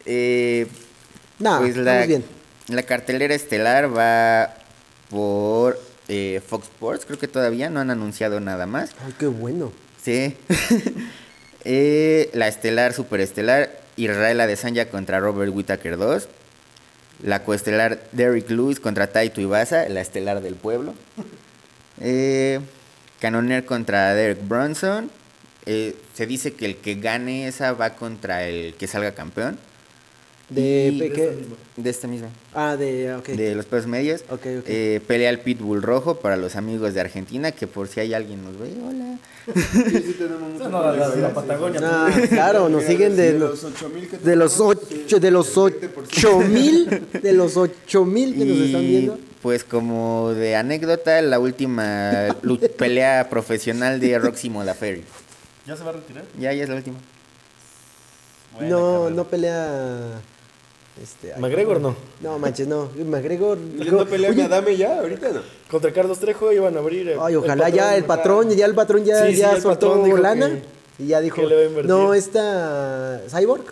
Eh, 0.05 0.67
No, 1.39 1.59
pues 1.59 1.77
la, 1.77 2.05
bien. 2.05 2.23
la 2.67 2.83
cartelera 2.83 3.33
estelar 3.35 3.95
va 3.95 4.53
por 5.09 5.79
eh, 6.07 6.41
Fox 6.45 6.65
Sports, 6.67 7.05
creo 7.05 7.19
que 7.19 7.27
todavía 7.27 7.69
no 7.69 7.79
han 7.79 7.89
anunciado 7.91 8.39
nada 8.39 8.65
más. 8.65 8.91
Ay, 9.05 9.13
qué 9.17 9.27
bueno. 9.27 9.71
Sí. 10.01 10.35
Eh, 11.65 12.29
la 12.33 12.49
estelar, 12.49 12.91
superestelar, 12.91 13.71
Israel 13.95 14.41
Adesanya 14.41 14.89
contra 14.89 15.21
Robert 15.21 15.49
Whittaker 15.55 15.95
2. 15.97 16.27
La 17.21 17.43
coestelar, 17.45 18.03
Derrick 18.11 18.49
Lewis 18.49 18.81
contra 18.81 19.07
Taito 19.07 19.39
Ibasa, 19.39 19.87
la 19.87 20.01
estelar 20.01 20.41
del 20.41 20.55
pueblo. 20.55 20.93
Eh, 22.01 22.59
Canoner 23.21 23.63
contra 23.65 24.13
Derek 24.13 24.45
Bronson. 24.45 25.09
Eh, 25.67 25.95
se 26.15 26.25
dice 26.25 26.53
que 26.53 26.65
el 26.65 26.75
que 26.77 26.95
gane 26.95 27.47
esa 27.47 27.71
va 27.73 27.91
contra 27.91 28.43
el 28.45 28.73
que 28.73 28.87
salga 28.87 29.13
campeón. 29.13 29.57
De, 30.53 30.89
Y-. 30.91 31.81
De 31.81 31.89
este 31.89 32.07
mismo. 32.07 32.27
Ah, 32.53 32.75
de. 32.77 33.13
Ok. 33.15 33.29
De 33.29 33.55
los 33.55 33.65
pesos 33.65 33.87
medios. 33.87 34.21
Ok, 34.29 34.41
ok. 34.59 34.65
Eh, 34.67 35.01
pelea 35.07 35.29
el 35.29 35.39
Pitbull 35.39 35.81
rojo 35.81 36.15
para 36.19 36.37
los 36.37 36.55
amigos 36.55 36.93
de 36.93 37.01
Argentina, 37.01 37.51
que 37.51 37.65
por 37.67 37.87
si 37.87 37.99
hay 37.99 38.13
alguien 38.13 38.43
nos 38.43 38.57
ve, 38.59 38.71
hola. 38.87 39.17
Sí, 39.45 40.03
sí 40.05 40.15
tenemos 40.17 40.51
mucha 40.53 40.69
No, 40.69 40.81
la, 40.83 40.93
la- 40.95 41.15
la. 41.15 41.33
Patagonia. 41.33 41.79
Ah, 41.83 42.11
claro, 42.29 42.69
nos 42.69 42.83
siguen 42.83 43.15
de, 43.15 43.33
de 43.33 43.39
los 43.39 43.63
los 43.63 43.73
8000 43.73 44.07
que 44.09 44.17
de 44.17 44.35
los 44.35 44.53
tenemos, 44.53 44.77
ocho, 45.05 45.19
de 45.19 45.31
los 45.31 45.57
ocho 45.57 46.39
mil, 46.39 47.01
de 47.21 47.33
los 47.33 47.57
ocho 47.57 48.05
mil 48.05 48.33
que 48.35 48.45
nos 48.45 48.57
están 48.59 48.83
Y, 48.83 48.87
viendo. 48.87 49.19
Pues 49.41 49.63
como 49.65 50.31
de 50.33 50.55
anécdota, 50.55 51.21
la 51.21 51.39
última 51.39 52.27
pelea 52.77 53.27
profesional 53.29 53.99
de 53.99 54.17
Roxy 54.19 54.49
Modafferi. 54.49 55.03
¿Ya 55.67 55.75
se 55.75 55.83
va 55.83 55.89
a 55.89 55.93
retirar? 55.93 56.23
Ya, 56.39 56.53
ya 56.53 56.63
es 56.63 56.69
la 56.69 56.75
última. 56.75 56.97
Buena, 58.53 58.69
No, 58.69 59.09
no 59.09 59.23
pelea. 59.27 60.21
Este, 61.01 61.33
McGregor 61.39 61.81
no. 61.81 61.95
No, 62.21 62.37
manches, 62.37 62.67
no. 62.67 62.89
McGregor. 63.05 63.57
¿Y 63.57 63.89
no 63.89 64.05
pelea 64.05 64.29
Oye, 64.29 64.37
mi 64.37 64.43
Adame 64.45 64.77
ya? 64.77 64.99
Ahorita 64.99 65.31
no. 65.31 65.41
Contra 65.69 65.91
Carlos 65.91 66.19
Trejo 66.19 66.51
iban 66.51 66.75
a 66.75 66.79
abrir. 66.79 67.09
el- 67.09 67.19
Ay, 67.19 67.35
ojalá 67.35 67.69
ya 67.69 67.95
el 67.97 68.03
patrón, 68.05 68.49
ya 68.51 68.65
el 68.65 68.75
patrón 68.75 69.03
ya, 69.03 69.25
Sí, 69.27 69.35
ya 69.37 69.59
soltó 69.59 70.05
lana 70.17 70.49
que- 70.49 71.03
y 71.03 71.07
ya 71.07 71.19
dijo, 71.21 71.41
le 71.41 71.55
va 71.55 71.61
a 71.61 71.65
invertir. 71.65 71.89
no, 71.89 72.13
esta 72.13 73.21
Cyborg, 73.27 73.63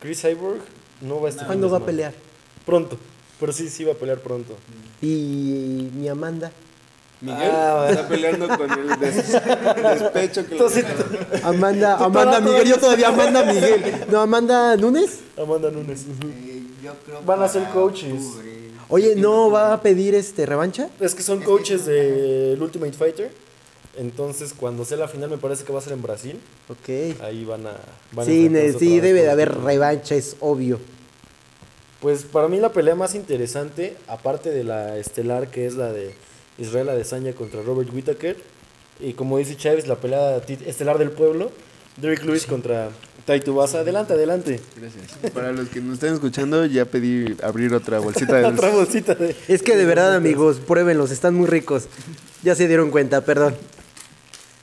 Chris 0.00 0.20
Cyborg 0.20 0.60
no 1.00 1.20
va 1.20 1.28
a 1.28 1.30
estar. 1.30 1.46
¿cuándo 1.46 1.70
va 1.70 1.78
a 1.78 1.86
pelear? 1.86 2.12
Pronto. 2.66 2.98
Pero 3.40 3.52
sí, 3.54 3.70
sí 3.70 3.84
va 3.84 3.92
a 3.92 3.96
pelear 3.96 4.18
pronto. 4.18 4.54
Y 5.00 5.88
mi 5.94 6.08
Amanda, 6.08 6.52
Miguel 7.20 7.50
Ah, 7.52 7.86
está 7.90 8.08
peleando 8.08 8.48
con 8.48 8.70
el 8.70 8.98
des- 8.98 9.14
despecho 9.32 10.42
que 10.44 10.48
le 10.50 10.56
Entonces, 10.56 10.84
Amanda, 11.42 11.96
Amanda 11.98 12.40
Miguel, 12.40 12.68
yo 12.68 12.78
todavía 12.78 13.08
Amanda 13.08 13.44
Miguel, 13.44 14.06
no, 14.10 14.20
Amanda 14.20 14.76
Nunes. 14.76 15.18
Amanda 15.36 15.70
Nunes. 15.70 16.04
yo 16.82 16.92
creo 17.04 17.22
Van 17.26 17.42
a 17.42 17.48
ser 17.48 17.64
coaches. 17.68 18.22
Oye, 18.88 19.14
¿no 19.16 19.50
va 19.50 19.72
a 19.74 19.82
pedir 19.82 20.14
este 20.14 20.46
revancha? 20.46 20.88
Es 20.98 21.14
que 21.14 21.22
son 21.22 21.42
coaches 21.42 21.84
del 21.86 22.60
Ultimate 22.60 22.92
Fighter. 22.92 23.30
Entonces, 23.98 24.54
cuando 24.56 24.84
sea 24.84 24.96
la 24.96 25.08
final, 25.08 25.28
me 25.30 25.36
parece 25.36 25.64
que 25.64 25.72
va 25.72 25.78
a 25.80 25.82
ser 25.82 25.92
en 25.92 26.02
Brasil. 26.02 26.40
Ok. 26.68 27.20
Ahí 27.22 27.44
van 27.44 27.66
a. 27.66 27.72
van 28.12 28.22
a 28.22 28.24
Sí, 28.24 28.48
sí, 28.78 28.98
debe 29.00 29.22
de 29.22 29.30
haber 29.30 29.54
revancha, 29.58 30.14
es 30.14 30.36
obvio. 30.40 30.80
Pues 32.00 32.22
para 32.22 32.48
mí 32.48 32.58
la 32.60 32.72
pelea 32.72 32.94
más 32.94 33.14
interesante, 33.14 33.96
aparte 34.08 34.50
de 34.50 34.64
la 34.64 34.96
estelar 34.96 35.48
que 35.48 35.66
es 35.66 35.74
la 35.74 35.92
de 35.92 36.14
Israel 36.60 36.90
Adesanya 36.90 37.32
contra 37.32 37.62
Robert 37.62 37.92
Whittaker, 37.92 38.36
y 39.00 39.14
como 39.14 39.38
dice 39.38 39.56
Chávez, 39.56 39.88
la 39.88 39.96
pelea 39.96 40.42
estelar 40.66 40.98
del 40.98 41.10
pueblo, 41.10 41.50
Derrick 41.96 42.24
Lewis 42.24 42.46
contra 42.46 42.90
Taito 43.24 43.54
Basa. 43.54 43.80
Adelante, 43.80 44.12
adelante. 44.12 44.60
Gracias. 44.76 45.32
Para 45.32 45.52
los 45.52 45.68
que 45.68 45.80
nos 45.80 45.94
estén 45.94 46.14
escuchando, 46.14 46.64
ya 46.66 46.84
pedí 46.84 47.36
abrir 47.42 47.74
otra 47.74 47.98
bolsita 47.98 48.36
de 48.36 48.44
Otra 48.46 48.70
bolsita 48.70 49.14
de... 49.14 49.34
Es 49.48 49.62
que 49.62 49.76
de 49.76 49.84
verdad, 49.84 50.14
amigos, 50.14 50.58
pruébenlos, 50.58 51.10
están 51.10 51.34
muy 51.34 51.46
ricos. 51.46 51.88
Ya 52.42 52.54
se 52.54 52.68
dieron 52.68 52.90
cuenta, 52.90 53.24
perdón. 53.24 53.54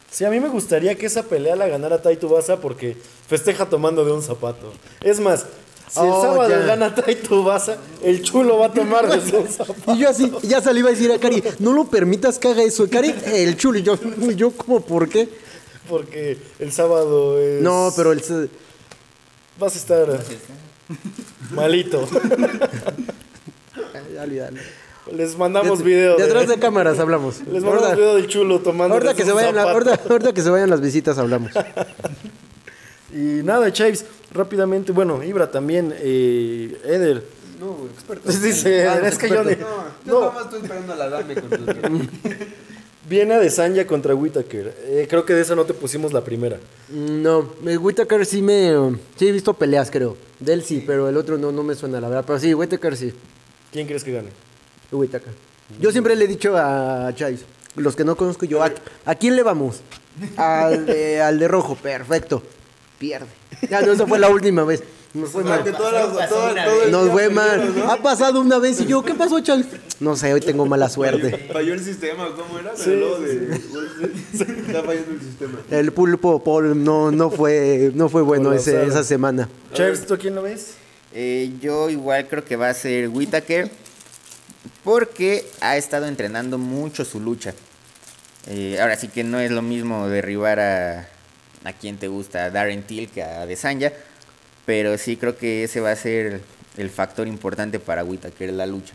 Sí, 0.10 0.26
a 0.26 0.30
mí 0.30 0.40
me 0.40 0.50
gustaría 0.50 0.96
que 0.96 1.06
esa 1.06 1.24
pelea 1.24 1.56
la 1.56 1.68
ganara 1.68 2.02
Taito 2.02 2.28
Basa 2.28 2.60
porque 2.60 2.98
festeja 3.28 3.68
tomando 3.68 4.04
de 4.04 4.12
un 4.12 4.24
zapato. 4.24 4.74
Es 5.02 5.20
más, 5.20 5.46
si 5.90 6.00
el 6.00 6.06
Oh, 6.10 6.22
sábado 6.22 6.50
ya. 6.50 6.60
gana 6.60 6.94
Taito 6.94 7.44
Basa, 7.44 7.78
el 8.04 8.22
chulo 8.22 8.58
va 8.60 8.68
a 8.68 8.72
tomar 8.72 9.06
zapato. 9.50 9.76
Y 9.94 10.00
yo 10.00 10.10
así, 10.10 10.32
ya 10.44 10.62
salí 10.62 10.82
a 10.82 10.86
decir 10.90 11.12
a 11.12 11.18
Cari, 11.20 11.44
no 11.60 11.72
lo 11.74 11.86
permitas 11.86 12.38
que 12.40 12.50
haga 12.50 12.62
eso. 12.64 12.90
Cari, 12.90 13.14
el 13.26 13.56
chulo, 13.58 13.80
y 13.80 13.84
yo, 13.84 13.98
y 14.22 14.36
yo 14.36 14.52
como, 14.52 14.82
¿por 14.82 15.08
qué? 15.10 15.30
Porque 15.90 16.38
el 16.60 16.72
sábado 16.74 17.40
es... 17.40 17.62
No, 17.62 17.92
pero 17.96 18.12
el... 18.12 18.22
Vas 19.60 19.74
a 19.76 19.78
estar 19.78 20.20
malito. 21.52 22.08
Dale, 24.14 24.36
dale. 24.36 24.62
Les 25.14 25.38
mandamos 25.38 25.80
De- 25.80 25.86
video. 25.86 26.18
De 26.18 26.24
de- 26.24 26.30
atrás 26.30 26.48
de 26.50 26.60
cámaras 26.60 27.00
hablamos. 27.00 27.40
Les 27.40 27.64
mandamos 27.64 27.76
Ahorita, 27.84 27.96
video 27.96 28.16
del 28.16 28.28
chulo 28.28 28.60
tomando. 28.60 28.96
ahorita 28.96 29.14
que 29.16 29.24
se 29.24 29.30
un 29.32 29.36
vayan 29.38 29.56
la- 29.56 29.64
zapato. 29.64 29.90
ahorita- 29.90 30.10
ahorita 30.12 30.34
que 30.34 30.42
se 30.42 30.50
vayan 30.50 30.70
las 30.70 30.82
visitas 30.82 31.18
hablamos. 31.18 31.52
Y 33.14 33.42
nada, 33.44 33.72
Chaves, 33.72 34.06
rápidamente, 34.32 34.92
bueno, 34.92 35.24
Ibra 35.24 35.50
también, 35.52 35.94
eh, 35.98 36.78
Eder. 36.86 37.24
No, 37.60 37.78
experto. 37.94 38.32
Dice, 38.42 38.88
Ah, 38.88 39.00
es 39.08 39.18
que 39.18 39.30
yo 39.30 39.44
No, 39.44 39.50
No. 39.52 39.56
yo 40.06 40.20
nada 40.22 40.32
más 40.34 40.44
estoy 40.46 40.62
esperando 40.62 40.94
a 40.94 40.96
la 40.96 41.04
Adame 41.06 41.36
con 41.36 42.10
Viene 43.10 43.36
a 43.36 43.40
Desanya 43.40 43.88
contra 43.88 44.14
Whittaker. 44.14 44.76
Eh, 44.86 45.08
creo 45.10 45.26
que 45.26 45.34
de 45.34 45.42
esa 45.42 45.56
no 45.56 45.64
te 45.64 45.74
pusimos 45.74 46.12
la 46.12 46.26
primera. 46.26 46.60
No, 46.90 47.54
el 47.66 47.78
Whittaker 47.78 48.26
sí 48.26 48.42
me... 48.42 48.74
Sí 49.16 49.30
he 49.30 49.32
visto 49.32 49.54
peleas, 49.54 49.90
creo. 49.90 50.18
De 50.42 50.52
él 50.54 50.62
sí, 50.62 50.84
pero 50.86 51.08
el 51.08 51.16
otro 51.16 51.38
no, 51.38 51.54
no 51.54 51.64
me 51.64 51.74
suena, 51.74 52.02
la 52.02 52.10
verdad. 52.10 52.26
Pero 52.28 52.38
sí, 52.40 52.54
Whittaker 52.54 52.98
sí. 52.98 53.14
¿Quién 53.72 53.88
crees 53.88 54.04
que 54.04 54.12
gane? 54.12 54.30
Whittaker. 54.92 55.32
Yo 55.80 55.92
siempre 55.94 56.18
le 56.18 56.26
he 56.26 56.28
dicho 56.28 56.56
a 56.58 57.10
Chávez, 57.16 57.46
los 57.76 57.96
que 57.96 58.04
no 58.04 58.16
conozco 58.18 58.46
yo, 58.46 58.62
¿a, 58.62 58.72
a 59.06 59.16
quién 59.16 59.36
le 59.38 59.44
vamos? 59.44 59.82
Al 60.36 60.86
de, 60.86 61.22
al 61.22 61.40
de 61.40 61.48
rojo, 61.48 61.76
perfecto. 61.76 62.44
Pierde. 63.00 63.28
Ya 63.70 63.82
no, 63.82 63.92
esa 63.92 64.06
fue 64.08 64.20
la 64.20 64.30
última 64.30 64.64
vez. 64.64 64.84
Nos 65.14 65.30
fue 65.32 65.44
mal. 65.44 65.64
Nos 66.92 67.10
fue 67.12 67.30
mal. 67.30 67.74
Ha 67.88 67.98
pasado 67.98 68.40
una 68.42 68.60
vez 68.60 68.80
y 68.82 68.86
yo, 68.86 69.04
¿qué 69.04 69.14
pasó, 69.16 69.40
Chal? 69.40 69.66
No 70.00 70.16
sé, 70.16 70.32
hoy 70.34 70.42
tengo 70.42 70.66
mala 70.66 70.90
suerte. 70.90 71.50
Falló 71.52 71.74
el 71.74 71.84
sistema, 71.84 72.28
¿cómo 72.36 72.60
era? 72.60 72.76
Sí, 72.76 72.84
sí, 72.84 72.90
de- 72.92 73.56
Está 74.68 74.84
fallando 74.84 75.12
el 75.12 75.22
sistema. 75.22 75.60
El 75.72 75.92
pulpo 75.92 76.44
Paul 76.44 76.84
no, 76.84 77.10
no 77.12 77.32
fue, 77.32 77.92
no 77.96 78.10
fue 78.10 78.22
bueno 78.22 78.54
ese- 78.54 78.86
esa 78.86 79.04
semana. 79.04 79.50
Charles, 79.74 80.06
¿tú 80.06 80.14
a 80.14 80.18
quién 80.18 80.36
lo 80.36 80.44
ves? 80.44 80.74
Eh, 81.14 81.52
yo 81.62 81.90
igual 81.90 82.28
creo 82.28 82.44
que 82.46 82.56
va 82.58 82.70
a 82.70 82.74
ser 82.76 83.08
Whitaker 83.10 83.72
porque 84.84 85.46
ha 85.62 85.78
estado 85.78 86.06
entrenando 86.06 86.58
mucho 86.58 87.04
su 87.06 87.20
lucha. 87.20 87.54
Eh, 88.48 88.78
ahora 88.80 88.96
sí 88.98 89.08
que 89.08 89.24
no 89.24 89.40
es 89.40 89.52
lo 89.52 89.62
mismo 89.62 90.08
derribar 90.08 90.60
a, 90.60 91.10
a 91.64 91.74
quien 91.74 91.98
te 91.98 92.08
gusta, 92.08 92.46
a 92.46 92.50
Darren 92.52 92.84
Till 92.84 93.10
que 93.10 93.24
a 93.24 93.46
Desanya, 93.46 93.92
pero 94.66 94.98
sí 94.98 95.18
creo 95.18 95.38
que 95.38 95.64
ese 95.64 95.80
va 95.82 95.92
a 95.92 95.96
ser 95.96 96.42
el 96.78 96.90
factor 96.90 97.28
importante 97.28 97.80
para 97.80 98.04
Whitaker 98.04 98.52
la 98.54 98.66
lucha. 98.66 98.94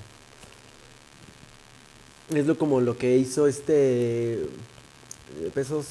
Es 2.35 2.47
lo 2.47 2.57
como 2.57 2.81
lo 2.81 2.97
que 2.97 3.17
hizo 3.17 3.47
este 3.47 4.35
eh, 4.35 5.51
pesos 5.55 5.87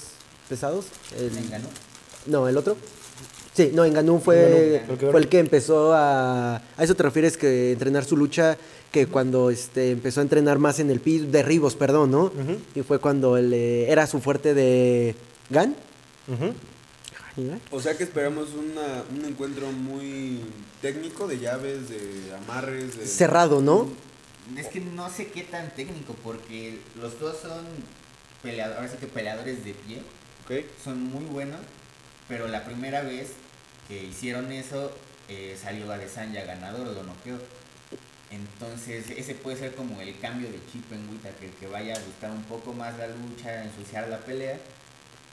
pesados. 0.50 0.86
El- 1.18 1.34
¿no? 1.62 1.68
no, 2.28 2.48
el 2.48 2.58
otro. 2.58 2.78
Sí, 3.54 3.70
no, 3.74 3.84
Enganú 3.84 4.20
fue, 4.20 4.82
Ngannou, 4.82 4.94
el 4.94 4.98
que- 5.00 5.12
fue 5.12 5.20
el 5.20 5.28
que 5.28 5.40
empezó 5.40 5.94
a... 5.94 6.56
¿A 6.56 6.84
eso 6.84 6.96
te 6.96 7.04
refieres 7.04 7.36
que 7.38 7.74
entrenar 7.74 8.06
su 8.06 8.16
lucha? 8.16 8.58
Que 8.92 9.08
cuando 9.08 9.50
este, 9.52 9.92
empezó 9.92 10.22
a 10.22 10.24
entrenar 10.24 10.58
más 10.58 10.80
en 10.80 10.90
el 10.90 11.02
piso, 11.02 11.26
derribos, 11.28 11.76
perdón, 11.76 12.12
¿no? 12.12 12.32
Y 12.76 12.82
fue 12.82 13.00
cuando 13.00 13.36
él, 13.38 13.52
eh, 13.54 13.92
era 13.92 14.08
su 14.08 14.22
fuerte 14.22 14.54
de 14.54 15.16
Gan. 15.50 15.76
O 17.72 17.80
sea 17.80 17.98
que 17.98 18.04
esperamos 18.04 18.50
una, 18.54 19.04
un 19.10 19.26
encuentro 19.26 19.72
muy 19.72 20.42
técnico 20.82 21.28
de 21.28 21.40
llaves, 21.40 21.90
de 21.90 22.36
amarres, 22.36 22.98
de... 22.98 23.06
Cerrado, 23.06 23.62
¿no? 23.62 23.90
Es 24.58 24.68
que 24.68 24.82
no 24.82 25.10
sé 25.10 25.28
qué 25.28 25.44
tan 25.44 25.74
técnico, 25.76 26.16
porque 26.24 26.80
los 27.00 27.20
dos 27.20 27.38
son 27.38 27.66
peleadores, 28.42 28.78
ahora 28.78 28.92
sí 28.92 28.98
que 28.98 29.08
peleadores 29.08 29.64
de 29.64 29.74
pie. 29.74 30.02
¿Ok? 30.44 30.66
son 30.84 31.04
muy 31.04 31.24
buenos, 31.26 31.60
pero 32.28 32.48
la 32.48 32.66
primera 32.66 33.02
vez 33.04 33.34
que 33.88 34.04
hicieron 34.04 34.52
eso 34.52 34.92
eh, 35.30 35.58
salió 35.62 35.92
Adesanya 35.92 36.44
ganador, 36.44 36.88
lo 36.88 37.04
noqueó. 37.04 37.38
Entonces 38.32 39.10
ese 39.12 39.36
puede 39.36 39.58
ser 39.58 39.76
como 39.76 40.02
el 40.02 40.18
cambio 40.20 40.50
de 40.50 40.60
chip 40.72 40.92
en 40.92 41.08
Whittaker, 41.10 41.50
que 41.52 41.68
vaya 41.68 41.96
a 41.96 42.00
buscar 42.00 42.32
un 42.32 42.44
poco 42.44 42.74
más 42.74 42.98
la 42.98 43.08
lucha, 43.08 43.64
ensuciar 43.64 44.08
la 44.08 44.20
pelea, 44.20 44.58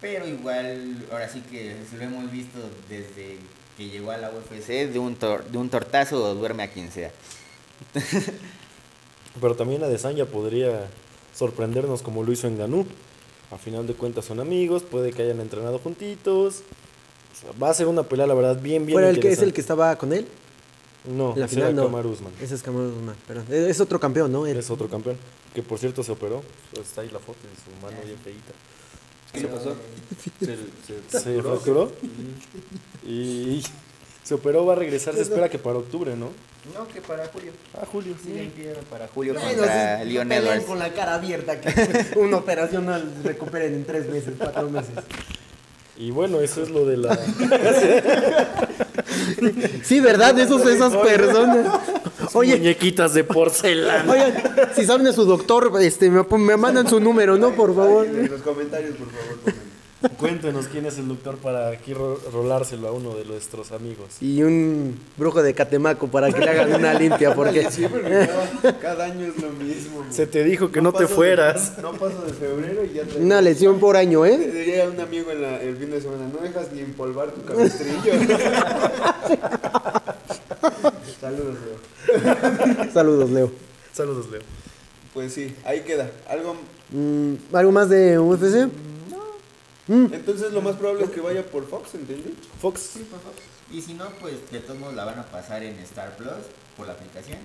pero 0.01 0.27
igual 0.27 1.07
ahora 1.11 1.29
sí 1.29 1.41
que 1.43 1.77
lo 1.97 2.03
hemos 2.03 2.31
visto 2.31 2.59
desde 2.89 3.37
que 3.77 3.89
llegó 3.89 4.11
a 4.11 4.17
la 4.17 4.31
UFC, 4.31 4.91
de 4.91 4.99
un, 4.99 5.17
tor- 5.19 5.45
de 5.45 5.59
un 5.59 5.69
tortazo 5.71 6.35
duerme 6.35 6.65
a 6.65 6.71
quien 6.71 6.91
sea. 6.91 7.13
Pero 9.41 9.55
también 9.55 9.83
Adesanya 9.85 10.27
podría 10.27 10.89
sorprendernos 11.35 12.03
como 12.03 12.25
lo 12.25 12.33
hizo 12.33 12.47
en 12.49 12.59
Ganú. 12.59 12.87
A 13.51 13.57
final 13.57 13.87
de 13.87 13.95
cuentas 13.95 14.25
son 14.25 14.41
amigos, 14.41 14.83
puede 14.83 15.13
que 15.13 15.23
hayan 15.23 15.41
entrenado 15.41 15.79
juntitos. 15.79 16.63
O 17.33 17.41
sea, 17.41 17.51
va 17.63 17.71
a 17.71 17.75
ser 17.75 17.87
una 17.87 18.03
pelea, 18.03 18.27
la 18.27 18.35
verdad, 18.35 18.61
bien, 18.61 18.85
bien 18.85 18.99
¿Fue 18.99 19.09
el 19.09 19.21
que 19.21 19.31
es 19.31 19.41
el 19.43 19.53
que 19.53 19.61
estaba 19.61 19.97
con 19.97 20.13
él? 20.13 20.27
No, 21.05 21.35
la 21.37 21.47
final 21.49 21.75
no. 21.75 21.85
Kamaru 21.85 22.11
Usman. 22.11 22.33
Ese 22.43 22.57
es 22.57 22.63
Kamaru 22.63 22.89
Usman, 22.89 23.15
perdón. 23.27 23.47
Es 23.51 23.81
otro 23.81 23.99
campeón, 24.01 24.33
¿no? 24.33 24.45
Él. 24.47 24.57
Es 24.57 24.69
otro 24.71 24.89
campeón. 24.89 25.17
Que 25.55 25.63
por 25.63 25.79
cierto 25.79 26.03
se 26.03 26.13
operó. 26.13 26.43
Está 26.79 27.03
ahí 27.03 27.11
la 27.11 27.21
foto 27.21 27.39
de 27.43 27.55
su 27.55 27.71
mano 27.87 27.97
bien 28.05 28.19
feíta. 28.19 28.53
¿Qué 29.33 29.41
le 29.41 29.49
pasó? 29.49 29.75
Se- 30.41 30.57
se- 31.11 31.19
Se 31.21 31.43
fracturó. 31.43 31.93
Y 33.07 33.63
se 34.25 34.35
operó, 34.35 34.67
va 34.67 34.73
a 34.75 34.77
regresar. 34.77 35.15
Se 35.15 35.23
espera 35.23 35.49
que 35.49 35.59
para 35.59 35.79
octubre, 35.79 36.17
¿no? 36.17 36.31
No, 36.75 36.87
que 36.89 37.01
para 37.01 37.27
Julio. 37.29 37.53
Ah, 37.75 37.87
Julio. 37.91 38.15
Pie 38.23 38.75
para 38.91 39.09
Julio 39.09 39.33
Bueno, 39.35 39.49
contra 39.49 40.03
sí, 40.03 40.09
Leon 40.11 40.29
peleen 40.29 40.45
Edwards. 40.45 40.65
con 40.67 40.79
la 40.79 40.93
cara 40.93 41.15
abierta 41.15 41.61
que 41.61 42.19
una 42.19 42.37
operación 42.39 42.87
la 42.87 43.03
recuperen 43.25 43.75
en 43.75 43.85
tres 43.85 44.07
meses, 44.09 44.35
cuatro 44.39 44.69
meses. 44.69 44.91
Y 45.97 46.11
bueno, 46.11 46.41
eso 46.41 46.63
es 46.63 46.69
lo 46.71 46.85
de 46.85 46.97
la. 46.99 47.19
Sí, 49.85 50.01
¿verdad? 50.01 50.39
Esos, 50.39 50.67
esas 50.67 50.95
personas. 50.97 51.81
Oye, 52.35 52.57
Muñequitas 52.57 53.15
de 53.15 53.25
porcelana. 53.25 54.11
oigan, 54.13 54.35
si 54.75 54.85
saben 54.85 55.05
de 55.05 55.13
su 55.13 55.25
doctor, 55.25 55.71
este, 55.81 56.11
me, 56.11 56.23
me 56.39 56.57
mandan 56.57 56.89
su 56.89 57.01
número, 57.01 57.37
¿no? 57.37 57.51
Por 57.53 57.75
favor. 57.75 58.07
En 58.07 58.31
los 58.31 58.43
comentarios, 58.43 58.95
por 58.97 59.09
favor, 59.11 59.37
pongan. 59.45 59.69
Cuéntenos 60.17 60.69
quién 60.69 60.87
es 60.87 60.97
el 60.99 61.09
doctor 61.09 61.39
para 61.39 61.71
aquí 61.71 61.93
ro- 61.93 62.21
rolárselo 62.33 62.87
a 62.87 62.93
uno 62.93 63.17
de 63.17 63.25
nuestros 63.25 63.73
amigos. 63.73 64.07
Y 64.21 64.45
un 64.45 64.97
brujo 65.17 65.43
de 65.43 65.55
Catemaco 65.55 66.07
para 66.07 66.31
que 66.31 66.39
le 66.39 66.49
hagan 66.51 66.73
una 66.73 66.95
limpia, 66.95 67.35
porque 67.35 67.69
Sí, 67.69 67.85
porque 67.91 68.29
cada, 68.63 68.79
cada 68.79 69.05
año 69.07 69.27
es 69.27 69.43
lo 69.43 69.51
mismo. 69.51 70.07
Se 70.11 70.29
te 70.29 70.45
dijo 70.45 70.71
que 70.71 70.81
no, 70.81 70.93
te 70.93 71.03
de- 71.03 71.09
fueras. 71.09 71.73
no 71.83 71.91
paso 71.95 72.23
de 72.25 72.33
febrero 72.33 72.85
y 72.85 72.95
ya 72.95 73.03
traigo... 73.03 73.25
una 73.25 73.41
lesión 73.43 73.81
por 73.81 73.97
año, 73.97 74.25
¿eh? 74.25 74.39
Diría 74.39 74.89
un 74.89 75.01
amigo 75.01 75.33
en 75.33 75.43
la- 75.43 75.61
el 75.61 75.77
fin 75.77 75.91
de 75.91 76.01
semana, 76.01 76.29
no 76.33 76.39
dejas 76.47 76.71
ni 76.73 76.81
empolvar 76.83 77.33
tu 77.33 77.43
cabestrillo. 77.45 78.13
Saludos, 81.21 81.57
Leo. 81.67 81.78
Saludos, 82.93 83.31
Leo. 83.31 83.51
Saludos, 83.93 84.31
Leo. 84.31 84.43
Pues 85.15 85.33
sí, 85.33 85.55
ahí 85.65 85.81
queda. 85.81 86.11
Algo... 86.29 86.57
Mm, 86.91 87.35
¿Algo 87.53 87.73
más 87.73 87.89
de 87.89 88.19
UFC? 88.19 88.71
Entonces 89.89 90.53
lo 90.53 90.61
más 90.61 90.77
probable 90.77 91.05
es 91.05 91.11
que 91.11 91.21
vaya 91.21 91.45
por 91.47 91.67
Fox, 91.67 91.95
¿entendí? 91.95 92.37
Fox. 92.61 92.99
Y 93.73 93.81
si 93.81 93.95
no, 93.95 94.07
pues 94.21 94.35
de 94.51 94.61
todos 94.61 94.79
modos 94.79 94.95
la 94.95 95.05
van 95.05 95.19
a 95.19 95.25
pasar 95.25 95.63
en 95.63 95.79
Star 95.79 96.17
Plus 96.17 96.29
por 96.77 96.87
la 96.87 96.93
aplicación. 96.93 97.39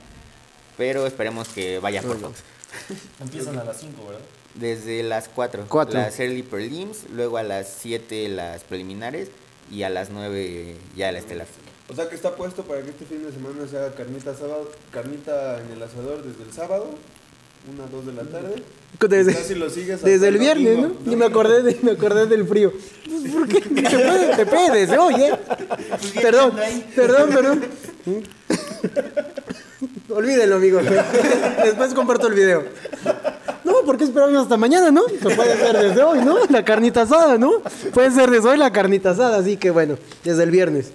Pero 0.77 1.07
esperemos 1.07 1.47
que 1.47 1.79
vaya 1.79 2.01
por 2.01 2.19
Fox. 2.19 2.39
Empiezan 3.21 3.57
a 3.59 3.63
las 3.63 3.79
5, 3.79 4.05
¿verdad? 4.05 4.21
Desde 4.55 5.03
las 5.03 5.29
4. 5.29 5.65
Cuatro. 5.69 5.93
Las 5.93 6.19
early 6.19 6.43
prelims, 6.43 7.09
luego 7.11 7.37
a 7.37 7.43
las 7.43 7.69
7 7.79 8.27
las 8.29 8.63
preliminares 8.63 9.29
y 9.71 9.83
a 9.83 9.89
las 9.89 10.09
9 10.09 10.75
ya 10.95 11.11
la 11.11 11.19
estelar. 11.19 11.47
O 11.89 11.95
sea 11.95 12.07
que 12.07 12.15
está 12.15 12.35
puesto 12.35 12.63
para 12.63 12.81
que 12.81 12.91
este 12.91 13.05
fin 13.05 13.23
de 13.25 13.31
semana 13.31 13.67
se 13.69 13.77
haga 13.77 13.93
carnita 13.93 14.33
sábado, 14.33 14.71
carnita 14.91 15.61
en 15.61 15.71
el 15.71 15.83
asador 15.83 16.23
desde 16.23 16.43
el 16.43 16.53
sábado, 16.53 16.87
una, 17.71 17.85
dos 17.87 18.05
de 18.05 18.13
la 18.13 18.23
tarde. 18.23 18.63
Desde, 18.99 19.33
Ya 19.33 19.43
si 19.43 19.55
lo 19.55 19.69
sigues 19.69 20.01
desde 20.01 20.27
el 20.29 20.35
el 20.35 20.39
viernes, 20.39 20.77
domingo, 20.77 20.99
¿no? 21.05 21.11
Y 21.11 21.15
me 21.15 21.25
acordé, 21.25 21.61
de, 21.61 21.77
me 21.81 21.91
acordé 21.91 22.25
del 22.27 22.47
frío. 22.47 22.71
Pues, 22.71 23.33
¿Por 23.33 23.47
qué? 23.47 23.61
Te 23.61 23.81
puede, 23.81 24.35
te 24.35 24.45
puedes, 24.45 24.89
oye. 24.97 25.33
Perdón, 26.21 26.53
perdón, 26.95 27.29
perdón. 27.29 27.63
Olvídenlo, 30.09 30.55
amigo. 30.55 30.79
Después 31.63 31.93
comparto 31.93 32.27
el 32.27 32.33
video. 32.33 32.63
No, 33.63 33.81
¿por 33.85 33.97
qué 33.97 34.05
esperarnos 34.05 34.43
hasta 34.43 34.57
mañana, 34.57 34.91
no? 34.91 35.03
Pues 35.21 35.35
puede 35.35 35.57
ser 35.57 35.77
desde 35.77 36.03
hoy, 36.03 36.19
¿no? 36.19 36.37
La 36.49 36.63
carnita 36.63 37.01
asada, 37.01 37.37
¿no? 37.37 37.61
Puede 37.93 38.11
ser 38.11 38.29
desde 38.29 38.47
hoy 38.49 38.57
la 38.57 38.71
carnita 38.71 39.11
asada, 39.11 39.37
así 39.37 39.57
que 39.57 39.71
bueno, 39.71 39.97
desde 40.23 40.43
el 40.43 40.51
viernes. 40.51 40.91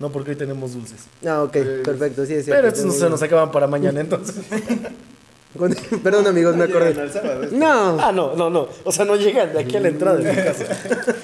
No, 0.00 0.10
porque 0.10 0.30
hoy 0.30 0.36
tenemos 0.36 0.72
dulces. 0.72 1.00
Ah, 1.26 1.42
ok, 1.42 1.52
perfecto, 1.84 2.24
sí 2.26 2.34
es 2.34 2.46
cierto. 2.46 2.62
Pero 2.62 2.68
estos 2.68 2.86
no 2.86 2.92
se 2.92 3.10
nos 3.10 3.22
acaban 3.22 3.52
para 3.52 3.66
mañana 3.66 4.00
entonces. 4.00 4.36
Perdón, 6.02 6.26
amigos, 6.26 6.56
me 6.56 6.66
Llegan 6.66 6.82
acordé. 6.82 7.00
al 7.02 7.12
sábado, 7.12 7.42
¿eh? 7.44 7.48
No. 7.52 8.00
Ah, 8.00 8.12
no, 8.12 8.34
no, 8.34 8.48
no. 8.48 8.68
O 8.84 8.92
sea, 8.92 9.04
no 9.04 9.16
llegan 9.16 9.52
de 9.52 9.60
aquí 9.60 9.76
a 9.76 9.80
la 9.80 9.88
entrada 9.88 10.16
de 10.18 10.30
mi 10.32 10.36
casa. 10.36 10.64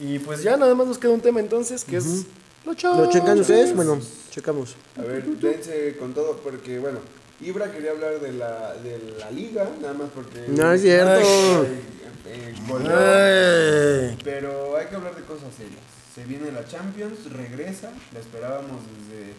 Y 0.00 0.20
pues 0.20 0.44
ya 0.44 0.56
nada 0.56 0.76
más 0.76 0.86
nos 0.86 0.96
queda 0.96 1.10
un 1.10 1.20
tema 1.20 1.40
entonces, 1.40 1.84
que 1.84 1.96
es 1.96 2.24
lo 2.64 2.72
¿Lo 2.72 3.10
checan 3.10 3.40
ustedes? 3.40 3.74
Bueno, 3.74 3.98
checamos. 4.30 4.76
A 4.96 5.02
ver, 5.02 5.24
dense 5.24 5.96
con 5.98 6.14
todo, 6.14 6.36
porque 6.36 6.78
bueno, 6.78 6.98
Ibra 7.40 7.72
quería 7.72 7.90
hablar 7.90 8.20
de 8.20 8.32
la, 8.32 8.74
de 8.74 9.16
la 9.18 9.30
liga, 9.32 9.68
nada 9.80 9.94
más 9.94 10.08
porque... 10.14 10.44
No 10.48 10.72
es 10.72 10.82
cierto. 10.82 11.64
Eh, 11.64 11.80
eh, 12.26 12.54
goleó, 12.68 14.16
pero 14.22 14.76
hay 14.76 14.86
que 14.86 14.94
hablar 14.94 15.16
de 15.16 15.22
cosas 15.22 15.48
serias. 15.56 15.97
Se 16.18 16.24
viene 16.24 16.50
la 16.50 16.66
Champions, 16.66 17.30
regresa, 17.30 17.92
la 18.12 18.18
esperábamos 18.18 18.80
desde... 19.08 19.34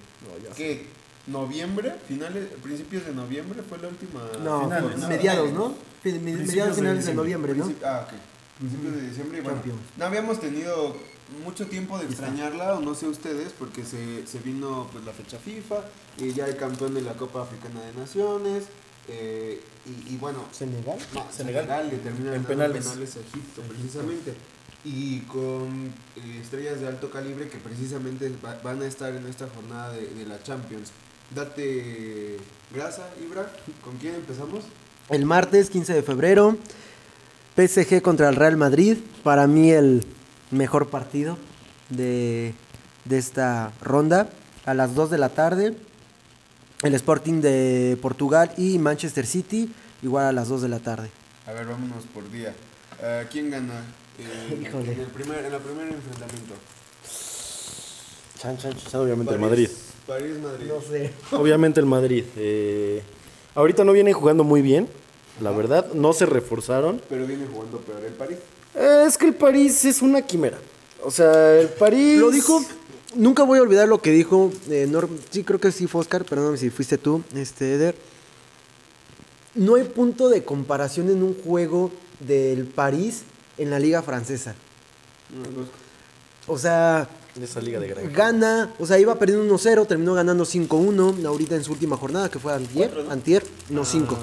¿Qué? 0.56 0.86
¿Noviembre? 1.28 1.94
¿Finales? 2.08 2.48
¿Principios 2.64 3.06
de 3.06 3.14
noviembre 3.14 3.62
fue 3.68 3.80
la 3.80 3.90
última? 3.90 4.22
No, 4.42 4.62
Finales, 4.64 4.98
¿no? 4.98 5.08
mediados, 5.10 5.52
¿no? 5.52 5.76
Mediados 6.06 6.24
de 6.70 6.76
finales 6.76 6.82
de 6.82 6.94
diciembre. 6.96 7.14
noviembre, 7.16 7.54
¿no? 7.56 7.74
Ah, 7.84 8.06
ok. 8.08 8.14
Principios 8.60 8.96
de 8.96 9.02
diciembre 9.10 9.38
y 9.40 9.42
bueno, 9.42 9.58
Champions. 9.58 9.82
no 9.98 10.06
habíamos 10.06 10.40
tenido 10.40 10.96
mucho 11.44 11.68
tiempo 11.68 12.00
de 12.00 12.06
extrañarla, 12.06 12.76
o 12.76 12.80
no 12.80 12.96
sé 12.96 13.08
ustedes, 13.08 13.52
porque 13.60 13.84
se, 13.84 14.26
se 14.26 14.40
vino 14.40 14.88
pues 14.94 15.04
la 15.04 15.12
fecha 15.12 15.38
FIFA, 15.38 15.82
y 16.18 16.32
ya 16.32 16.46
el 16.48 16.56
campeón 16.56 16.94
de 16.94 17.02
la 17.02 17.14
Copa 17.14 17.42
Africana 17.42 17.82
de 17.82 17.94
Naciones, 18.00 18.64
eh, 19.10 19.62
y, 19.86 20.14
y 20.14 20.18
bueno, 20.18 20.46
¿Senegal? 20.54 20.98
no, 21.14 21.26
Senegal. 21.30 21.66
Senegal 21.66 21.90
le 21.90 21.98
termina 21.98 22.36
En 22.36 22.44
penales. 22.46 22.86
penales 22.86 23.16
a 23.18 23.20
Egipto, 23.20 23.62
precisamente. 23.64 24.34
Y 24.86 25.20
con 25.22 25.92
eh, 26.16 26.40
estrellas 26.42 26.80
de 26.80 26.88
alto 26.88 27.10
calibre 27.12 27.50
que 27.50 27.58
precisamente 27.58 28.32
va- 28.44 28.58
van 28.64 28.82
a 28.82 28.86
estar 28.86 29.14
en 29.14 29.26
esta 29.28 29.48
jornada 29.54 29.92
de, 29.94 30.08
de 30.08 30.26
la 30.26 30.42
Champions. 30.42 30.92
Date 31.36 32.38
grasa, 32.74 33.10
Ibra. 33.24 33.52
¿Con 33.84 33.98
quién 33.98 34.16
empezamos? 34.16 34.64
El 35.10 35.26
martes 35.26 35.70
15 35.70 35.94
de 35.94 36.04
febrero, 36.04 36.58
PSG 37.56 38.02
contra 38.02 38.30
el 38.30 38.36
Real 38.36 38.58
Madrid. 38.58 38.98
Para 39.24 39.48
mí 39.48 39.72
el 39.72 40.06
mejor 40.52 40.90
partido 40.90 41.38
de, 41.90 42.54
de 43.06 43.18
esta 43.18 43.72
ronda. 43.82 44.30
A 44.66 44.74
las 44.74 44.94
2 44.96 45.10
de 45.10 45.18
la 45.18 45.30
tarde, 45.30 45.76
el 46.84 46.94
Sporting 46.94 47.42
de 47.42 47.98
Portugal 48.02 48.52
y 48.58 48.78
Manchester 48.78 49.26
City, 49.26 49.74
igual 50.04 50.26
a 50.26 50.32
las 50.32 50.48
2 50.48 50.62
de 50.62 50.70
la 50.70 50.80
tarde. 50.80 51.10
A 51.48 51.52
ver, 51.54 51.66
vámonos 51.66 52.04
por 52.14 52.30
día. 52.32 52.54
Eh, 53.02 53.26
¿Quién 53.32 53.50
gana? 53.50 53.82
Eh, 54.20 54.60
Híjole. 54.68 54.92
En 54.94 55.00
el 55.00 55.08
primer, 55.08 55.46
en 55.46 55.54
el 55.54 55.60
primer 55.62 55.88
enfrentamiento. 55.88 56.54
Chan, 58.40 58.58
chan, 58.58 58.74
chan, 58.78 59.02
obviamente 59.02 59.34
el 59.34 59.40
Madrid. 59.40 59.70
París, 60.08 60.38
Madrid. 60.42 60.72
sé. 60.90 61.12
Obviamente 61.36 61.80
el 61.80 61.86
Madrid. 61.86 62.24
eh, 62.38 63.04
ahorita 63.54 63.84
no 63.84 63.92
vienen 63.92 64.14
jugando 64.14 64.44
muy 64.44 64.62
bien, 64.62 64.88
la 65.42 65.52
verdad. 65.52 65.92
No 65.94 66.14
se 66.14 66.26
reforzaron. 66.26 67.02
Pero 67.10 67.28
viene 67.28 67.46
jugando 67.52 67.78
peor 67.80 68.04
el 68.04 68.14
París. 68.14 68.38
Eh, 68.76 69.04
es 69.08 69.18
que 69.18 69.28
el 69.28 69.36
París 69.36 69.84
es 69.86 70.02
una 70.02 70.22
quimera. 70.22 70.58
O 71.04 71.12
sea, 71.12 71.60
el 71.60 71.68
París... 71.70 72.20
Lo 72.20 72.32
dijo, 72.32 72.64
nunca 73.16 73.44
voy 73.44 73.60
a 73.60 73.62
olvidar 73.62 73.88
lo 73.88 74.02
que 74.02 74.12
dijo, 74.12 74.52
eh, 74.70 74.88
Norm- 74.90 75.18
sí 75.30 75.44
creo 75.44 75.60
que 75.60 75.72
sí 75.72 75.88
fue 75.88 76.02
Oscar, 76.02 76.26
perdóname 76.26 76.58
si 76.58 76.70
fuiste 76.70 76.98
tú, 76.98 77.22
este 77.36 77.74
Eder. 77.76 77.96
No 79.56 79.76
hay 79.76 79.84
punto 79.84 80.30
de 80.30 80.44
comparación 80.44 81.10
en 81.10 81.24
un 81.24 81.36
juego 81.42 81.92
del 82.20 82.66
París 82.66 83.24
en 83.60 83.70
la 83.70 83.80
liga 83.80 84.02
francesa. 84.02 84.56
O 86.48 86.58
sea, 86.58 87.08
Esa 87.40 87.62
liga 87.62 87.80
de 87.80 87.88
gran. 87.90 88.12
gana, 88.12 88.74
o 88.80 88.86
sea, 88.88 88.98
iba 88.98 89.14
perdiendo 89.20 89.46
1-0, 89.56 89.86
terminó 89.88 90.16
ganando 90.16 90.46
5-1 90.46 91.26
ahorita 91.26 91.56
en 91.56 91.64
su 91.64 91.72
última 91.74 91.96
jornada, 91.96 92.30
que 92.30 92.40
fue 92.40 92.54
antier, 92.54 92.92
antier, 93.10 93.44
no 93.70 93.86
5, 93.86 94.18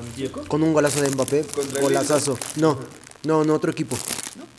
con 0.49 0.63
un 0.63 0.73
golazo 0.73 1.01
de 1.03 1.11
Mbappé, 1.11 1.43
Contra 1.45 1.81
golazazo. 1.81 2.37
No, 2.57 2.79
no, 3.25 3.45
no, 3.45 3.55
otro 3.55 3.71
equipo. 3.71 3.97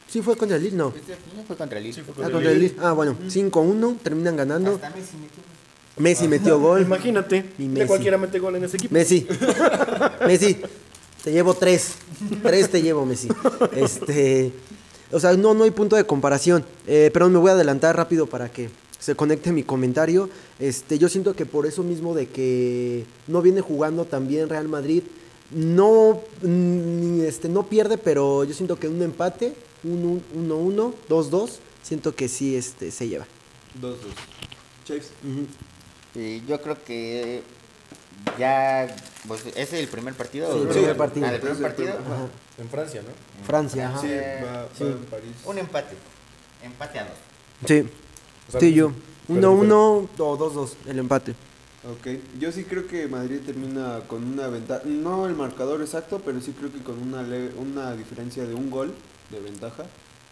¿Sí 0.09 0.21
fue 0.21 0.37
contra 0.37 0.55
el 0.55 0.63
Lille? 0.63 0.77
No. 0.77 0.93
Este 0.95 1.17
no 1.35 1.43
fue 1.43 1.57
contra 1.57 1.77
el 1.79 1.83
Lille. 1.83 2.01
Ah, 2.07 2.29
contra 2.31 2.51
el 2.51 2.59
Lille. 2.59 2.75
Ah, 2.79 2.93
bueno, 2.93 3.17
5-1, 3.27 3.97
terminan 4.01 4.37
ganando. 4.37 4.75
Hasta 4.75 4.89
Messi 4.91 5.17
metió. 5.17 5.43
Messi 5.97 6.27
metió 6.29 6.59
gol. 6.61 6.81
Imagínate, 6.83 7.51
Y 7.57 7.63
de 7.63 7.69
Messi. 7.69 7.87
cualquiera 7.87 8.17
mete 8.17 8.39
gol 8.39 8.55
en 8.55 8.63
ese 8.63 8.77
equipo. 8.77 8.93
Messi. 8.93 9.27
Messi. 10.25 10.61
Te 11.23 11.31
llevo 11.33 11.53
tres. 11.55 11.95
Tres 12.41 12.69
te 12.71 12.81
llevo, 12.81 13.05
Messi. 13.05 13.27
Este. 13.73 14.53
O 15.11 15.19
sea, 15.19 15.33
no, 15.33 15.53
no 15.53 15.63
hay 15.63 15.71
punto 15.71 15.95
de 15.95 16.05
comparación. 16.05 16.65
Eh, 16.85 17.09
perdón, 17.13 17.33
me 17.33 17.39
voy 17.39 17.49
a 17.49 17.53
adelantar 17.53 17.95
rápido 17.95 18.25
para 18.27 18.49
que 18.51 18.69
se 18.99 19.15
conecte 19.15 19.51
mi 19.51 19.63
comentario. 19.63 20.29
Este, 20.59 20.97
yo 20.99 21.07
siento 21.09 21.35
que 21.35 21.45
por 21.45 21.65
eso 21.65 21.83
mismo 21.83 22.13
de 22.13 22.27
que 22.27 23.05
no 23.27 23.41
viene 23.41 23.61
jugando 23.61 24.05
también 24.05 24.49
Real 24.49 24.67
Madrid, 24.67 25.03
no, 25.51 26.21
este, 27.23 27.47
no 27.47 27.67
pierde, 27.67 27.97
pero 27.97 28.43
yo 28.43 28.53
siento 28.53 28.77
que 28.77 28.87
un 28.89 29.01
empate, 29.01 29.53
1-1, 29.85 30.93
2-2, 31.07 31.49
siento 31.83 32.13
que 32.15 32.27
sí 32.27 32.55
este, 32.57 32.91
se 32.91 33.07
lleva. 33.07 33.25
2-2. 33.81 33.95
Chase. 34.85 35.09
Sí, 36.13 36.43
yo 36.47 36.61
creo 36.61 36.77
que 36.83 37.43
ya. 38.37 38.93
Pues, 39.27 39.45
¿Ese 39.47 39.61
es 39.61 39.73
el 39.73 39.87
primer 39.87 40.15
partido? 40.15 40.51
Sí, 40.51 40.59
el 40.61 40.67
¿O- 40.67 40.71
primer 40.71 40.97
partido. 40.97 41.27
Ah, 41.27 41.35
el 41.35 41.39
primer 41.41 41.61
partido. 41.61 41.89
ajá. 41.91 42.27
En 42.57 42.69
Francia, 42.69 43.01
¿no? 43.03 43.45
Francia, 43.45 43.89
ajá. 43.89 43.99
Sí, 44.01 44.07
Eh, 44.09 44.41
va, 44.43 44.51
va 44.63 44.67
sí. 44.77 44.83
en 44.83 44.97
París. 45.05 45.31
Un 45.45 45.57
empate. 45.59 45.95
Empate 46.63 46.99
a 46.99 47.03
dos. 47.03 47.13
Sí. 47.67 47.83
O 48.47 48.51
sea, 48.51 48.59
Sí, 48.59 48.73
yo. 48.73 48.91
pero 49.27 49.53
1-1 49.53 50.09
o 50.19 50.37
2-2, 50.37 50.73
el 50.87 50.99
empate. 50.99 51.35
Ok, 51.89 52.07
yo 52.39 52.51
sí 52.51 52.63
creo 52.63 52.87
que 52.87 53.07
Madrid 53.07 53.39
termina 53.45 53.99
con 54.07 54.23
una 54.23 54.47
ventaja, 54.47 54.81
no 54.85 55.25
el 55.27 55.35
marcador 55.35 55.81
exacto, 55.81 56.21
pero 56.25 56.41
sí 56.41 56.51
creo 56.57 56.71
que 56.71 56.79
con 56.79 57.01
una, 57.01 57.21
leve- 57.21 57.53
una 57.57 57.95
diferencia 57.95 58.45
de 58.45 58.53
un 58.55 58.69
gol 58.69 58.93
de 59.29 59.39
ventaja 59.39 59.85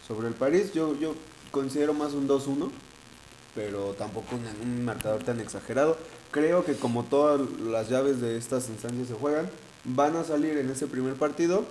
sobre 0.08 0.28
el 0.28 0.34
París. 0.34 0.74
Yo, 0.74 0.98
yo 1.00 1.14
considero 1.52 1.94
más 1.94 2.14
un 2.14 2.28
2-1, 2.28 2.72
pero 3.54 3.94
tampoco 3.98 4.36
un, 4.36 4.68
un 4.70 4.84
marcador 4.84 5.24
tan 5.24 5.40
exagerado. 5.40 5.98
Creo 6.32 6.66
que 6.66 6.74
como 6.76 7.04
todas 7.04 7.40
las 7.66 7.90
llaves 7.90 8.20
de 8.20 8.38
estas 8.38 8.68
instancias 8.70 9.08
se 9.08 9.14
juegan, 9.14 9.50
van 9.86 10.16
a 10.18 10.24
salir 10.26 10.58
en 10.58 10.70
ese 10.72 10.88
primer 10.88 11.14
partido 11.14 11.64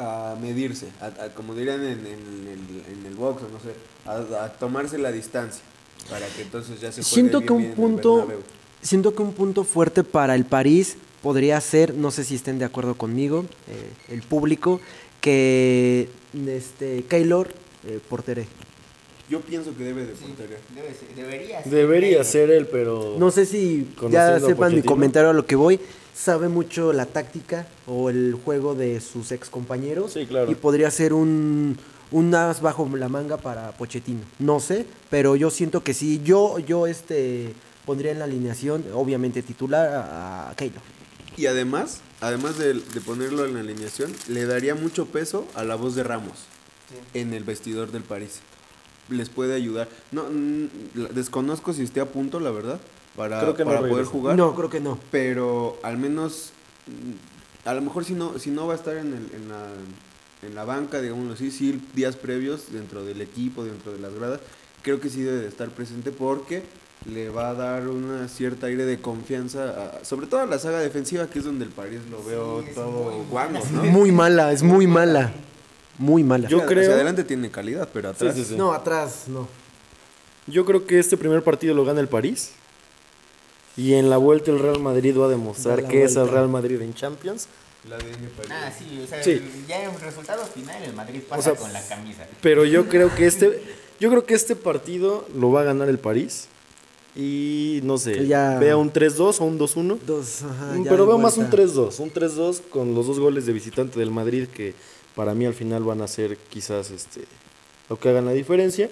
a 0.00 0.34
medirse, 0.40 0.88
a- 1.00 1.24
a- 1.24 1.34
como 1.34 1.54
dirían 1.54 1.82
en, 1.84 2.00
en 2.06 2.48
el, 2.48 2.92
en 3.00 3.06
el 3.06 3.14
box, 3.14 3.42
o 3.42 3.48
no 3.48 3.60
sé, 3.60 3.74
a, 4.06 4.44
a 4.44 4.52
tomarse 4.54 4.98
la 4.98 5.12
distancia, 5.12 5.62
para 6.08 6.26
que 6.28 6.42
entonces 6.42 6.80
ya 6.80 6.90
se 6.90 7.02
Siento 7.02 7.38
bien, 7.38 7.46
que 7.46 7.52
un 7.52 7.58
bien 7.60 7.70
en 7.72 7.76
punto, 7.76 8.28
siento 8.82 9.14
que 9.14 9.22
un 9.22 9.32
punto 9.34 9.64
fuerte 9.64 10.02
para 10.04 10.34
el 10.34 10.44
París 10.44 10.96
podría 11.22 11.60
ser, 11.60 11.94
no 11.94 12.10
sé 12.10 12.24
si 12.24 12.34
estén 12.34 12.58
de 12.58 12.64
acuerdo 12.64 12.94
conmigo, 12.96 13.44
eh, 13.68 14.14
el 14.14 14.22
público, 14.22 14.80
que 15.20 16.08
este 16.48 17.04
Keylor 17.04 17.48
eh, 17.86 18.00
porteré. 18.08 18.46
Yo 19.28 19.40
pienso 19.40 19.76
que 19.76 19.84
debe 19.84 20.06
de 20.06 20.12
portería. 20.14 20.56
Debe 20.74 20.88
ser- 20.94 21.14
debería 21.14 21.62
ser. 21.62 21.72
Debería 21.72 22.24
ser 22.24 22.50
él, 22.50 22.66
pero... 22.66 23.14
No 23.18 23.30
sé 23.30 23.46
si 23.46 23.86
ya 24.10 24.40
sepan 24.40 24.74
mi 24.74 24.82
comentario 24.82 25.30
a 25.30 25.32
lo 25.32 25.46
que 25.46 25.54
voy. 25.54 25.78
Sabe 26.20 26.50
mucho 26.50 26.92
la 26.92 27.06
táctica 27.06 27.66
o 27.86 28.10
el 28.10 28.34
juego 28.34 28.74
de 28.74 29.00
sus 29.00 29.32
ex 29.32 29.48
compañeros. 29.48 30.12
Sí, 30.12 30.26
claro. 30.26 30.50
Y 30.50 30.54
podría 30.54 30.90
ser 30.90 31.14
un, 31.14 31.78
un 32.10 32.34
as 32.34 32.60
bajo 32.60 32.86
la 32.94 33.08
manga 33.08 33.38
para 33.38 33.72
Pochettino. 33.72 34.20
No 34.38 34.60
sé, 34.60 34.84
pero 35.08 35.34
yo 35.34 35.48
siento 35.48 35.82
que 35.82 35.94
sí. 35.94 36.20
Yo, 36.22 36.58
yo 36.58 36.86
este, 36.86 37.54
pondría 37.86 38.12
en 38.12 38.18
la 38.18 38.26
alineación, 38.26 38.84
obviamente 38.92 39.42
titular, 39.42 39.88
a, 39.88 40.50
a 40.50 40.56
Keylor. 40.56 40.82
Y 41.38 41.46
además, 41.46 42.02
además 42.20 42.58
de, 42.58 42.74
de 42.74 43.00
ponerlo 43.00 43.46
en 43.46 43.54
la 43.54 43.60
alineación, 43.60 44.12
le 44.28 44.44
daría 44.44 44.74
mucho 44.74 45.06
peso 45.06 45.46
a 45.54 45.64
la 45.64 45.74
voz 45.76 45.94
de 45.94 46.02
Ramos 46.02 46.34
en 47.14 47.32
el 47.32 47.44
vestidor 47.44 47.92
del 47.92 48.02
París. 48.02 48.40
Les 49.08 49.30
puede 49.30 49.54
ayudar. 49.54 49.88
No, 50.12 50.24
desconozco 51.14 51.72
si 51.72 51.82
esté 51.82 52.00
a 52.00 52.12
punto, 52.12 52.40
la 52.40 52.50
verdad, 52.50 52.78
para, 53.20 53.40
Creo 53.40 53.54
que 53.54 53.64
no 53.64 53.68
para 53.70 53.80
poder 53.80 53.92
regresa. 53.94 54.10
jugar. 54.12 54.36
No, 54.36 54.54
creo 54.54 54.70
que 54.70 54.80
no. 54.80 54.98
Pero 55.10 55.78
al 55.82 55.98
menos, 55.98 56.52
mm, 56.86 57.68
a 57.68 57.74
lo 57.74 57.82
mejor 57.82 58.04
si 58.04 58.14
no, 58.14 58.38
si 58.38 58.50
no 58.50 58.66
va 58.66 58.72
a 58.74 58.76
estar 58.76 58.96
en, 58.96 59.08
el- 59.08 59.30
en 59.34 59.48
la, 59.48 59.66
en 60.46 60.54
la 60.54 60.64
banca, 60.64 61.00
digámoslo 61.00 61.34
así, 61.34 61.50
sí 61.50 61.82
días 61.94 62.16
previos 62.16 62.72
dentro 62.72 63.04
del 63.04 63.20
equipo, 63.20 63.64
dentro 63.64 63.92
de 63.92 63.98
las 63.98 64.14
gradas, 64.14 64.40
creo 64.82 65.00
que 65.00 65.10
sí 65.10 65.22
debe 65.22 65.38
de 65.40 65.48
estar 65.48 65.68
presente 65.68 66.10
porque 66.12 66.62
le 67.06 67.28
va 67.30 67.50
a 67.50 67.54
dar 67.54 67.88
una 67.88 68.28
cierta 68.28 68.66
aire 68.66 68.84
de 68.86 69.00
confianza, 69.00 69.98
a- 70.00 70.04
sobre 70.04 70.26
todo 70.26 70.40
a 70.40 70.46
la 70.46 70.58
saga 70.58 70.78
defensiva, 70.80 71.26
que 71.28 71.38
es 71.40 71.44
donde 71.44 71.64
el 71.66 71.70
París 71.70 72.00
lo 72.10 72.22
veo 72.24 72.64
todo 72.74 73.10
muy 73.12 73.24
guango. 73.30 73.64
Muy 73.84 74.12
mala, 74.12 74.52
es 74.52 74.62
muy 74.62 74.86
mala. 74.86 75.32
Muy 75.98 76.24
mala. 76.24 76.48
Yo 76.48 76.58
Hacia- 76.58 76.68
creo- 76.68 76.82
Hacia 76.84 76.94
adelante 76.94 77.24
tiene 77.24 77.50
calidad, 77.50 77.86
pero 77.92 78.08
atrás... 78.08 78.34
sí, 78.34 78.44
sí. 78.44 78.56
No, 78.56 78.72
atrás, 78.72 79.24
no. 79.28 79.46
Yo 80.46 80.64
creo 80.64 80.86
que 80.86 80.98
este 80.98 81.16
primer 81.18 81.42
partido 81.44 81.74
lo 81.74 81.84
gana 81.84 82.00
el 82.00 82.08
París. 82.08 82.52
Y 83.80 83.94
en 83.94 84.10
la 84.10 84.18
vuelta 84.18 84.50
el 84.50 84.58
Real 84.58 84.78
Madrid 84.80 85.16
va 85.18 85.26
a 85.26 85.28
demostrar 85.30 85.88
que 85.88 86.04
es 86.04 86.16
el. 86.16 86.28
Real 86.28 86.48
Madrid 86.48 86.80
en 86.82 86.92
Champions. 86.94 87.46
La 87.88 87.96
París. 87.96 88.50
Ah, 88.50 88.70
sí, 88.76 89.00
o 89.02 89.06
sea, 89.06 89.22
Sí. 89.22 89.40
ya 89.66 89.84
en 89.84 89.98
resultado 89.98 90.44
final 90.44 90.82
el 90.82 90.92
Madrid 90.92 91.20
pasa 91.26 91.52
O 91.52 91.54
sea, 91.54 91.62
con 91.62 91.72
la 91.72 91.80
camisa. 91.86 92.26
Pero 92.42 92.66
yo 92.66 92.88
creo 92.90 93.14
que 93.14 93.26
este, 93.26 93.62
yo 93.98 94.10
creo 94.10 94.26
que 94.26 94.34
este 94.34 94.54
partido 94.54 95.26
lo 95.34 95.50
va 95.50 95.62
a 95.62 95.64
ganar 95.64 95.88
el 95.88 95.98
París. 95.98 96.48
Y 97.16 97.80
no 97.82 97.96
sé, 97.98 98.26
Ya- 98.26 98.58
vea 98.58 98.76
un 98.76 98.92
3-2 98.92 99.40
o 99.40 99.44
un 99.44 99.58
2-1. 99.58 99.98
Dos, 100.06 100.42
ajá, 100.42 100.74
Mm, 100.76 100.84
Pero 100.84 100.96
de 101.04 101.06
veo 101.06 101.18
más 101.18 101.36
un 101.38 101.44
vuelta. 101.48 101.56
3-2, 101.56 101.98
un 102.00 102.10
3-2 102.10 102.60
con 102.70 102.94
los 102.94 103.06
dos 103.06 103.18
goles 103.18 103.46
de 103.46 103.52
visitante 103.52 103.98
del 103.98 104.10
Madrid 104.10 104.46
que 104.48 104.74
para 105.16 105.34
mí 105.34 105.46
al 105.46 105.54
final 105.54 105.82
van 105.82 106.02
a 106.02 106.06
ser 106.08 106.36
quizás 106.50 106.90
este 106.90 107.22
lo 107.88 107.98
que 107.98 108.10
hagan 108.10 108.26
la 108.26 108.32
diferencia. 108.32 108.90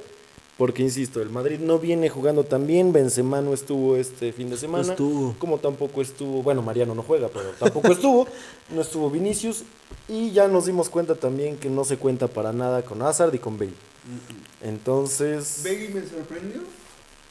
Porque 0.59 0.83
insisto, 0.83 1.23
el 1.23 1.31
Madrid 1.31 1.61
no 1.61 1.79
viene 1.79 2.11
jugando 2.11 2.43
tan 2.45 2.67
bien, 2.67 2.93
Benzema 2.93 3.41
no 3.41 3.55
estuvo 3.55 3.95
este 3.97 4.33
fin 4.33 4.51
de 4.51 4.57
semana, 4.57 4.91
estuvo. 4.91 5.35
como 5.39 5.59
tampoco 5.59 6.03
estuvo, 6.03 6.43
bueno, 6.43 6.63
Mariano 6.63 6.97
no 6.97 7.03
juega, 7.05 7.29
pero 7.29 7.51
tampoco 7.59 7.93
estuvo, 7.93 8.27
no 8.75 8.81
estuvo 8.83 9.09
Vinicius 9.09 9.63
y 10.09 10.33
ya 10.33 10.49
nos 10.49 10.67
dimos 10.67 10.89
cuenta 10.89 11.15
también 11.15 11.57
que 11.59 11.71
no 11.71 11.85
se 11.85 11.97
cuenta 11.97 12.27
para 12.27 12.53
nada 12.53 12.83
con 12.83 13.01
Hazard 13.03 13.33
y 13.35 13.39
con 13.39 13.57
Bale. 13.57 13.71
Entonces, 14.63 15.61
Begui 15.63 15.89
me 15.95 16.01
sorprendió. 16.07 16.61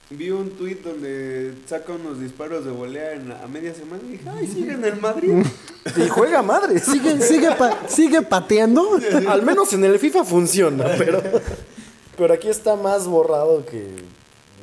Vi 0.10 0.30
un 0.32 0.52
tuit 0.52 0.82
donde 0.86 1.54
saca 1.68 1.92
unos 1.92 2.22
disparos 2.22 2.64
de 2.64 2.72
volea 2.72 3.12
en 3.12 3.28
la- 3.28 3.44
a 3.44 3.48
media 3.48 3.74
semana 3.76 4.02
y 4.08 4.12
dije, 4.14 4.24
ay, 4.30 4.48
sigue 4.48 4.72
en 4.72 4.86
el 4.86 5.02
Madrid. 5.02 5.32
y 5.98 6.08
juega 6.08 6.42
madre. 6.42 6.80
Sigue, 6.80 7.20
sigue, 7.22 7.52
pa- 7.52 7.78
sigue 7.90 8.22
pateando. 8.22 8.98
Al 9.28 9.42
menos 9.44 9.74
en 9.74 9.84
el 9.84 10.00
FIFA 10.00 10.24
funciona, 10.24 10.86
pero, 10.98 11.22
pero 12.18 12.34
aquí 12.34 12.48
está 12.50 12.76
más 12.76 13.08
borrado 13.08 13.66
que. 13.66 13.88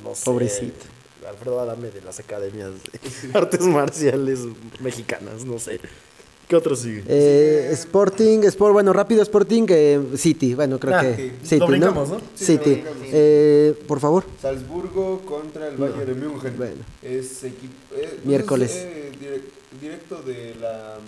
No 0.03 0.15
sé. 0.15 0.25
Pobrecito. 0.25 0.85
Alfredo 1.29 1.59
Adame 1.61 1.91
de 1.91 2.03
las 2.03 2.21
academias 2.21 2.71
de 2.93 3.31
artes 3.39 3.61
marciales 3.61 4.41
mexicanas, 4.81 5.45
no 5.47 5.59
sé. 5.59 5.81
¿Qué 6.47 6.57
otro 6.57 6.77
sigue? 6.77 7.03
Eh, 7.09 7.71
Sporting, 7.73 8.41
Sport, 8.43 8.75
bueno, 8.75 8.93
rápido 8.93 9.23
Sporting, 9.23 9.65
eh, 9.71 9.99
City, 10.17 10.53
bueno, 10.55 10.79
creo 10.79 10.95
Ah, 10.95 11.01
que 11.01 11.17
sí. 11.17 11.33
City, 11.43 11.59
Lo 11.61 11.67
brincamos, 11.69 12.09
¿no? 12.11 12.21
Sí, 12.35 12.45
City. 12.45 12.57
lo 12.59 12.75
brincamos. 12.83 13.09
Eh, 13.13 13.75
por 13.89 14.01
favor. 14.01 14.25
Salzburgo 14.43 15.21
contra 15.25 15.69
el 15.69 15.79
Bayern 15.79 16.05
de 16.05 16.15
München. 16.15 16.55
Bueno. 16.59 16.83
Es 17.01 17.43
equipo. 17.45 17.73
eh, 17.97 18.09
pues 18.13 18.25
Miércoles. 18.27 18.71
es, 18.73 18.77
eh, 18.85 19.13
direc- 19.19 19.81
directo 19.81 20.21
de 20.21 20.55
la 20.61 20.99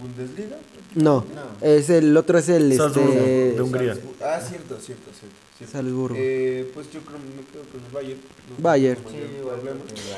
Bundesliga. 0.00 0.56
No, 0.94 1.26
No. 1.34 1.66
es 1.66 1.90
el 1.90 2.16
otro 2.16 2.38
es 2.38 2.48
el 2.48 2.74
Salzburgo, 2.74 3.12
este, 3.12 3.52
de 3.52 3.60
Hungría. 3.62 3.92
Salzburgo. 3.92 4.16
Ah, 4.24 4.40
cierto, 4.40 4.78
cierto, 4.80 5.10
cierto. 5.20 5.36
Salzburgo. 5.64 6.16
Eh, 6.18 6.70
pues 6.74 6.92
yo 6.92 7.00
creo 7.00 7.18
me 7.18 7.42
quedo 7.50 7.62
con 7.72 7.82
el 7.84 7.90
Bayern. 7.90 8.20
No 8.50 8.62
Bayern. 8.62 9.00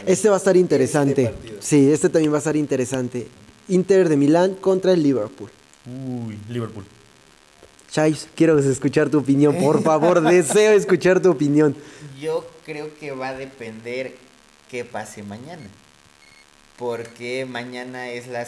Este 0.07 0.29
va 0.29 0.35
a 0.35 0.39
estar 0.39 0.57
interesante. 0.57 1.25
Este. 1.25 1.57
Sí, 1.61 1.93
este 1.93 2.09
también 2.09 2.33
va 2.33 2.37
a 2.37 2.39
estar 2.39 2.57
interesante. 2.57 3.29
Inter 3.69 4.09
de 4.09 4.17
Milán 4.17 4.55
contra 4.55 4.93
el 4.93 5.03
Liverpool. 5.03 5.51
Uy, 5.87 6.39
Liverpool. 6.49 6.85
Chais, 7.91 8.29
quiero 8.35 8.59
escuchar 8.59 9.09
tu 9.09 9.19
opinión, 9.19 9.57
por 9.57 9.83
favor, 9.83 10.21
deseo 10.29 10.73
escuchar 10.73 11.21
tu 11.23 11.31
opinión. 11.31 11.75
Yo 12.21 12.47
creo 12.67 12.95
que 12.99 13.13
va 13.13 13.29
a 13.29 13.35
depender 13.35 14.15
qué 14.71 14.85
pase 14.85 15.23
mañana. 15.23 15.69
Porque 16.77 17.47
mañana 17.47 18.11
es 18.11 18.29
la 18.29 18.47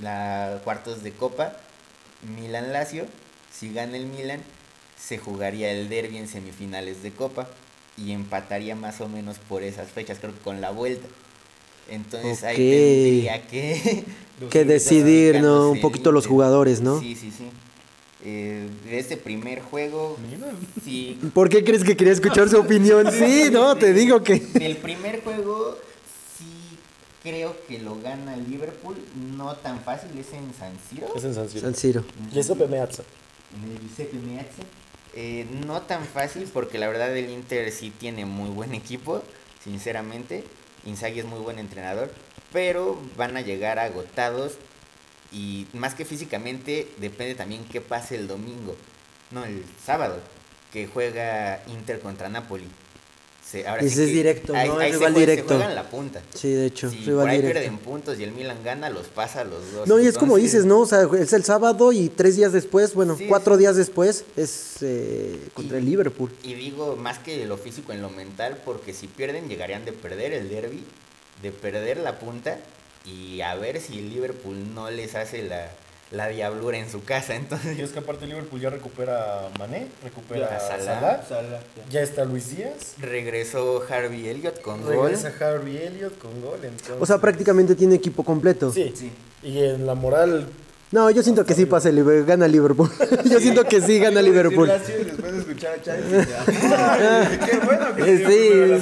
la 0.00 0.60
cuartos 0.64 1.02
de 1.02 1.12
copa 1.12 1.56
Milan 2.36 2.72
Lazio. 2.72 3.06
Si 3.52 3.72
gana 3.72 3.96
el 3.96 4.06
Milan, 4.06 4.40
se 5.08 5.16
jugaría 5.16 5.72
el 5.72 5.88
derby 5.88 6.18
en 6.18 6.28
semifinales 6.28 7.02
de 7.02 7.12
copa 7.12 7.48
y 7.96 8.12
empataría 8.12 8.76
más 8.76 9.00
o 9.00 9.08
menos 9.08 9.38
por 9.38 9.62
esas 9.62 9.88
fechas, 9.88 10.18
creo 10.20 10.34
que 10.34 10.40
con 10.40 10.60
la 10.60 10.70
vuelta. 10.70 11.08
Entonces 11.88 12.44
ahí 12.44 12.54
Ok. 12.54 12.58
tendría 12.58 13.46
que 13.46 14.04
Que 14.50 14.64
decidir, 14.64 15.40
¿no? 15.40 15.70
Un 15.70 15.80
poquito 15.80 16.12
los 16.12 16.26
jugadores, 16.26 16.80
¿no? 16.82 17.00
Sí, 17.00 17.16
sí, 17.16 17.30
sí. 17.30 17.48
Eh, 18.22 18.68
de 18.84 18.98
este 18.98 19.16
primer 19.16 19.62
juego, 19.62 20.18
sí, 20.84 21.18
¿Por 21.32 21.48
qué 21.48 21.64
crees 21.64 21.84
que 21.84 21.96
quería 21.96 22.12
escuchar 22.12 22.48
su 22.48 22.58
opinión? 22.58 23.06
Sí, 23.12 23.48
no, 23.50 23.76
te 23.76 23.92
digo 23.94 24.22
que... 24.22 24.40
Del 24.40 24.76
primer 24.76 25.22
juego, 25.22 25.78
sí 26.36 26.44
creo 27.22 27.56
que 27.66 27.78
lo 27.78 27.98
gana 28.00 28.34
el 28.34 28.50
Liverpool. 28.50 28.96
No 29.36 29.54
tan 29.56 29.80
fácil, 29.80 30.10
es 30.18 30.32
en 30.32 30.52
San 30.52 30.72
Siro. 30.90 31.08
Es 31.16 31.24
en 31.24 31.34
San 31.34 31.48
Siro. 31.48 31.60
San 31.62 31.74
Siro. 31.74 32.04
Giuseppe 32.32 32.66
Meazza. 32.66 33.04
En 33.56 33.70
el 33.72 33.80
Giuseppe 33.80 34.18
Meazza. 34.18 34.62
Eh, 35.20 35.48
no 35.66 35.82
tan 35.82 36.04
fácil 36.04 36.48
porque 36.52 36.78
la 36.78 36.86
verdad 36.86 37.16
el 37.16 37.28
Inter 37.30 37.72
sí 37.72 37.90
tiene 37.90 38.24
muy 38.24 38.50
buen 38.50 38.72
equipo, 38.72 39.24
sinceramente. 39.60 40.44
Inzaghi 40.86 41.18
es 41.18 41.26
muy 41.26 41.40
buen 41.40 41.58
entrenador, 41.58 42.14
pero 42.52 43.02
van 43.16 43.36
a 43.36 43.40
llegar 43.40 43.80
agotados 43.80 44.58
y 45.32 45.66
más 45.72 45.96
que 45.96 46.04
físicamente 46.04 46.86
depende 46.98 47.34
también 47.34 47.64
qué 47.64 47.80
pase 47.80 48.14
el 48.14 48.28
domingo, 48.28 48.76
no 49.32 49.44
el 49.44 49.64
sábado, 49.84 50.20
que 50.72 50.86
juega 50.86 51.64
Inter 51.66 51.98
contra 51.98 52.28
Napoli. 52.28 52.68
Se- 53.50 53.66
ahora 53.66 53.80
Ese 53.82 54.02
es 54.04 54.08
que 54.10 54.14
directo, 54.14 54.52
¿no? 54.52 54.58
Es 54.58 54.66
se 54.66 54.72
rival 54.98 54.98
juega- 54.98 55.18
directo. 55.20 55.48
Se 55.48 55.54
juegan 55.54 55.74
la 55.74 55.88
punta. 55.90 56.20
Sí, 56.34 56.50
de 56.52 56.66
hecho, 56.66 56.90
Si 56.90 56.98
rival 56.98 57.22
por 57.22 57.30
ahí 57.30 57.36
directo. 57.38 57.60
pierden 57.60 57.78
puntos 57.78 58.18
y 58.20 58.24
el 58.24 58.32
Milan 58.32 58.58
gana, 58.62 58.90
los 58.90 59.06
pasa 59.06 59.40
a 59.40 59.44
los 59.44 59.72
dos. 59.72 59.88
No, 59.88 59.98
y 59.98 60.06
es 60.06 60.18
como 60.18 60.36
dices, 60.36 60.66
¿no? 60.66 60.80
O 60.80 60.86
sea, 60.86 61.08
es 61.18 61.32
el 61.32 61.44
sábado 61.44 61.92
y 61.92 62.10
tres 62.10 62.36
días 62.36 62.52
después, 62.52 62.92
bueno, 62.94 63.16
Sí, 63.16 63.24
cuatro 63.26 63.54
sí. 63.54 63.60
días 63.60 63.76
después 63.76 64.24
es 64.36 64.76
eh, 64.82 65.38
contra 65.54 65.78
Y- 65.78 65.80
el 65.80 65.86
Liverpool. 65.86 66.30
Y 66.42 66.54
digo, 66.54 66.96
más 66.96 67.18
que 67.20 67.46
lo 67.46 67.56
físico 67.56 67.92
en 67.92 68.02
lo 68.02 68.10
mental, 68.10 68.58
porque 68.66 68.92
si 68.92 69.06
pierden 69.06 69.48
llegarían 69.48 69.84
de 69.86 69.92
perder 69.92 70.34
el 70.34 70.50
derby, 70.50 70.84
de 71.40 71.50
perder 71.50 71.96
la 71.98 72.18
punta 72.18 72.58
y 73.06 73.40
a 73.40 73.54
ver 73.54 73.80
si 73.80 73.98
el 73.98 74.10
Liverpool 74.10 74.74
no 74.74 74.90
les 74.90 75.14
hace 75.14 75.42
la, 75.42 75.70
la 76.10 76.28
diablura 76.28 76.78
en 76.78 76.90
su 76.90 77.04
casa. 77.04 77.34
Entonces, 77.36 77.78
Y 77.78 77.82
es 77.82 77.90
que 77.90 77.98
aparte 77.98 78.26
Liverpool 78.26 78.60
ya 78.60 78.70
recupera 78.70 79.46
a 79.46 79.58
Mané, 79.58 79.88
recupera 80.02 80.56
a 80.56 80.60
Salah. 80.60 80.84
Salah, 80.84 81.24
Salah, 81.28 81.60
ya. 81.76 81.82
ya 81.90 82.00
está 82.02 82.24
Luis 82.24 82.56
Díaz, 82.56 82.94
regresó 82.98 83.82
Harvey 83.88 84.28
Elliott 84.28 84.60
con 84.62 84.82
gol. 84.82 85.10
regresa 85.10 85.32
Harvey 85.40 85.76
Elliott 85.76 86.18
con 86.18 86.40
gol. 86.40 86.58
Entonces, 86.62 86.96
O 86.98 87.04
sea, 87.06 87.18
prácticamente 87.18 87.74
tiene 87.74 87.94
equipo 87.96 88.24
completo. 88.24 88.72
Sí, 88.72 88.92
Sí. 88.96 89.12
y 89.42 89.58
en 89.64 89.86
la 89.86 89.94
moral, 89.94 90.46
No, 90.90 91.10
yo 91.10 91.22
siento 91.22 91.44
que 91.44 91.54
sí 91.54 91.66
pasa, 91.66 91.90
gana 91.90 92.48
Liverpool. 92.48 92.88
yo 93.30 93.40
siento 93.40 93.64
que 93.64 93.80
sí 93.82 93.98
gana 93.98 94.22
Liverpool. 94.22 94.68
Decir 94.68 94.80
Lazio 94.96 95.00
y 95.00 95.04
después 95.04 95.32
de 95.32 95.38
escuchar 95.40 95.74
a 95.74 95.82
Chávez. 95.82 96.28
¡Ay, 96.48 97.38
qué 97.44 97.58
bueno 97.58 97.94
que 97.94 98.02
Eh! 98.14 98.80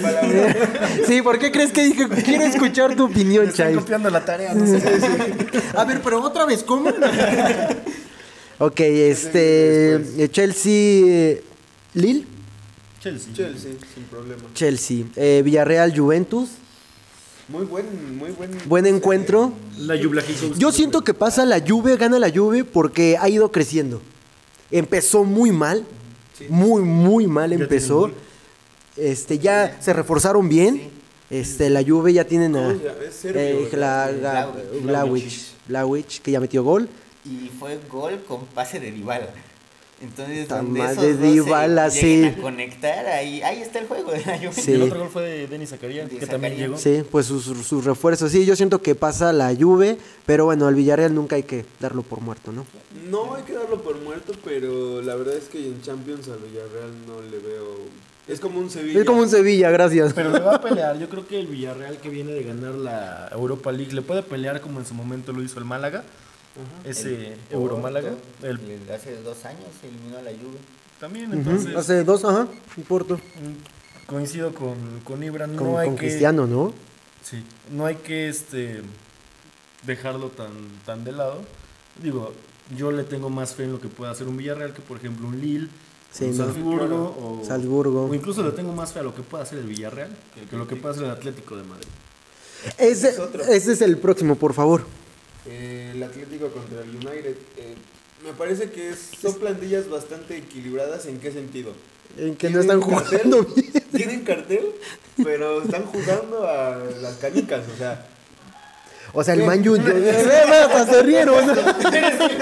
Sí. 1.04 1.04
sí, 1.09 1.22
¿por 1.22 1.38
qué 1.40 1.50
crees 1.50 1.72
que 1.72 1.82
dije 1.82 2.09
quiero 2.24 2.44
escuchar 2.44 2.94
tu 2.94 3.07
opinión, 3.07 3.48
están 3.48 3.66
Chai? 3.68 3.74
copiando 3.74 4.09
la 4.11 4.24
tarea, 4.24 4.54
no 4.54 4.64
sé. 4.66 4.80
A 5.74 5.84
ver, 5.84 6.00
pero 6.02 6.22
otra 6.22 6.44
vez, 6.44 6.62
¿cómo? 6.62 6.90
ok, 8.59 8.80
este. 8.80 9.94
eh, 9.96 10.28
Chelsea. 10.30 10.72
eh, 11.07 11.44
Lille. 11.94 12.24
Chelsea. 13.00 13.32
Chelsea, 13.34 13.72
sin 13.94 14.04
problema. 14.04 14.42
Chelsea. 14.54 15.04
Eh, 15.16 15.42
Villarreal, 15.44 15.92
Juventus. 15.96 16.50
Muy 17.49 17.64
buen, 17.64 18.18
muy 18.18 18.30
buen. 18.32 18.51
Buen 18.66 18.86
encuentro. 18.86 19.53
La 19.78 19.97
Jublajico. 19.97 20.55
Yo 20.57 20.72
siento 20.72 21.03
que 21.03 21.14
pasa 21.14 21.44
la 21.44 21.61
Juve, 21.61 21.97
gana 21.97 22.18
la 22.18 22.30
Juve 22.30 22.64
porque 22.64 23.16
ha 23.20 23.28
ido 23.28 23.53
creciendo. 23.53 24.03
Empezó 24.72 25.22
muy 25.22 25.53
mal, 25.53 25.84
muy, 26.49 26.82
muy 26.82 27.28
mal 27.28 27.53
empezó. 27.53 28.11
Este, 28.97 29.38
ya 29.38 29.76
se 29.80 29.92
reforzaron 29.92 30.49
bien. 30.49 30.90
Este, 31.30 31.70
la 31.70 31.84
Juve 31.84 32.12
ya 32.12 32.24
tienen 32.24 32.57
a 32.57 32.76
eh, 33.24 33.68
Vlahovic, 35.68 36.22
que 36.22 36.30
ya 36.32 36.40
metió 36.40 36.64
gol. 36.64 36.88
Y 37.24 37.49
fue 37.59 37.78
gol 37.88 38.24
con 38.26 38.47
pase 38.47 38.80
de 38.80 38.90
Dybala. 38.90 39.28
Entonces, 39.99 40.47
donde 40.47 40.78
madre, 40.78 40.92
esos 40.92 41.07
dos 41.20 41.20
se 41.26 41.32
Dybala, 41.32 41.90
sí. 41.90 42.24
a 42.26 42.36
conectar, 42.36 43.07
ahí, 43.07 43.40
ahí 43.40 43.62
está 43.62 43.78
el 43.78 43.86
juego 43.86 44.12
de 44.12 44.18
la 44.26 44.36
Juventus. 44.36 44.62
Sí. 44.64 44.72
El 44.72 44.82
otro 44.82 44.99
gol 45.01 45.09
fue 45.09 45.22
de 45.22 45.47
Denis 45.47 45.70
Zakaria, 45.70 46.05
De 46.07 46.18
que 46.18 46.26
también 46.26 46.53
Zakaria. 46.53 46.66
llegó. 46.66 46.78
Sí, 46.78 47.03
pues 47.11 47.24
sus, 47.24 47.44
sus 47.44 47.84
refuerzos. 47.84 48.30
Sí, 48.30 48.44
yo 48.44 48.55
siento 48.57 48.82
que 48.82 48.94
pasa 48.94 49.32
la 49.32 49.55
Juve, 49.59 49.97
pero 50.26 50.44
bueno, 50.44 50.66
al 50.66 50.74
Villarreal 50.74 51.14
nunca 51.14 51.36
hay 51.36 51.44
que 51.44 51.64
darlo 51.80 52.03
por 52.03 52.20
muerto, 52.20 52.53
¿no? 52.53 52.66
No 53.11 53.34
hay 53.36 53.42
que 53.44 53.55
darlo 53.55 53.80
por 53.82 53.99
muerto, 54.03 54.34
pero 54.44 55.01
la 55.01 55.14
verdad 55.14 55.34
es 55.36 55.44
que 55.44 55.64
en 55.66 55.80
Champions 55.80 56.28
al 56.28 56.40
Villarreal 56.40 56.90
no 57.07 57.22
le 57.22 57.38
veo. 57.38 57.76
Es 58.28 58.40
como 58.40 58.59
un 58.59 58.68
Sevilla. 58.68 58.99
Es 59.01 59.07
como 59.07 59.22
un 59.22 59.30
Sevilla, 59.30 59.70
gracias. 59.70 60.12
Pero 60.12 60.30
le 60.30 60.40
va 60.40 60.57
a 60.57 60.61
pelear. 60.61 60.99
Yo 60.99 61.09
creo 61.09 61.26
que 61.26 61.38
el 61.40 61.47
Villarreal 61.47 61.97
que 61.99 62.11
viene 62.11 62.32
de 62.32 62.42
ganar 62.42 62.74
la 62.74 63.30
Europa 63.32 63.72
League 63.72 63.92
le 63.94 64.03
puede 64.03 64.22
pelear 64.22 64.61
como 64.61 64.78
en 64.78 64.84
su 64.84 64.92
momento 64.94 65.32
lo 65.32 65.42
hizo 65.42 65.59
el 65.59 65.64
Málaga. 65.64 66.05
Ese 66.84 67.32
El 67.34 67.38
Euro 67.50 67.78
Málaga. 67.78 68.12
El- 68.42 68.59
Hace 68.94 69.16
dos 69.22 69.44
años 69.44 69.64
se 69.80 69.88
eliminó 69.88 70.18
a 70.18 70.22
la 70.22 70.30
Juve. 70.30 70.59
también, 71.00 71.32
entonces. 71.32 71.74
Hace 71.76 72.04
dos, 72.04 72.24
ajá, 72.24 72.48
y 72.76 72.80
Porto. 72.82 73.16
mm, 73.16 74.07
Coincido 74.07 74.54
con, 74.54 74.76
con 75.04 75.22
Ibra. 75.22 75.46
No 75.46 75.62
Con, 75.62 75.76
hay 75.78 75.86
con 75.88 75.96
que. 75.96 76.07
Cristiano, 76.07 76.46
¿no? 76.46 76.72
Sí, 77.22 77.42
no 77.72 77.86
hay 77.86 77.96
que 77.96 78.28
este 78.28 78.82
dejarlo 79.84 80.28
tan, 80.28 80.50
tan 80.84 81.04
de 81.04 81.12
lado. 81.12 81.42
Digo, 82.02 82.32
yo 82.76 82.92
le 82.92 83.04
tengo 83.04 83.30
más 83.30 83.54
fe 83.54 83.64
en 83.64 83.72
lo 83.72 83.80
que 83.80 83.88
pueda 83.88 84.12
hacer 84.12 84.28
un 84.28 84.36
Villarreal 84.36 84.72
que, 84.74 84.82
por 84.82 84.96
ejemplo, 84.98 85.26
un 85.26 85.40
Lille, 85.40 85.68
Sí, 86.12 86.24
un 86.26 86.38
no. 86.38 86.44
Salzburgo. 86.44 87.40
O, 87.42 87.44
Salzburgo. 87.44 88.07
o 88.07 88.14
incluso 88.14 88.42
le 88.42 88.52
tengo 88.52 88.72
más 88.72 88.92
fe 88.92 89.00
a 89.00 89.02
lo 89.02 89.14
que 89.14 89.22
pueda 89.22 89.42
hacer 89.42 89.59
el 89.59 89.66
Villarreal 89.66 90.11
que, 90.34 90.42
que 90.48 90.57
lo 90.57 90.66
que 90.68 90.76
pueda 90.76 90.94
hacer 90.94 91.04
el 91.07 91.11
Atlético 91.11 91.57
de 91.57 91.64
Madrid. 91.64 91.88
Ese, 92.78 93.09
Es 93.11 93.18
ese 93.48 93.72
es 93.72 93.80
el 93.82 93.98
próximo, 93.98 94.36
por 94.36 94.54
favor. 94.54 94.86
Eh, 95.49 95.92
el 95.94 96.03
Atlético 96.03 96.49
contra 96.49 96.80
el 96.80 96.90
United. 96.90 97.36
eh, 97.57 97.74
me 98.24 98.32
parece 98.32 98.70
que 98.70 98.94
son 98.94 99.34
plantillas 99.34 99.88
bastante 99.88 100.36
equilibradas. 100.36 101.07
¿En 101.07 101.20
qué 101.20 101.30
sentido? 101.30 101.72
En 102.16 102.34
que 102.36 102.51
no 102.51 102.61
están 102.61 102.80
cartel, 102.80 103.20
jugando 103.20 103.55
bien. 103.55 103.72
Tienen 103.94 104.24
cartel, 104.24 104.72
pero 105.22 105.62
están 105.62 105.84
jugando 105.84 106.49
a 106.49 106.76
las 107.01 107.16
canicas, 107.16 107.64
o 107.72 107.76
sea. 107.76 108.07
O 109.12 109.22
sea, 109.22 109.34
el 109.34 109.44
Man 109.44 109.66
U. 109.68 109.76
Hasta 109.80 110.86
se 110.86 111.03
rieron. 111.03 111.44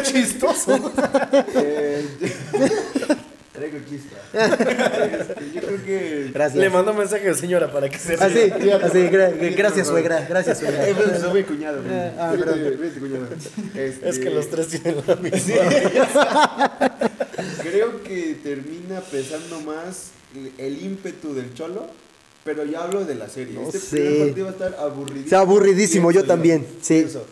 Chistoso. 0.02 0.76
eh, 1.55 2.07
traigo. 3.55 3.78
Este, 3.78 5.44
yo 5.55 5.61
creo 5.62 5.84
que. 5.84 6.30
Gracias. 6.34 6.57
Le 6.61 6.68
mando 6.70 6.92
mensaje 6.92 7.28
a 7.30 7.34
señora 7.34 7.72
para 7.72 7.88
que 7.88 7.98
se 7.98 8.14
Así, 8.14 8.34
ría. 8.50 8.76
así, 8.76 8.98
gra- 9.09 9.57
gracias, 9.57 9.86
suegra. 9.86 10.26
Gracias, 10.28 10.61
Eh, 10.62 10.66
suegra. 10.66 10.86
pues, 11.11 11.20
soy 11.20 11.34
mi 11.34 11.42
cuñado. 11.44 11.80
ah, 12.18 12.30
Vete, 12.32 12.44
perdón. 12.44 12.76
vete, 12.80 13.00
cuñado. 13.00 13.26
Este, 13.74 14.09
Es 14.09 14.18
que 14.18 14.30
los 14.30 14.50
tres 14.50 14.68
tienen 14.68 14.96
la 15.07 15.16
misma. 15.16 15.55
Creo 17.62 18.02
que 18.02 18.36
termina 18.42 19.00
pesando 19.00 19.61
más 19.61 20.11
el- 20.59 20.82
ímpetu 20.84 21.34
del 21.34 21.55
Cholo, 21.55 21.86
pero 22.44 22.64
ya 22.64 22.82
hablo 22.84 23.05
de 23.05 23.14
la 23.14 23.28
serie. 23.28 23.55
No 23.55 23.62
este 23.66 23.78
sé. 23.78 23.96
primer 23.96 24.18
partido 24.26 24.44
va 24.46 24.50
a 24.50 24.55
estar 24.55 24.74
aburridísimo. 24.80 25.24
Está 25.24 25.40
aburridísimo, 25.40 26.11
yo 26.12 26.24
también, 26.24 26.66
sí. 26.82 26.94
Pienso. 27.00 27.24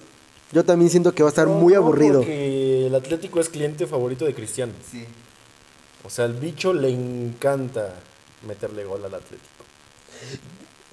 Yo 0.52 0.64
también 0.64 0.90
siento 0.90 1.14
que 1.14 1.22
va 1.22 1.30
a 1.30 1.32
estar 1.32 1.46
No, 1.48 1.54
muy 1.54 1.72
no, 1.72 1.80
aburrido. 1.80 2.20
Porque 2.20 2.86
el 2.86 2.94
Atlético 2.94 3.40
es 3.40 3.48
cliente 3.48 3.86
favorito 3.86 4.26
de 4.26 4.34
Cristiano. 4.34 4.72
Sí. 4.90 5.04
O 6.05 6.11
sea, 6.11 6.24
al 6.24 6.34
bicho 6.34 6.72
le 6.72 6.90
encanta 6.90 7.94
meterle 8.46 8.84
gol 8.84 9.05
al 9.05 9.14
Atlético. 9.14 9.64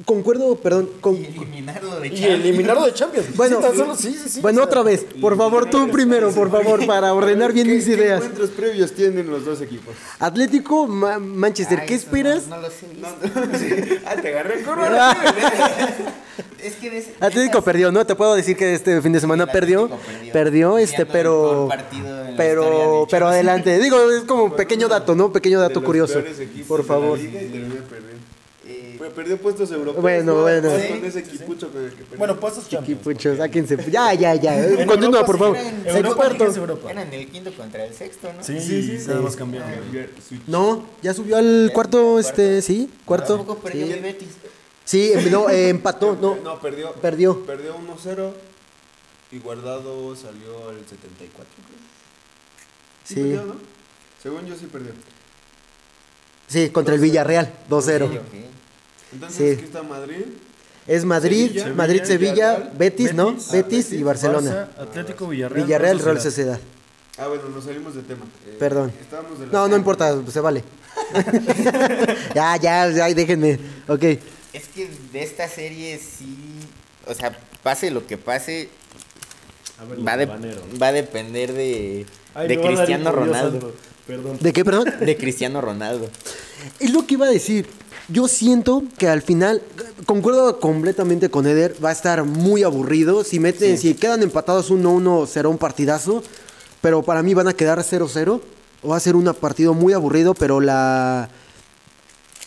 Concuerdo, 0.06 0.56
perdón, 0.56 0.90
con- 1.02 1.16
Y 1.16 1.26
eliminarlo 1.26 2.00
de 2.00 2.08
Y 2.08 2.12
Champions. 2.12 2.40
eliminarlo 2.46 2.86
de 2.86 2.94
Champions. 2.94 3.36
Bueno, 3.36 3.60
Sí, 3.62 3.78
solo- 3.78 3.96
sí, 3.96 4.14
sí, 4.24 4.30
sí. 4.30 4.42
bueno, 4.42 4.60
o 4.60 4.64
sea, 4.64 4.68
otra 4.68 4.84
vez, 4.84 5.06
por 5.22 5.38
favor, 5.38 5.70
tú 5.70 5.90
primero, 5.90 6.32
por 6.32 6.50
favor, 6.50 6.86
para 6.86 7.14
ordenar 7.14 7.54
bien 7.54 7.68
¿Qué- 7.68 7.74
mis 7.76 7.86
qué 7.86 7.92
ideas. 7.94 8.22
encuentros 8.22 8.50
previos 8.52 8.92
tienen 8.94 9.30
los 9.30 9.46
dos 9.46 9.62
equipos? 9.62 9.96
Atlético, 10.20 10.88
Ma- 10.88 11.20
Manchester, 11.20 11.80
Ay, 11.82 11.88
¿qué 11.88 11.96
esperas? 11.96 12.48
No, 12.48 12.56
he 12.58 12.70
visto. 12.70 13.96
ah, 14.06 14.16
te 14.22 14.28
agarré 14.30 14.64
con 14.64 14.80
Es 16.64 16.76
que 16.76 17.06
Atlético 17.20 17.62
perdió, 17.62 17.92
¿no? 17.92 18.06
Te 18.06 18.16
puedo 18.16 18.36
decir 18.36 18.56
que 18.58 18.74
este 18.74 19.02
fin 19.02 19.12
de 19.14 19.20
semana 19.20 19.46
perdió. 19.48 19.90
Perdió. 19.90 20.34
Perdió, 20.34 20.78
este, 20.78 21.06
pero. 21.06 21.70
Pero, 22.38 23.08
pero 23.10 23.28
adelante. 23.28 23.78
Digo, 23.80 23.98
es 24.12 24.24
como 24.24 24.56
pequeño 24.56 24.88
dato, 24.88 25.16
¿no? 25.16 25.32
Pequeño 25.32 25.60
dato 25.60 25.84
curioso. 25.84 26.22
Por 26.68 26.86
favor. 26.86 27.18
Bueno, 29.20 29.30
perdió 29.30 29.38
puestos 29.42 29.72
europeos. 29.72 30.02
Bueno, 30.02 30.34
¿no? 30.34 30.42
bueno. 30.42 30.70
Con 30.70 30.80
Sí, 30.80 31.02
ese 31.04 31.20
equipucho 31.20 31.72
que 31.72 31.78
perdió. 31.80 32.18
Bueno, 32.18 32.40
pucho, 32.40 33.36
sáquense. 33.38 33.78
Ya, 33.92 34.14
ya, 34.14 34.36
ya. 34.36 34.86
Continúa, 34.86 35.20
Europa 35.22 35.26
por 35.26 35.36
sí 35.36 35.40
favor. 35.40 35.58
era 35.58 35.70
en 35.70 35.96
Europa 35.98 36.36
Europa. 36.56 36.92
Eran 36.92 37.14
el 37.14 37.28
quinto 37.30 37.54
contra 37.54 37.86
el 37.86 37.94
sexto, 37.94 38.32
¿no? 38.34 38.44
Sí, 38.44 38.60
sí, 38.62 38.98
sí. 39.00 39.08
Nada 39.08 39.22
más 39.22 39.36
cambiaron. 39.36 39.70
No, 40.48 40.86
ya 41.02 41.14
subió 41.14 41.38
al 41.38 41.72
cuarto, 41.74 42.20
este, 42.20 42.62
sí, 42.62 42.90
cuarto. 43.06 43.38
Tampoco 43.38 43.60
perdió 43.62 43.86
Sí, 43.88 43.92
el 43.94 44.02
Betis. 44.02 44.30
Sí, 44.86 45.12
em- 45.14 45.32
no, 45.32 45.50
eh, 45.50 45.70
empató, 45.70 46.16
no. 46.22 46.38
No, 46.44 46.60
perdió. 46.60 46.94
Perdió. 46.94 47.46
Perdió 47.46 47.76
1-0 47.78 48.32
y 49.32 49.40
Guardado 49.40 50.16
salió 50.16 50.70
al 50.70 50.78
74, 50.88 51.46
creo. 51.68 51.80
Sí, 53.04 53.14
Sí. 53.16 53.22
perdió, 53.22 53.44
¿no? 53.46 53.56
Según 54.24 54.46
yo 54.46 54.56
sí 54.56 54.66
perdió. 54.72 54.94
Sí, 56.48 56.70
contra 56.70 56.96
el 56.96 57.02
Villarreal, 57.02 57.52
2-0. 57.70 58.06
Ok. 58.06 58.12
Entonces, 59.14 59.38
Sí. 59.38 59.54
aquí 59.56 59.64
está 59.66 59.84
Madrid. 59.84 60.26
Es 60.88 61.06
Madrid, 61.06 61.48
Sevilla, 61.52 61.74
Madrid, 61.76 62.02
Sevilla, 62.04 62.34
Villarreal, 62.56 62.78
Betis, 62.78 63.14
¿no? 63.14 63.32
Betis, 63.34 63.52
Betis 63.52 63.92
y 63.94 64.04
Barcelona. 64.04 64.70
Barça, 64.78 64.82
Atlético, 64.84 65.28
Villarreal. 65.28 65.64
Villarreal, 65.66 66.00
Real 66.00 66.22
Sociedad. 66.22 66.60
Ah, 67.18 67.28
bueno, 67.28 67.44
nos 67.54 67.64
salimos 67.66 67.94
de 67.96 68.02
tema. 68.02 68.26
Eh, 68.48 68.56
Perdón. 68.58 68.92
estábamos 69.00 69.40
de 69.40 69.46
la 69.48 69.52
No, 69.52 69.68
no 69.68 69.76
importa, 69.76 70.18
se 70.32 70.40
vale. 70.40 70.64
ya, 72.36 72.56
ya, 72.58 72.90
ya, 72.90 73.14
déjenme. 73.14 73.60
Ok. 73.88 74.04
Es 74.54 74.68
que 74.74 74.90
de 75.14 75.24
esta 75.24 75.48
serie 75.48 75.98
sí, 76.00 76.36
o 77.06 77.14
sea, 77.14 77.38
pase 77.62 77.92
lo 77.92 78.08
que 78.08 78.18
pase, 78.18 78.70
A 79.80 79.86
ver, 79.86 80.08
va, 80.08 80.18
de- 80.18 80.26
va 80.82 80.88
a 80.88 80.92
depender 80.92 81.54
de, 81.54 82.06
Ay, 82.34 82.48
de 82.48 82.60
Cristiano 82.62 83.12
Ronaldo. 83.12 83.74
Perdón. 84.08 84.38
¿De 84.40 84.54
qué, 84.54 84.66
perdón? 84.66 84.92
De 85.00 85.18
Cristiano 85.18 85.62
Ronaldo. 85.62 86.10
Es 86.80 86.92
lo 86.92 87.06
que 87.06 87.16
iba 87.16 87.26
a 87.26 87.30
decir. 87.30 87.68
Yo 88.08 88.28
siento 88.28 88.84
que 88.98 89.08
al 89.08 89.22
final, 89.22 89.62
concuerdo 90.06 90.60
completamente 90.60 91.30
con 91.30 91.46
Eder, 91.46 91.76
va 91.84 91.90
a 91.90 91.92
estar 91.92 92.24
muy 92.24 92.64
aburrido. 92.64 93.24
Si 93.24 93.40
meten, 93.40 93.78
si 93.78 93.94
quedan 93.94 94.24
empatados 94.24 94.72
1-1, 94.72 95.28
será 95.28 95.48
un 95.50 95.60
partidazo. 95.60 96.24
Pero 96.82 97.04
para 97.04 97.22
mí 97.22 97.34
van 97.34 97.48
a 97.48 97.54
quedar 97.54 97.80
0-0. 97.80 98.42
Va 98.90 98.96
a 98.96 99.00
ser 99.00 99.16
un 99.16 99.26
partido 99.34 99.74
muy 99.74 99.94
aburrido, 99.94 100.34
pero 100.34 100.60
la, 100.60 101.30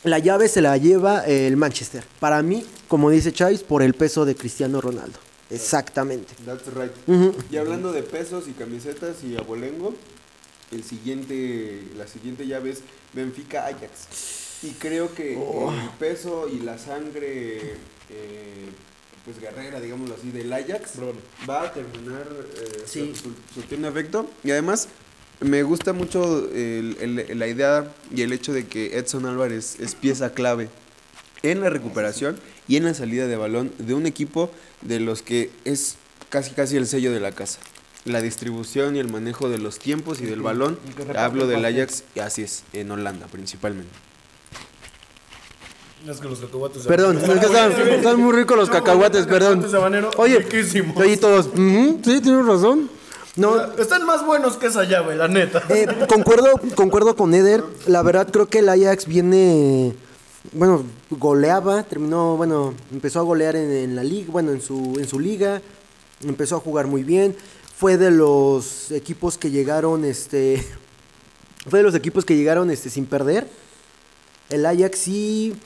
la 0.03 0.19
llave 0.19 0.49
se 0.49 0.63
la 0.63 0.77
lleva 0.79 1.25
el 1.27 1.57
Manchester. 1.57 2.03
Para 2.19 2.43
mí, 2.43 2.65
como 2.89 3.11
dice 3.11 3.33
Chávez, 3.33 3.63
por 3.63 3.83
el 3.83 3.95
peso 3.95 4.25
de 4.25 4.35
Cristiano 4.35 4.81
Ronaldo. 4.81 5.19
Exactamente. 5.51 6.35
That's 6.47 6.65
right. 6.75 6.93
Y 7.51 7.57
hablando 7.59 7.93
de 7.93 8.03
pesos 8.03 8.49
y 8.49 8.53
camisetas 8.53 9.23
y 9.23 9.37
abolengo, 9.37 9.95
el 10.73 10.85
siguiente, 10.85 11.83
la 11.97 12.07
siguiente 12.07 12.47
llave 12.47 12.71
es 12.71 12.81
Benfica 13.13 13.67
Ajax. 13.67 14.61
Y 14.63 14.71
creo 14.73 15.13
que 15.15 15.35
el 15.35 15.91
peso 15.99 16.49
y 16.49 16.61
la 16.61 16.79
sangre, 16.79 17.59
eh, 18.11 18.69
pues 19.25 19.41
guerrera, 19.41 19.81
digámoslo 19.81 20.15
así, 20.15 20.31
del 20.31 20.53
Ajax 20.53 20.93
va 21.49 21.63
a 21.63 21.73
terminar 21.73 22.27
eh, 22.57 22.83
Sí. 22.87 23.13
surtiendo 23.55 23.89
efecto. 23.89 24.31
Y 24.45 24.51
además, 24.53 24.89
me 25.41 25.63
gusta 25.65 25.93
mucho 25.93 26.49
el- 26.53 26.97
el- 27.29 27.39
la 27.39 27.47
idea 27.49 27.93
y 28.15 28.23
el 28.23 28.33
hecho 28.33 28.53
de 28.53 28.67
que 28.67 28.97
Edson 28.99 29.27
Álvarez 29.27 29.79
es 29.81 29.95
pieza 29.97 30.33
clave 30.33 30.69
en 31.43 31.61
la 31.61 31.69
recuperación 31.71 32.39
y 32.69 32.77
en 32.77 32.85
la 32.85 32.95
salida 32.95 33.27
de 33.27 33.37
balón 33.37 33.73
de 33.79 33.95
un 33.95 34.07
equipo 34.07 34.51
de 34.83 35.01
los 35.01 35.23
que 35.23 35.51
es 35.65 35.97
casi 36.31 36.53
casi 36.55 36.77
el 36.77 36.87
sello 36.87 37.13
de 37.13 37.19
la 37.19 37.33
casa. 37.33 37.59
La 38.05 38.21
distribución 38.21 38.97
y 38.97 38.99
el 38.99 39.09
manejo 39.09 39.49
de 39.49 39.59
los 39.59 39.79
tiempos 39.79 40.21
y 40.21 40.25
del 40.27 40.43
balón. 40.43 40.79
y 40.89 41.17
Hablo 41.17 41.47
del. 41.47 41.65
Ajax, 41.65 42.03
y 42.17 42.21
así 42.21 42.43
es, 42.43 42.65
en 42.73 42.91
Holanda 42.91 43.27
principalmente. 43.31 43.93
Es 46.09 46.19
que 46.19 46.29
los 46.29 46.41
cacahuates. 46.41 46.83
Perdón, 46.83 47.19
es 47.19 47.25
que 47.31 47.47
están, 47.47 47.73
están 47.89 48.21
muy 48.21 48.33
ricos 48.35 48.57
los 48.57 48.69
cacahuates, 48.69 49.27
perdón. 49.27 49.65
Oye, 50.17 50.39
riquísimos. 50.41 50.97
oye 50.97 51.17
todos, 51.17 51.47
"Ujú, 51.47 52.01
sí, 52.05 52.21
tienes 52.21 52.45
razón. 52.45 52.91
No, 53.37 53.59
Están 53.79 54.05
más 54.05 54.27
buenos 54.27 54.57
que 54.57 54.67
esa 54.67 54.85
llave, 54.85 55.17
la 55.17 55.27
neta. 55.29 55.63
eh, 55.71 55.87
concuerdo, 56.09 56.51
concuerdo 56.75 57.17
con 57.17 57.33
Eder. 57.33 57.63
La 57.87 58.03
verdad 58.03 58.29
creo 58.31 58.47
que 58.47 58.59
el 58.59 58.69
Ajax 58.69 59.07
viene, 59.07 59.95
bueno, 60.53 60.85
goleaba, 61.09 61.83
terminó, 61.85 62.37
bueno, 62.37 62.75
empezó 62.93 63.21
a 63.21 63.23
golear 63.23 63.57
en, 63.57 63.71
en 63.71 63.97
la 63.97 64.05
liga, 64.05 64.31
bueno, 64.33 64.51
en 64.51 64.61
su, 64.61 64.97
en 64.99 65.09
su 65.09 65.19
liga, 65.19 65.63
empezó 66.25 66.57
a 66.57 66.61
jugar 66.61 66.89
muy 66.89 67.05
bien. 67.05 67.35
Fue 67.83 67.97
de 67.97 68.13
los 68.13 68.93
equipos 68.93 69.37
que 69.37 69.51
llegaron, 69.51 70.05
este, 70.05 70.65
fue 71.69 71.81
de 71.81 71.83
los 71.83 71.97
equipos 71.97 72.25
que 72.25 72.37
llegaron, 72.37 72.71
este, 72.71 72.91
sin 72.91 73.07
perder. 73.07 73.49
El 74.51 74.65
Ajax 74.67 75.09
y 75.09 75.57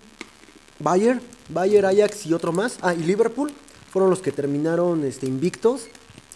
Bayern, 0.79 1.21
Bayern, 1.51 1.85
Ajax 1.85 2.25
y 2.25 2.33
otro 2.33 2.53
más. 2.53 2.79
Ah, 2.81 2.95
y 2.95 3.03
Liverpool 3.03 3.53
fueron 3.91 4.09
los 4.09 4.21
que 4.21 4.33
terminaron 4.33 5.05
este, 5.05 5.27
invictos. 5.27 5.89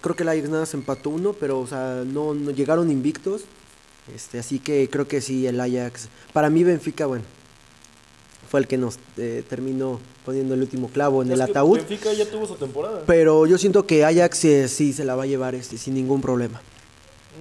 Creo 0.03 0.14
que 0.14 0.22
el 0.22 0.28
Ajax 0.28 0.51
nada 0.51 0.66
se 0.66 0.76
empató 0.76 1.09
uno, 1.09 1.33
pero 1.33 1.59
o 1.61 1.66
sea, 1.66 2.03
no, 2.05 2.35
no 2.35 2.51
llegaron 2.51 2.91
invictos. 2.91 3.45
Este, 4.14 4.39
así 4.39 4.59
que 4.59 4.87
creo 4.91 5.09
que 5.09 5.22
sí, 5.22 5.47
el 5.47 5.59
Ajax. 5.59 6.11
Para 6.35 6.51
mí 6.51 6.62
Benfica, 6.62 7.07
bueno, 7.07 7.24
fue 8.51 8.59
el 8.59 8.67
que 8.67 8.77
nos 8.77 8.99
eh, 9.17 9.45
terminó 9.49 10.01
poniendo 10.25 10.55
el 10.55 10.61
último 10.63 10.89
clavo 10.89 11.23
en 11.23 11.31
el 11.31 11.37
que 11.37 11.45
ataúd. 11.45 11.77
Benfica 11.77 12.13
ya 12.13 12.29
tuvo 12.29 12.49
su 12.49 12.57
temporada. 12.57 13.05
Pero 13.07 13.47
yo 13.47 13.57
siento 13.59 13.87
que 13.87 14.05
Ajax 14.05 14.45
eh, 14.45 14.69
sí 14.69 14.93
se 14.93 15.05
la 15.05 15.15
va 15.15 15.23
a 15.23 15.27
llevar 15.27 15.55
este, 15.55 15.79
sin 15.79 15.95
ningún 15.95 16.21
problema. 16.21 16.61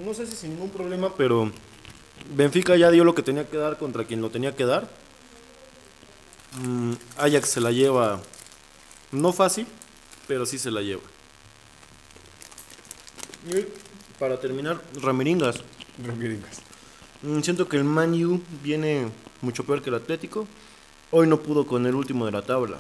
No 0.06 0.14
sé 0.14 0.28
si 0.28 0.36
sin 0.36 0.52
ningún 0.52 0.70
problema, 0.70 1.12
pero 1.18 1.52
Benfica 2.36 2.76
ya 2.76 2.92
dio 2.92 3.04
lo 3.04 3.16
que 3.16 3.24
tenía 3.24 3.50
que 3.50 3.58
dar 3.58 3.80
contra 3.80 4.04
quien 4.04 4.22
lo 4.22 4.30
tenía 4.30 4.56
que 4.56 4.66
dar. 4.66 4.88
Mm, 6.62 6.94
Ajax 7.18 7.50
se 7.50 7.60
la 7.60 7.72
lleva 7.72 8.22
no 9.12 9.34
fácil, 9.34 9.66
pero 10.28 10.46
sí 10.46 10.60
se 10.60 10.70
la 10.70 10.82
lleva. 10.84 11.02
Y 13.48 13.66
para 14.20 14.40
terminar, 14.40 14.80
Ramiringas. 15.02 15.64
Mm, 17.24 17.42
Siento 17.42 17.68
que 17.68 17.78
el 17.78 17.84
Man 17.84 18.14
U 18.24 18.44
viene 18.62 19.08
mucho 19.42 19.64
peor 19.64 19.82
que 19.82 19.90
el 19.90 19.96
Atlético. 19.96 20.48
Hoy 21.12 21.26
no 21.26 21.40
pudo 21.40 21.66
con 21.66 21.88
el 21.88 21.96
último 21.96 22.26
de 22.26 22.32
la 22.32 22.44
tabla. 22.44 22.78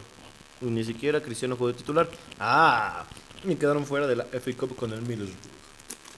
Y 0.62 0.66
Ni 0.66 0.84
siquiera 0.84 1.22
Cristiano 1.22 1.56
fue 1.56 1.72
de 1.72 1.78
titular. 1.80 2.08
Ah, 2.40 3.06
y 3.44 3.56
quedaron 3.56 3.86
fuera 3.86 4.06
de 4.06 4.16
la 4.16 4.26
FA 4.26 4.52
Cup 4.56 4.76
con 4.76 4.94
el 4.94 5.02
Middlesbrough. 5.02 5.36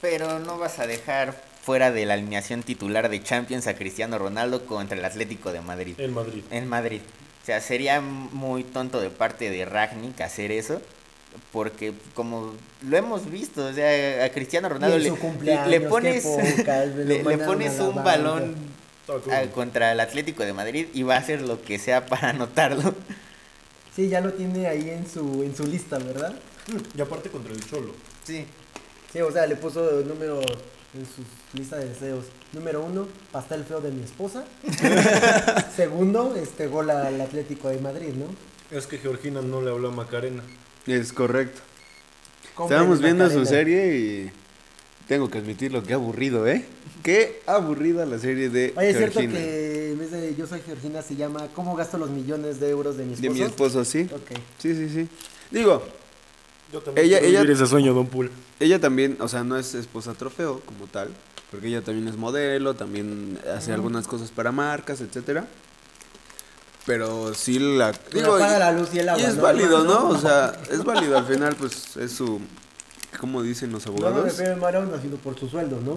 Pero 0.02 0.40
no 0.40 0.58
vas 0.58 0.80
a 0.80 0.88
dejar 0.88 1.42
fuera 1.64 1.92
de 1.92 2.06
la 2.06 2.16
alineación 2.16 2.64
titular 2.64 3.08
de 3.08 3.24
Champions 3.24 3.68
a 3.68 3.76
Cristiano 3.76 4.18
Ronaldo 4.18 4.66
contra 4.66 4.98
el 4.98 5.06
Atlético 5.06 5.54
de 5.54 5.62
Madrid. 5.62 5.96
En 6.00 6.14
Madrid. 6.14 6.44
En 6.52 6.68
Madrid. 6.68 7.02
O 7.44 7.46
sea, 7.46 7.62
sería 7.62 8.02
muy 8.02 8.64
tonto 8.64 9.00
de 9.00 9.10
parte 9.10 9.50
de 9.50 9.64
Ragnick 9.64 10.20
hacer 10.22 10.52
eso. 10.52 10.82
Porque 11.54 11.94
como 12.14 12.54
lo 12.82 12.98
hemos 12.98 13.32
visto, 13.32 13.66
o 13.68 13.72
sea, 13.72 14.26
a 14.26 14.30
Cristiano 14.32 14.68
Ronaldo 14.68 14.98
le, 14.98 15.12
le 15.68 15.82
pones, 15.82 16.26
le, 17.06 17.38
pones 17.38 17.80
un 17.80 17.96
balón 18.04 18.56
contra 19.54 19.92
el 19.92 20.00
Atlético 20.00 20.44
de 20.44 20.54
Madrid 20.54 20.88
y 20.94 21.04
va 21.04 21.16
a 21.16 21.20
hacer 21.20 21.42
lo 21.42 21.62
que 21.62 21.80
sea 21.80 22.06
para 22.06 22.30
anotarlo. 22.30 22.94
Sí, 23.96 24.08
ya 24.08 24.22
lo 24.22 24.34
tiene 24.34 24.68
ahí 24.68 24.90
en 24.90 25.10
su, 25.10 25.44
en 25.44 25.56
su 25.56 25.66
lista, 25.66 25.98
¿verdad? 25.98 26.34
Y 26.96 27.02
aparte 27.02 27.30
contra 27.30 27.54
el 27.54 27.66
Cholo. 27.66 27.94
Sí. 28.24 28.46
Sí, 29.12 29.20
o 29.22 29.32
sea, 29.32 29.46
le 29.46 29.58
puso 29.58 30.00
el 30.00 30.08
número 30.08 30.40
en 30.40 31.06
su 31.06 31.24
lista 31.54 31.78
de 31.78 31.90
deseos. 31.90 32.26
Número 32.54 32.82
uno, 32.84 33.08
pastel 33.32 33.66
feo 33.66 33.82
de 33.82 33.92
mi 33.92 34.04
esposa. 34.04 34.46
Segundo, 35.76 36.36
este 36.36 36.68
gol 36.68 36.90
al 36.90 37.20
Atlético 37.20 37.70
de 37.70 37.80
Madrid, 37.80 38.14
¿no? 38.14 38.28
Es 38.76 38.88
que 38.88 38.98
Georgina 38.98 39.42
no 39.42 39.62
le 39.62 39.72
habló 39.72 39.90
a 39.90 39.92
Macarena. 39.92 40.44
Es 40.88 41.12
correcto. 41.12 41.62
Estábamos 42.60 43.02
viendo 43.02 43.30
su 43.30 43.46
serie 43.46 43.98
y 43.98 44.32
tengo 45.08 45.30
que 45.30 45.40
admitirlo, 45.40 45.84
qué 45.84 45.94
aburrido, 45.94 46.48
¿eh? 46.48 46.66
Qué 47.04 47.42
aburrida 47.48 48.06
la 48.06 48.20
serie 48.20 48.50
de 48.50 48.74
Oye, 48.76 48.90
es 48.92 48.98
cierto 48.98 49.20
Georgina. 49.22 49.40
que 49.40 49.92
en 49.94 50.00
vez 50.00 50.12
de 50.12 50.36
Yo 50.36 50.46
soy 50.46 50.62
Georgina 50.66 51.02
se 51.02 51.16
llama 51.16 51.48
¿Cómo 51.56 51.76
gasto 51.76 51.98
los 51.98 52.10
millones 52.10 52.60
de 52.60 52.70
euros 52.70 52.98
de 52.98 53.04
mi 53.06 53.16
De 53.16 53.28
esposo? 53.28 53.34
mi 53.34 53.42
esposo, 53.42 53.86
sí. 53.86 54.08
Ok. 54.14 54.38
Sí, 54.60 54.76
sí, 54.76 54.90
sí. 54.90 55.08
Digo, 55.50 55.84
Yo 56.72 56.80
también 56.82 57.06
Ella- 57.08 57.20
ella- 57.20 57.42
vivir 57.42 57.56
ese 57.56 57.68
sueño, 57.68 57.94
Don 57.94 58.08
Pool. 58.08 58.30
ella 58.60 58.80
también, 58.80 59.18
o 59.20 59.28
sea, 59.28 59.44
no 59.44 59.58
es 59.58 59.74
esposa 59.74 60.14
trofeo 60.14 60.62
como 60.62 60.86
tal, 60.88 61.10
porque 61.50 61.68
ella 61.68 61.82
también 61.82 62.08
es 62.08 62.16
modelo, 62.18 62.76
también 62.76 63.38
hace 63.56 63.74
algunas 63.74 64.08
cosas 64.08 64.30
para 64.32 64.52
marcas, 64.52 65.02
etcétera. 65.02 65.48
Pero 66.86 67.34
sí 67.34 67.60
la... 67.60 67.90
Apaga 67.90 68.58
la 68.60 68.72
luz 68.72 68.90
y 68.94 69.00
el 69.00 69.10
agua, 69.10 69.22
es 69.28 69.36
¿no? 69.36 69.44
válido, 69.44 69.84
¿no? 69.84 70.10
O 70.10 70.18
sea, 70.18 70.54
es 70.72 70.84
válido. 70.84 71.18
Al 71.18 71.26
final, 71.26 71.56
pues, 71.56 71.96
es 71.98 72.12
su... 72.12 72.40
¿Cómo 73.20 73.44
dicen 73.44 73.72
los 73.72 73.86
No 73.86 73.92
me 73.94 73.98
abogados? 74.00 74.26
refiero 74.26 74.54
a 74.54 74.56
Marón, 74.58 74.92
sino 75.02 75.18
por 75.18 75.38
su 75.38 75.48
sueldo, 75.50 75.80
¿no? 75.82 75.96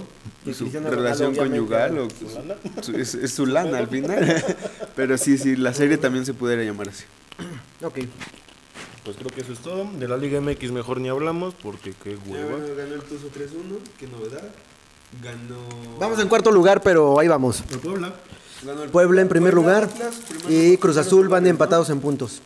Su 0.53 0.59
Cristiano 0.65 0.91
relación 0.91 1.35
Ronaldo, 1.35 1.51
conyugal 1.57 1.99
o 1.99 2.05
obviamente, 2.05 2.83
su- 2.83 2.97
es, 2.97 3.15
es 3.15 3.33
su 3.33 3.47
lana 3.47 3.79
al 3.79 3.89
final. 3.89 4.45
Pero 4.97 5.17
sí, 5.17 5.39
sí, 5.39 5.57
la 5.57 5.73
serie 5.73 5.97
también 5.97 6.27
se 6.27 6.35
pudiera 6.35 6.63
llamar 6.63 6.89
así. 6.89 7.05
Ok. 7.83 8.01
Pues 9.05 9.17
creo 9.17 9.31
que 9.31 9.43
eso 9.43 9.53
es 9.53 9.61
todo. 9.61 9.89
De 9.99 10.09
la 10.09 10.17
Liga 10.17 10.41
MX 10.41 10.73
mejor 10.73 11.01
ni 11.01 11.09
hablamos 11.09 11.55
porque 11.55 11.95
qué 12.03 12.17
hueva. 12.27 12.59
ganó 12.77 12.95
el 12.95 13.03
Tuzo 13.03 13.29
3-1, 13.29 13.79
qué 13.99 14.07
novedad. 14.09 14.43
Ganó... 15.23 15.99
Vamos 16.01 16.19
en 16.19 16.29
cuarto 16.29 16.51
lugar, 16.51 16.83
pero 16.83 17.21
ahí 17.21 17.29
vamos. 17.29 17.63
El 17.71 17.79
Puebla. 17.79 18.13
ganó 18.65 18.83
el 18.83 18.91
Puebla 18.91 19.21
en 19.21 19.29
primer 19.29 19.53
Puebla, 19.55 19.81
lugar 19.81 19.91
Atlas, 19.91 20.15
y 20.49 20.77
Cruz 20.79 20.97
Azul 20.97 21.29
van 21.29 21.45
¿no? 21.45 21.51
empatados 21.51 21.89
en 21.91 22.01
puntos. 22.01 22.41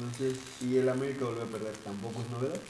No 0.00 0.18
sé. 0.18 0.32
Y 0.66 0.78
el 0.78 0.88
América 0.88 1.24
volvió 1.26 1.42
a 1.44 1.46
perder, 1.46 1.72
tampoco 1.84 2.20
es 2.22 2.30
novedad. 2.30 2.60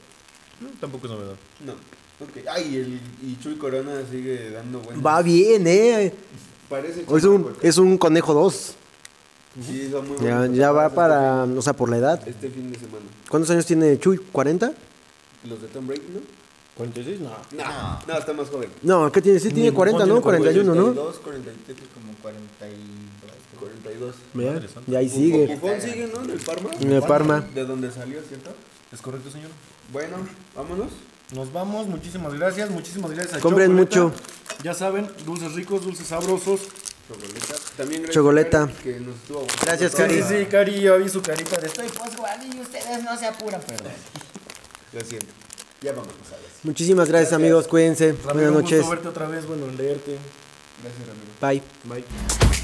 No, 0.63 0.69
tampoco 0.79 1.07
es 1.07 1.13
novedad. 1.13 1.35
No. 1.65 1.73
Ok. 1.73 2.47
Ay, 2.49 2.77
el, 2.77 2.99
y 3.27 3.37
Chuy 3.41 3.55
Corona 3.57 4.01
sigue 4.09 4.51
dando 4.51 4.79
buenas. 4.79 5.05
Va 5.05 5.21
bien, 5.21 5.67
¿eh? 5.67 6.13
Parece 6.69 7.01
Es 7.01 7.23
un, 7.25 7.53
es 7.61 7.77
un 7.77 7.97
conejo 7.97 8.33
2. 8.33 8.75
Sí, 9.65 9.89
son 9.91 10.07
muy 10.07 10.17
Ya, 10.19 10.47
ya 10.47 10.71
va 10.71 10.89
para, 10.89 11.43
o 11.43 11.61
sea, 11.61 11.73
por 11.73 11.89
la 11.89 11.97
edad. 11.97 12.17
Este, 12.19 12.31
este 12.31 12.49
fin 12.49 12.71
de 12.71 12.79
semana. 12.79 13.05
¿Cuántos 13.29 13.51
años 13.51 13.65
tiene 13.65 13.99
Chuy? 13.99 14.19
¿40? 14.31 14.73
Los 15.47 15.61
de 15.61 15.67
Tom 15.67 15.85
Brady, 15.85 16.01
¿no? 16.13 16.21
46, 16.77 17.19
no. 17.19 17.29
No, 17.29 17.99
no, 18.07 18.17
está 18.17 18.33
más 18.33 18.49
joven. 18.49 18.69
No, 18.81 19.11
¿qué 19.11 19.21
tiene? 19.21 19.39
Sí, 19.39 19.49
tiene 19.49 19.69
Ni 19.69 19.75
40, 19.75 20.05
Buffon 20.05 20.15
¿no? 20.15 20.21
tiene 20.21 20.39
41, 20.39 20.73
¿no? 20.75 20.83
42, 20.93 21.19
43, 21.19 21.77
Como 21.93 22.13
42. 22.21 23.31
42. 23.59 24.15
Vea, 24.33 24.53
Madre 24.53 24.67
santa. 24.67 24.91
Y 24.91 24.95
ahí 24.95 25.09
sigue. 25.09 25.55
Buffon 25.55 25.81
sigue, 25.81 26.09
¿no? 26.11 26.23
En 26.23 26.31
el 26.31 26.39
Parma. 26.39 26.69
En 26.79 26.91
el 26.91 27.01
Parma. 27.03 27.41
De 27.53 27.65
donde 27.65 27.91
salió, 27.91 28.19
¿cierto? 28.27 28.49
¿Es 28.91 29.01
correcto, 29.01 29.29
señor? 29.29 29.51
Bueno, 29.93 30.17
vámonos. 30.55 30.89
Nos 31.35 31.53
vamos, 31.53 31.85
muchísimas 31.87 32.33
gracias, 32.33 32.69
muchísimas 32.71 33.11
gracias 33.11 33.35
a 33.35 33.39
Compren 33.39 33.69
Chocoleta. 33.69 33.99
mucho. 34.01 34.15
Ya 34.63 34.73
saben, 34.73 35.09
dulces 35.23 35.53
ricos, 35.53 35.83
dulces 35.83 36.07
sabrosos. 36.07 36.61
Chocoleta. 37.07 37.53
También 37.77 38.01
gracias 38.01 38.15
Chocoleta. 38.15 38.63
a 38.63 38.67
Que 38.81 38.99
nos 38.99 39.15
estuvo 39.15 39.45
Gracias, 39.61 39.93
Cari. 39.95 40.23
Sí, 40.23 40.23
sí, 40.27 40.45
Cari, 40.45 40.81
ya 40.81 40.95
vi 40.95 41.07
su 41.09 41.21
carita 41.21 41.57
de 41.57 41.67
estoy. 41.67 41.87
Pues 41.89 42.11
y 42.55 42.59
ustedes 42.59 43.03
no 43.03 43.17
se 43.17 43.27
apuran, 43.27 43.61
perdón. 43.61 43.91
Lo 44.93 45.01
siento. 45.01 45.27
Ya 45.81 45.91
vámonos 45.91 46.15
a 46.31 46.35
ver. 46.37 46.49
Muchísimas 46.63 47.07
gracias, 47.09 47.33
amigos. 47.33 47.67
Cuídense. 47.67 48.15
Ramiro, 48.25 48.33
Buenas 48.33 48.49
un 48.49 48.61
noches. 48.63 48.77
gusto 48.79 48.91
verte 48.91 49.07
otra 49.09 49.27
vez, 49.27 49.45
bueno, 49.45 49.67
leerte. 49.67 50.17
Gracias, 50.81 51.07
Ramiro. 51.07 51.61
Bye. 51.85 52.03
Bye. 52.03 52.63